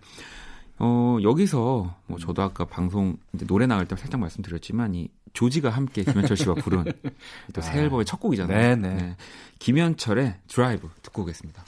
어, 0.77 1.17
여기서 1.23 1.95
뭐 2.05 2.19
저도 2.19 2.43
아까 2.43 2.65
방송 2.65 3.17
노래 3.47 3.65
나갈 3.65 3.87
때 3.87 3.95
살짝 3.95 4.19
말씀드렸지만 4.19 4.93
이 4.93 5.09
조지가 5.33 5.71
함께 5.71 6.03
김현철 6.03 6.37
씨와 6.37 6.55
부른 6.55 6.85
또 7.53 7.66
새 7.66 7.79
아. 7.79 7.81
앨범의 7.81 8.05
첫 8.05 8.19
곡이잖아요. 8.19 8.75
네, 8.75 8.93
네. 8.93 9.15
김현철의 9.57 10.35
드라이브 10.47 10.89
듣고 11.01 11.23
오겠습니다. 11.23 11.65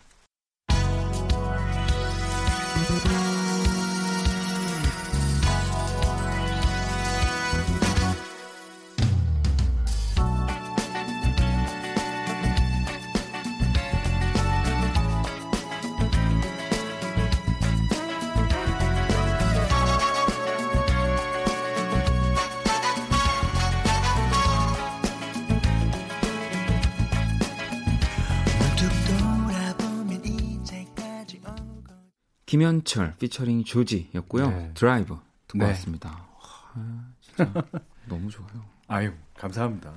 김현철 32.70 33.16
피처링 33.20 33.63
조지였고요. 33.63 34.49
네. 34.49 34.72
드라이브 34.74 35.18
듣고 35.47 35.59
네. 35.59 35.66
왔습니다. 35.66 36.09
와, 36.09 37.05
진짜 37.22 37.53
너무 38.09 38.30
좋아요. 38.30 38.49
아유 38.88 39.11
감사합니다. 39.38 39.91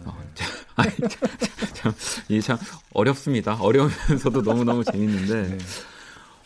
아니, 0.77 0.91
참, 1.09 1.33
참, 1.75 1.93
이게 2.29 2.41
참 2.41 2.59
어렵습니다. 2.93 3.55
어려우면서도 3.61 4.43
너무너무 4.43 4.85
재밌는데. 4.85 5.49
네. 5.49 5.59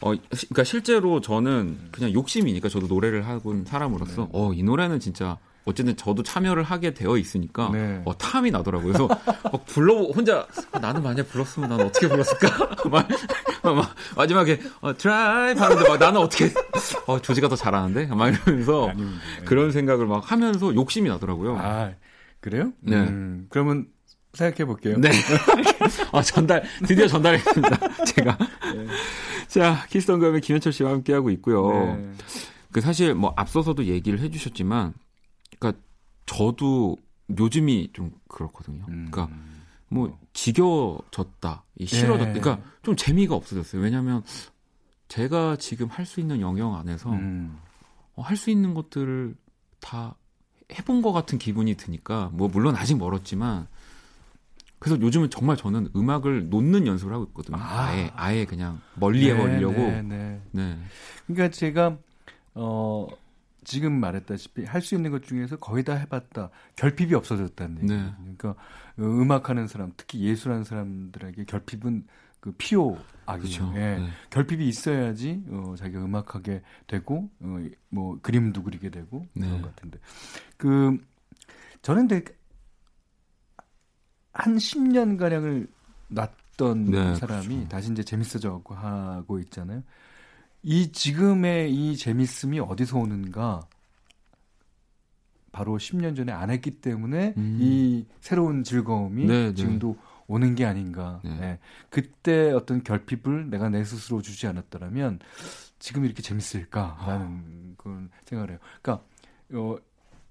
어, 0.00 0.14
시- 0.14 0.46
그러니까 0.48 0.64
실제로 0.64 1.20
저는 1.20 1.88
그냥 1.92 2.12
욕심이니까 2.12 2.68
저도 2.68 2.86
노래를 2.86 3.26
하고 3.26 3.64
사람으로서 3.64 4.28
어, 4.32 4.52
이 4.52 4.62
노래는 4.62 5.00
진짜 5.00 5.38
어쨌든 5.64 5.96
저도 5.96 6.22
참여를 6.22 6.62
하게 6.62 6.92
되어 6.92 7.16
있으니까 7.16 7.70
네. 7.72 8.02
어, 8.04 8.16
탐이 8.16 8.50
나더라고요. 8.50 8.92
그래서 8.92 9.08
막 9.44 9.64
불러 9.66 9.94
혼자 10.02 10.46
아, 10.72 10.78
나는 10.78 11.02
만약 11.02 11.28
불렀으면 11.28 11.68
나는 11.68 11.86
어떻게 11.86 12.08
불렀을까? 12.08 12.76
막, 12.90 13.08
막 13.62 13.94
마지막에 14.16 14.60
어, 14.80 14.96
드라이브 14.96 15.60
하는데 15.60 15.88
막 15.88 15.98
나는 15.98 16.20
어떻게 16.20 16.52
어, 17.06 17.20
조지가 17.20 17.48
더 17.48 17.56
잘하는데? 17.56 18.06
막 18.06 18.28
이러면서 18.28 18.88
아닙니다. 18.88 19.20
네. 19.38 19.44
그런 19.44 19.70
생각을 19.70 20.06
막 20.06 20.30
하면서 20.30 20.74
욕심이 20.74 21.08
나더라고요. 21.08 21.58
아 21.58 21.92
그래요? 22.40 22.72
네. 22.80 22.96
음, 22.96 23.46
그러면 23.48 23.86
생각해 24.34 24.64
볼게요. 24.64 24.96
네. 24.98 25.10
아, 26.12 26.22
전달, 26.22 26.62
드디어 26.86 27.06
전달했습니다. 27.06 28.04
제가. 28.06 28.38
자, 29.46 29.86
키스턴 29.90 30.20
감의 30.20 30.40
김현철 30.40 30.72
씨와 30.72 30.90
함께하고 30.90 31.30
있고요. 31.30 31.70
네. 31.96 32.10
그 32.72 32.80
사실 32.80 33.14
뭐 33.14 33.34
앞서서도 33.36 33.84
얘기를 33.84 34.18
해주셨지만, 34.20 34.94
그러니까 35.62 35.80
저도 36.26 36.96
요즘이 37.38 37.90
좀 37.92 38.10
그렇거든요. 38.28 38.84
음. 38.88 39.08
그러니까 39.10 39.34
뭐 39.88 40.18
지겨졌다, 40.32 41.64
이 41.78 41.86
싫어졌다. 41.86 42.34
예. 42.34 42.40
그러니까 42.40 42.66
좀 42.82 42.96
재미가 42.96 43.34
없어졌어요. 43.34 43.80
왜냐하면 43.80 44.22
제가 45.08 45.56
지금 45.56 45.86
할 45.88 46.04
수 46.06 46.20
있는 46.20 46.40
영역 46.40 46.74
안에서 46.74 47.10
음. 47.12 47.58
어, 48.16 48.22
할수 48.22 48.50
있는 48.50 48.74
것들을 48.74 49.36
다 49.80 50.16
해본 50.72 51.02
것 51.02 51.12
같은 51.12 51.38
기분이 51.38 51.76
드니까 51.76 52.30
뭐 52.32 52.48
물론 52.48 52.74
아직 52.76 52.96
멀었지만 52.96 53.66
그래서 54.78 55.00
요즘은 55.00 55.30
정말 55.30 55.56
저는 55.56 55.90
음악을 55.94 56.48
놓는 56.48 56.86
연습을 56.86 57.12
하고 57.12 57.24
있거든요. 57.26 57.56
아. 57.58 57.88
아. 57.88 57.96
예 57.96 58.10
아예 58.16 58.44
그냥 58.46 58.80
멀리 58.94 59.30
해 59.30 59.36
버리려고. 59.36 59.74
네, 59.74 60.02
네. 60.02 60.02
네, 60.02 60.40
네. 60.50 60.74
네. 60.74 60.78
그러니까 61.26 61.54
제가 61.54 61.98
어 62.54 63.06
지금 63.64 63.92
말했다시피 64.00 64.64
할 64.64 64.82
수 64.82 64.94
있는 64.94 65.10
것 65.10 65.22
중에서 65.22 65.56
거의 65.56 65.84
다 65.84 65.94
해봤다. 65.94 66.50
결핍이 66.76 67.14
없어졌다는 67.14 67.76
얘기. 67.84 67.86
네. 67.88 68.12
그러니까 68.18 68.50
어, 68.50 68.56
음악하는 69.02 69.66
사람, 69.68 69.92
특히 69.96 70.20
예술하는 70.20 70.64
사람들에게 70.64 71.44
결핍은 71.44 72.06
그 72.40 72.52
필요악이에요. 72.52 73.04
그렇죠. 73.26 73.72
예. 73.76 73.98
네. 73.98 74.08
결핍이 74.30 74.66
있어야지 74.68 75.44
어, 75.48 75.74
자기가 75.78 76.04
음악하게 76.04 76.62
되고 76.88 77.30
어, 77.40 77.58
뭐 77.88 78.18
그림도 78.20 78.64
그리게 78.64 78.90
되고 78.90 79.26
네. 79.34 79.46
그런 79.46 79.62
것 79.62 79.74
같은데 79.76 79.98
그 80.56 80.98
저는 81.82 82.08
근데 82.08 82.24
한 84.32 84.56
10년 84.58 85.16
가량을 85.18 85.68
놨던 86.08 86.90
네, 86.90 87.14
사람이 87.16 87.48
그렇죠. 87.48 87.68
다시 87.68 87.92
이제 87.92 88.02
재밌어져 88.02 88.52
갖고 88.52 88.74
하고 88.74 89.38
있잖아요. 89.40 89.82
이 90.62 90.92
지금의 90.92 91.72
이 91.72 91.96
재밌음이 91.96 92.60
어디서 92.60 92.98
오는가? 92.98 93.60
바로 95.50 95.76
10년 95.76 96.16
전에 96.16 96.32
안 96.32 96.50
했기 96.50 96.70
때문에 96.80 97.34
음. 97.36 97.58
이 97.60 98.06
새로운 98.20 98.64
즐거움이 98.64 99.26
네, 99.26 99.48
네. 99.48 99.54
지금도 99.54 99.96
오는 100.26 100.54
게 100.54 100.64
아닌가. 100.64 101.20
네. 101.24 101.36
네. 101.38 101.58
그때 101.90 102.52
어떤 102.52 102.82
결핍을 102.82 103.50
내가 103.50 103.68
내 103.68 103.84
스스로 103.84 104.22
주지 104.22 104.46
않았더라면 104.46 105.18
지금 105.78 106.04
이렇게 106.04 106.22
재밌을까라는 106.22 107.74
그런 107.76 108.10
생각을 108.24 108.52
해요. 108.52 108.58
그러니까 108.80 109.04
어, 109.52 109.76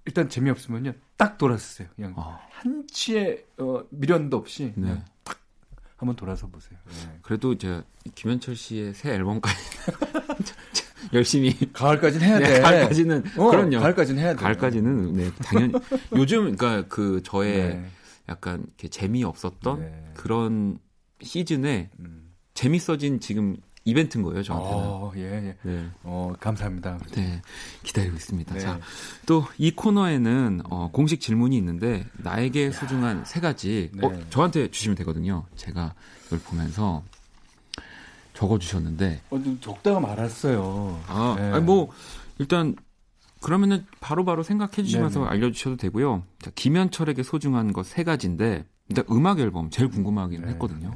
일단 0.06 0.28
재미없으면요 0.28 0.94
딱 1.18 1.38
돌아서세요. 1.38 1.90
그냥 1.96 2.14
어, 2.16 2.40
한치의 2.50 3.46
어, 3.60 3.84
미련도 3.92 4.38
없이 4.38 4.74
네. 4.76 5.04
탁 5.24 5.41
한번 6.02 6.16
돌아서 6.16 6.48
보세요. 6.48 6.80
네. 6.88 7.20
그래도 7.22 7.56
제가 7.56 7.84
김현철 8.16 8.56
씨의 8.56 8.96
새 8.96 9.12
앨범까지 9.14 9.56
열심히 11.14 11.56
가을까지는 11.74 12.26
해야 12.28 12.40
네, 12.40 12.46
돼. 12.48 12.60
가을까지는 12.60 13.24
어, 13.38 13.52
그럼요. 13.52 13.80
가을까지는 13.80 14.20
해야 14.20 14.34
돼. 14.36 14.42
가을까지는 14.42 15.14
네 15.14 15.32
당연히 15.44 15.74
요즘 16.16 16.56
그러니까 16.56 16.88
그 16.90 17.22
저의 17.24 17.76
네. 17.76 17.86
약간 18.30 18.66
재미 18.90 19.24
없었던 19.24 19.80
네. 19.80 20.06
그런 20.16 20.80
시즌에 21.22 21.92
음. 22.00 22.34
재밌어진 22.56 23.20
지금 23.20 23.58
이벤트인 23.84 24.24
거예요 24.24 24.44
저한테는. 24.44 24.78
어, 24.78 25.12
예, 25.16 25.22
예. 25.22 25.58
네. 25.64 25.90
어, 26.04 26.34
감사합니다. 26.40 27.00
네, 27.16 27.42
기다리고 27.84 28.16
있습니다. 28.16 28.54
네. 28.54 28.60
자, 28.60 28.80
또 29.26 29.46
이 29.58 29.72
코너에는 29.72 30.62
어, 30.70 30.90
공식 30.92 31.20
질문이 31.20 31.58
있는데 31.58 32.06
나에게 32.18 32.72
소중한 32.72 33.24
세 33.26 33.40
가지 33.40 33.90
네. 33.94 34.06
어, 34.06 34.20
저한테 34.30 34.70
주시면 34.70 34.96
되거든요. 34.98 35.46
제가 35.56 35.94
이걸 36.28 36.40
보면서 36.40 37.04
적어 38.34 38.58
주셨는데 38.60 39.22
어, 39.30 39.42
좀 39.42 39.60
적다가 39.60 40.00
말았어요. 40.00 41.02
아, 41.08 41.36
네. 41.38 41.52
아니 41.52 41.64
뭐 41.64 41.90
일단 42.40 42.76
그러면은 43.42 43.86
바로 44.00 44.24
바로 44.26 44.44
생각해 44.44 44.84
주시면서 44.84 45.22
네네. 45.22 45.32
알려주셔도 45.32 45.78
되고요. 45.78 46.24
자, 46.40 46.52
김현철에게 46.54 47.24
소중한 47.24 47.74
것 47.74 47.84
세 47.88 48.04
가지인데 48.04 48.66
일단 48.90 49.06
음악 49.10 49.40
앨범 49.40 49.70
제일 49.72 49.90
궁금하긴 49.90 50.42
네. 50.42 50.52
했거든요. 50.52 50.92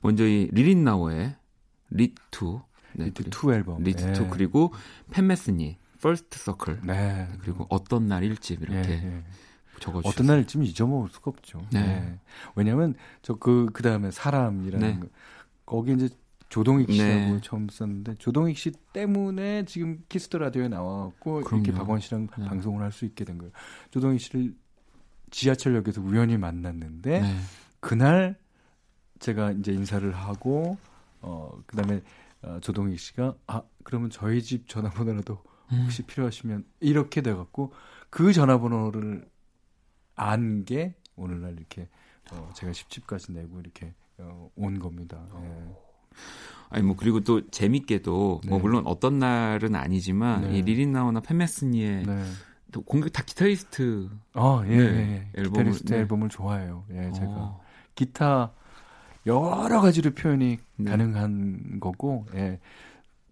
먼저 0.00 0.24
이 0.24 0.48
리 0.52 0.84
릿나워의 0.84 1.34
Rit 1.92 2.43
2 2.43 2.60
네, 2.94 3.04
Rit 3.06 3.22
그리고 3.24 3.50
2 3.52 3.54
앨범. 3.54 3.82
Rit 3.82 4.04
예. 4.06 4.12
2 4.12 4.28
그리고 4.30 4.72
팻 5.10 5.35
메스니 5.35 5.78
First 6.00 6.38
Circle 6.38 6.80
네. 6.84 7.28
그리고 7.40 7.66
어떤 7.70 8.06
날 8.08 8.22
1집 8.22 8.62
이렇게 8.62 8.76
예, 8.88 8.92
예. 8.92 9.24
적어주셨어요. 9.80 10.10
어떤 10.10 10.26
날 10.26 10.45
좀 10.45 10.64
잊어먹을 10.64 11.08
수가 11.10 11.30
없죠. 11.30 11.60
네. 11.72 11.80
네. 11.80 12.18
왜냐하면 12.54 12.94
저 13.22 13.34
그 13.34 13.66
그 13.72 13.82
다음에 13.82 14.10
사람이라는 14.10 14.88
네. 14.94 15.00
거 15.00 15.06
거기 15.64 15.92
이제 15.92 16.08
조동익 16.48 16.90
씨하고 16.92 17.34
네. 17.34 17.40
처음 17.42 17.68
썼는데 17.68 18.16
조동익 18.16 18.58
씨 18.58 18.72
때문에 18.92 19.64
지금 19.64 20.02
Kiss 20.08 20.25
the 20.25 20.38
라디오에 20.38 20.68
나와갖고 20.68 21.40
그럼요. 21.42 21.62
이렇게 21.64 21.72
박원 21.78 22.00
씨랑 22.00 22.28
네. 22.38 22.44
방송을 22.46 22.82
할 22.82 22.92
수 22.92 23.04
있게 23.06 23.24
된 23.24 23.38
거예요. 23.38 23.52
조동익 23.90 24.20
씨를 24.20 24.54
지하철역에서 25.30 26.02
우연히 26.02 26.36
만났는데 26.36 27.20
네. 27.22 27.36
그날 27.80 28.36
제가 29.18 29.52
이제 29.52 29.72
인사를 29.72 30.12
하고 30.12 30.76
어 31.22 31.58
그다음에 31.66 32.02
어, 32.42 32.58
조동익 32.60 32.98
씨가 32.98 33.34
아 33.46 33.62
그러면 33.84 34.10
저희 34.10 34.42
집 34.42 34.68
전화번호라도 34.68 35.38
음. 35.72 35.82
혹시 35.84 36.02
필요하시면 36.02 36.64
이렇게 36.80 37.20
돼갖고 37.22 37.72
그 38.10 38.32
전화번호를 38.32 39.28
안 40.16 40.64
게 40.64 40.94
오늘날 41.16 41.52
이렇게 41.52 41.88
어, 42.32 42.50
제가 42.54 42.72
10집까지 42.72 43.32
내고 43.32 43.60
이렇게 43.60 43.94
어, 44.18 44.50
온 44.56 44.78
겁니다. 44.78 45.24
예. 45.42 45.74
아니 46.70 46.84
뭐 46.84 46.96
그리고 46.96 47.20
또 47.20 47.48
재밌게도 47.50 48.42
뭐 48.46 48.58
네. 48.58 48.62
물론 48.62 48.86
어떤 48.86 49.18
날은 49.18 49.74
아니지만 49.74 50.42
네. 50.50 50.58
이 50.58 50.62
리린나우나 50.62 51.20
팬메스니의 51.20 52.04
네. 52.06 52.24
또 52.72 52.82
공격 52.82 53.12
다 53.12 53.22
기타리스트 53.24 54.08
어, 54.34 54.62
예, 54.66 54.76
네, 54.76 55.30
예. 55.36 55.42
앨범을- 55.42 55.48
기타리스트 55.52 55.92
네. 55.92 55.98
앨범을 56.00 56.28
좋아해요. 56.30 56.84
예, 56.90 57.10
제가 57.12 57.26
어, 57.30 57.60
기타 57.94 58.52
여러 59.26 59.80
가지로 59.80 60.10
표현이 60.12 60.58
네. 60.76 60.90
가능한 60.90 61.78
거고, 61.80 62.26
예. 62.34 62.58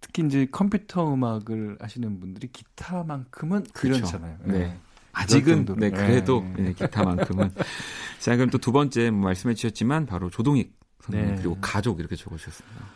특히 0.00 0.24
이제 0.24 0.46
컴퓨터 0.50 1.12
음악을 1.12 1.76
하시는 1.80 2.20
분들이 2.20 2.48
기타만큼은 2.52 3.64
그렇죠. 3.72 4.00
그렇잖아요. 4.00 4.38
네. 4.44 4.54
예. 4.60 4.76
아직은. 5.12 5.66
네 5.76 5.90
그래도 5.90 6.44
예, 6.56 6.62
예. 6.62 6.62
네, 6.68 6.72
기타만큼은 6.72 7.50
자 8.20 8.36
그럼 8.36 8.48
또 8.50 8.58
두 8.58 8.72
번째 8.72 9.10
뭐 9.10 9.24
말씀해 9.24 9.54
주셨지만 9.54 10.06
바로 10.06 10.30
조동익 10.30 10.72
선생님 11.02 11.34
네. 11.34 11.36
그리고 11.42 11.58
가족 11.60 11.98
이렇게 11.98 12.14
적어주셨습니다. 12.16 12.86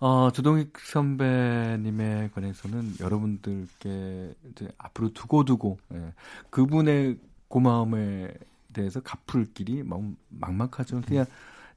어, 0.00 0.30
조동익 0.32 0.72
선배님에 0.78 2.30
관해서는 2.34 2.94
여러분들께 3.00 4.34
이제 4.50 4.68
앞으로 4.78 5.12
두고두고 5.12 5.78
예, 5.94 6.12
그분의 6.50 7.18
고마움에 7.48 8.32
대해서 8.72 9.00
갚을 9.00 9.46
길이 9.54 9.82
막, 9.82 10.00
막막하죠. 10.28 11.02
그냥 11.06 11.26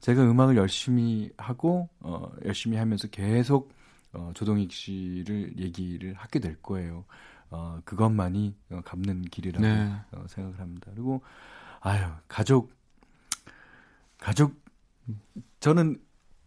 제가 0.04 0.22
음악을 0.22 0.58
열심히 0.58 1.30
하고 1.38 1.88
어, 2.00 2.30
열심히 2.44 2.76
하면서 2.76 3.08
계속 3.08 3.72
어, 4.12 4.32
조동익 4.34 4.70
씨를 4.70 5.58
얘기를 5.58 6.12
하게 6.12 6.40
될 6.40 6.60
거예요. 6.60 7.06
어, 7.48 7.80
그것만이 7.86 8.54
어, 8.68 8.82
갚는 8.84 9.22
길이라고 9.22 9.66
네. 9.66 9.94
어, 10.12 10.26
생각을 10.28 10.60
합니다. 10.60 10.90
그리고 10.92 11.22
아유 11.80 12.04
가족 12.28 12.74
가족 14.18 14.62
저는 15.60 15.96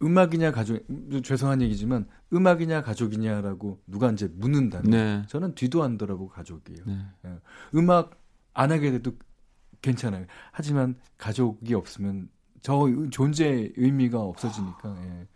음악이냐 0.04 0.52
가족 0.52 0.88
음, 0.88 1.20
죄송한 1.24 1.60
얘기지만 1.62 2.06
음악이냐 2.32 2.82
가족이냐라고 2.82 3.82
누가 3.88 4.08
이제 4.12 4.28
묻는다면 4.36 4.88
네. 4.88 5.24
저는 5.26 5.56
뒤도 5.56 5.82
안 5.82 5.98
돌아보고 5.98 6.28
가족이에요. 6.28 6.84
네. 6.86 7.38
음악 7.74 8.20
안 8.54 8.70
하게 8.70 8.92
돼도 8.92 9.16
괜찮아요. 9.82 10.26
하지만 10.52 10.94
가족이 11.16 11.74
없으면 11.74 12.28
저 12.62 12.86
존재의 13.10 13.72
의미가 13.76 14.18
없어지니까 14.20 14.96
예. 15.02 15.26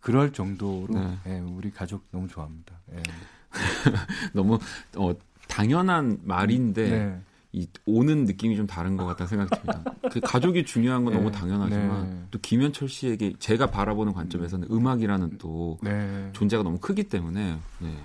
그럴 0.00 0.32
정도로 0.32 0.88
네. 0.90 1.18
예, 1.26 1.38
우리 1.40 1.70
가족 1.70 2.04
너무 2.10 2.28
좋아합니다. 2.28 2.78
예. 2.92 3.02
너무 4.32 4.58
어, 4.96 5.14
당연한 5.48 6.18
말인데 6.22 6.90
네. 6.90 7.20
이 7.52 7.66
오는 7.86 8.24
느낌이 8.24 8.56
좀 8.56 8.66
다른 8.66 8.96
것 8.96 9.06
같다는 9.06 9.28
생각이 9.28 9.62
듭니다. 9.62 9.94
그 10.12 10.20
가족이 10.20 10.64
중요한 10.64 11.04
건 11.04 11.14
네. 11.14 11.18
너무 11.18 11.32
당연하지만 11.32 12.10
네. 12.10 12.24
또 12.30 12.38
김현철 12.40 12.88
씨에게 12.88 13.34
제가 13.38 13.70
바라보는 13.70 14.12
관점에서는 14.12 14.68
음악이라는 14.70 15.38
또 15.38 15.78
네. 15.82 16.30
존재가 16.34 16.62
너무 16.62 16.78
크기 16.78 17.04
때문에 17.04 17.58
네. 17.78 17.96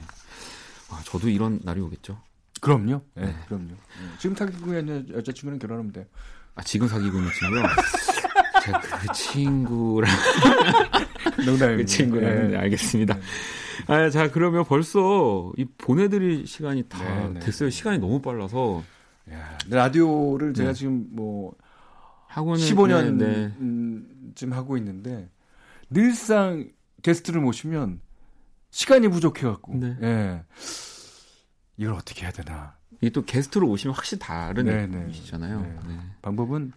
와, 0.89 0.99
저도 1.04 1.30
이런 1.30 1.60
날이 1.64 1.82
오겠죠. 1.82 2.20
그럼요. 2.62 3.01
예, 3.18 3.26
네. 3.26 3.36
그럼요. 3.47 3.72
예. 3.72 4.18
지금 4.18 4.36
사귀고 4.36 4.78
있는 4.78 5.10
여자친구랑 5.10 5.60
결혼하면 5.60 5.91
돼요. 5.91 6.06
아, 6.56 6.64
지금 6.64 6.88
사귀고 6.88 7.18
있는 7.18 7.32
친구요? 7.34 7.64
그 8.72 9.14
친구랑 9.14 10.11
농담입니다. 11.45 11.78
그 11.78 11.86
친구라는 11.86 12.47
네, 12.49 12.53
예. 12.53 12.57
알겠습니다. 12.57 13.18
아, 13.88 14.09
자 14.09 14.32
그러면 14.32 14.64
벌써 14.66 15.51
이 15.57 15.66
보내드릴 15.66 16.47
시간이 16.47 16.84
다 16.84 17.03
네, 17.03 17.30
네. 17.34 17.39
됐어요. 17.39 17.70
시간이 17.70 17.99
너무 17.99 18.22
빨라서 18.22 18.84
야, 19.32 19.57
라디오를 19.70 20.53
제가 20.53 20.70
네. 20.70 20.74
지금 20.74 21.07
뭐 21.11 21.53
학원을 22.28 22.59
15년쯤 22.59 23.18
네, 23.18 23.53
네. 23.59 24.55
하고 24.55 24.78
있는데 24.78 25.30
늘상 25.89 26.70
게스트를 27.01 27.41
모시면 27.41 27.99
시간이 28.72 29.07
부족해갖고 29.09 29.76
네. 29.76 29.97
예. 30.01 30.43
이걸 31.78 31.93
어떻게 31.93 32.24
해야 32.24 32.32
되나 32.32 32.76
이게 33.01 33.09
또 33.09 33.24
게스트로 33.26 33.68
오시면 33.68 33.95
확실히 33.95 34.20
다른 34.20 34.66
네, 34.66 34.88
네. 34.88 34.97
느낌이시잖아요. 34.97 35.61
네. 35.61 35.76
네. 35.88 35.99
방법은 36.22 36.72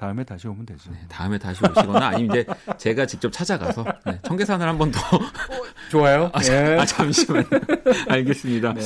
다음에 0.00 0.24
다시 0.24 0.48
오면 0.48 0.64
되죠. 0.64 0.90
네, 0.90 0.98
다음에 1.10 1.36
다시 1.36 1.62
오시거나 1.62 2.06
아니면 2.08 2.30
이제 2.38 2.46
제가 2.78 3.04
직접 3.04 3.30
찾아가서 3.30 3.84
네, 4.06 4.18
청계산을 4.22 4.66
한 4.66 4.78
번 4.78 4.90
더. 4.90 4.98
좋아요. 5.90 6.30
아, 6.32 6.40
예. 6.48 6.78
아, 6.78 6.86
잠시만요. 6.86 7.44
알겠습니다. 8.08 8.72
네. 8.72 8.80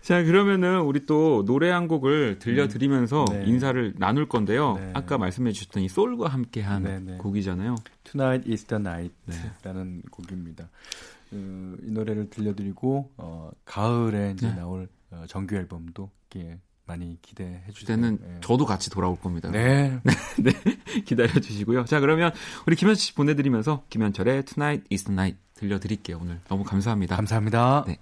자, 0.00 0.22
그러면은 0.22 0.80
우리 0.80 1.04
또 1.04 1.44
노래 1.44 1.68
한 1.70 1.86
곡을 1.86 2.38
들려드리면서 2.38 3.26
네. 3.30 3.44
인사를 3.46 3.94
나눌 3.98 4.26
건데요. 4.26 4.76
네. 4.78 4.90
아까 4.94 5.18
말씀해 5.18 5.52
주셨던 5.52 5.82
이 5.82 5.88
소울과 5.90 6.28
함께한 6.28 6.82
네, 6.82 6.98
네. 6.98 7.16
곡이잖아요. 7.18 7.74
Tonight 8.04 8.50
is 8.50 8.64
the 8.64 8.82
네. 8.82 8.90
Night라는 8.90 10.02
곡입니다. 10.10 10.64
어, 11.32 11.74
이 11.82 11.90
노래를 11.90 12.30
들려드리고 12.30 13.10
어, 13.18 13.50
가을에 13.66 14.32
이제 14.34 14.48
네. 14.48 14.54
나올 14.54 14.88
어, 15.10 15.24
정규 15.28 15.56
앨범도 15.56 16.10
이렇게 16.32 16.58
많이 16.86 17.18
기대해 17.22 17.60
주세요. 17.72 17.96
그때는 17.96 18.18
예. 18.22 18.40
저도 18.40 18.66
같이 18.66 18.90
돌아올 18.90 19.18
겁니다. 19.18 19.50
네. 19.50 20.00
네, 20.38 20.52
기다려 21.04 21.32
주시고요. 21.40 21.84
자, 21.86 22.00
그러면 22.00 22.32
우리 22.66 22.76
김현철 22.76 22.96
씨 22.96 23.14
보내드리면서 23.14 23.84
김현철의 23.88 24.44
Tonight 24.44 24.86
is 24.92 25.04
the 25.04 25.14
Night 25.14 25.38
들려드릴게요. 25.54 26.18
오늘 26.20 26.40
너무 26.48 26.64
감사합니다. 26.64 27.16
감사합니다. 27.16 27.84
네. 27.86 27.98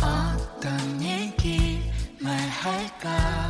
어떤 0.00 1.02
얘기 1.02 1.80
말할까 2.20 3.41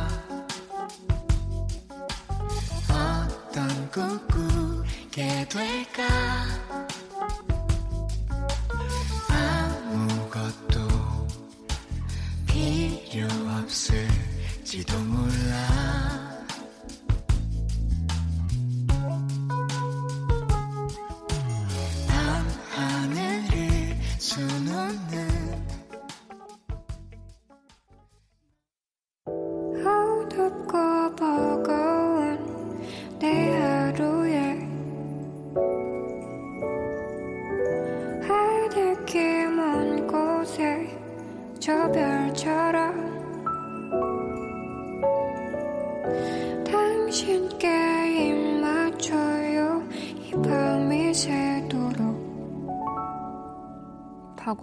꾸게 5.13 5.45
될까 5.47 6.72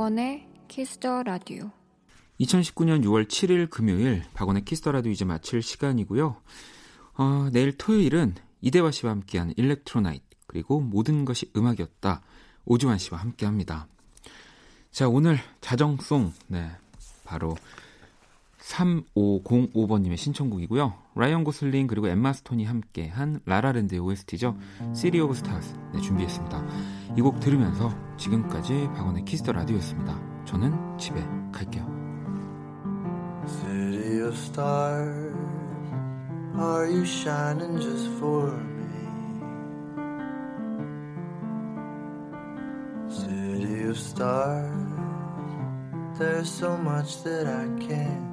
박원의 0.00 0.48
Kiss 0.68 1.00
the 1.00 1.24
라디오 1.24 1.70
2019년 2.40 3.04
6월 3.04 3.28
7일 3.28 3.68
금요일 3.68 4.22
박원의 4.32 4.64
Kiss 4.64 4.80
the 4.80 4.91
라디오 4.91 5.10
이제 5.10 5.26
마칠 5.26 5.60
시간이고요. 5.60 6.36
어, 7.18 7.48
내일 7.52 7.76
토요일은 7.76 8.34
이대화 8.62 8.92
씨와 8.92 9.12
함께하는 9.12 9.52
일렉트로나이트 9.58 10.24
그리고 10.46 10.80
모든 10.80 11.26
것이 11.26 11.50
음악이었다 11.54 12.22
오주환 12.64 12.96
씨와 12.96 13.20
함께합니다. 13.20 13.88
자 14.90 15.06
오늘 15.06 15.38
자정송 15.60 16.32
네 16.46 16.70
바로 17.24 17.54
3505번님의 18.70 20.16
신청곡이고요. 20.16 20.94
라이언 21.16 21.44
고슬링 21.44 21.86
그리고 21.86 22.08
엠마 22.08 22.32
스톤이 22.32 22.64
함께한 22.64 23.40
라라랜드의 23.44 24.00
OST죠. 24.00 24.56
City 24.94 25.20
of 25.20 25.34
Stars 25.34 25.74
네, 25.92 26.00
준비했습니다. 26.00 26.64
이 27.18 27.20
곡 27.20 27.40
들으면서 27.40 27.92
지금까지 28.16 28.88
박원의 28.94 29.24
키스터 29.24 29.52
라디오였습니다. 29.52 30.18
저는 30.44 30.98
집에 30.98 31.20
갈게요. 31.52 31.86
City 33.46 34.20
of 34.22 34.34
stars, 34.36 35.34
are 36.56 36.86
you 36.86 37.02
shining 37.04 37.80
just 37.80 38.08
for 38.18 38.52
me? 38.52 38.86
City 43.08 43.88
of 43.88 43.98
stars, 43.98 44.70
there's 46.18 46.48
so 46.48 46.76
much 46.76 47.22
that 47.24 47.46
I 47.48 47.66
can't? 47.84 48.29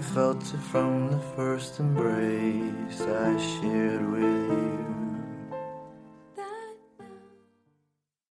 I 0.00 0.02
felt 0.02 0.42
it 0.54 0.60
from 0.60 1.10
the 1.10 1.18
first 1.36 1.78
embrace 1.78 3.02
I 3.02 3.36
shared 3.36 4.10
with 4.10 4.22
you. 4.22 4.99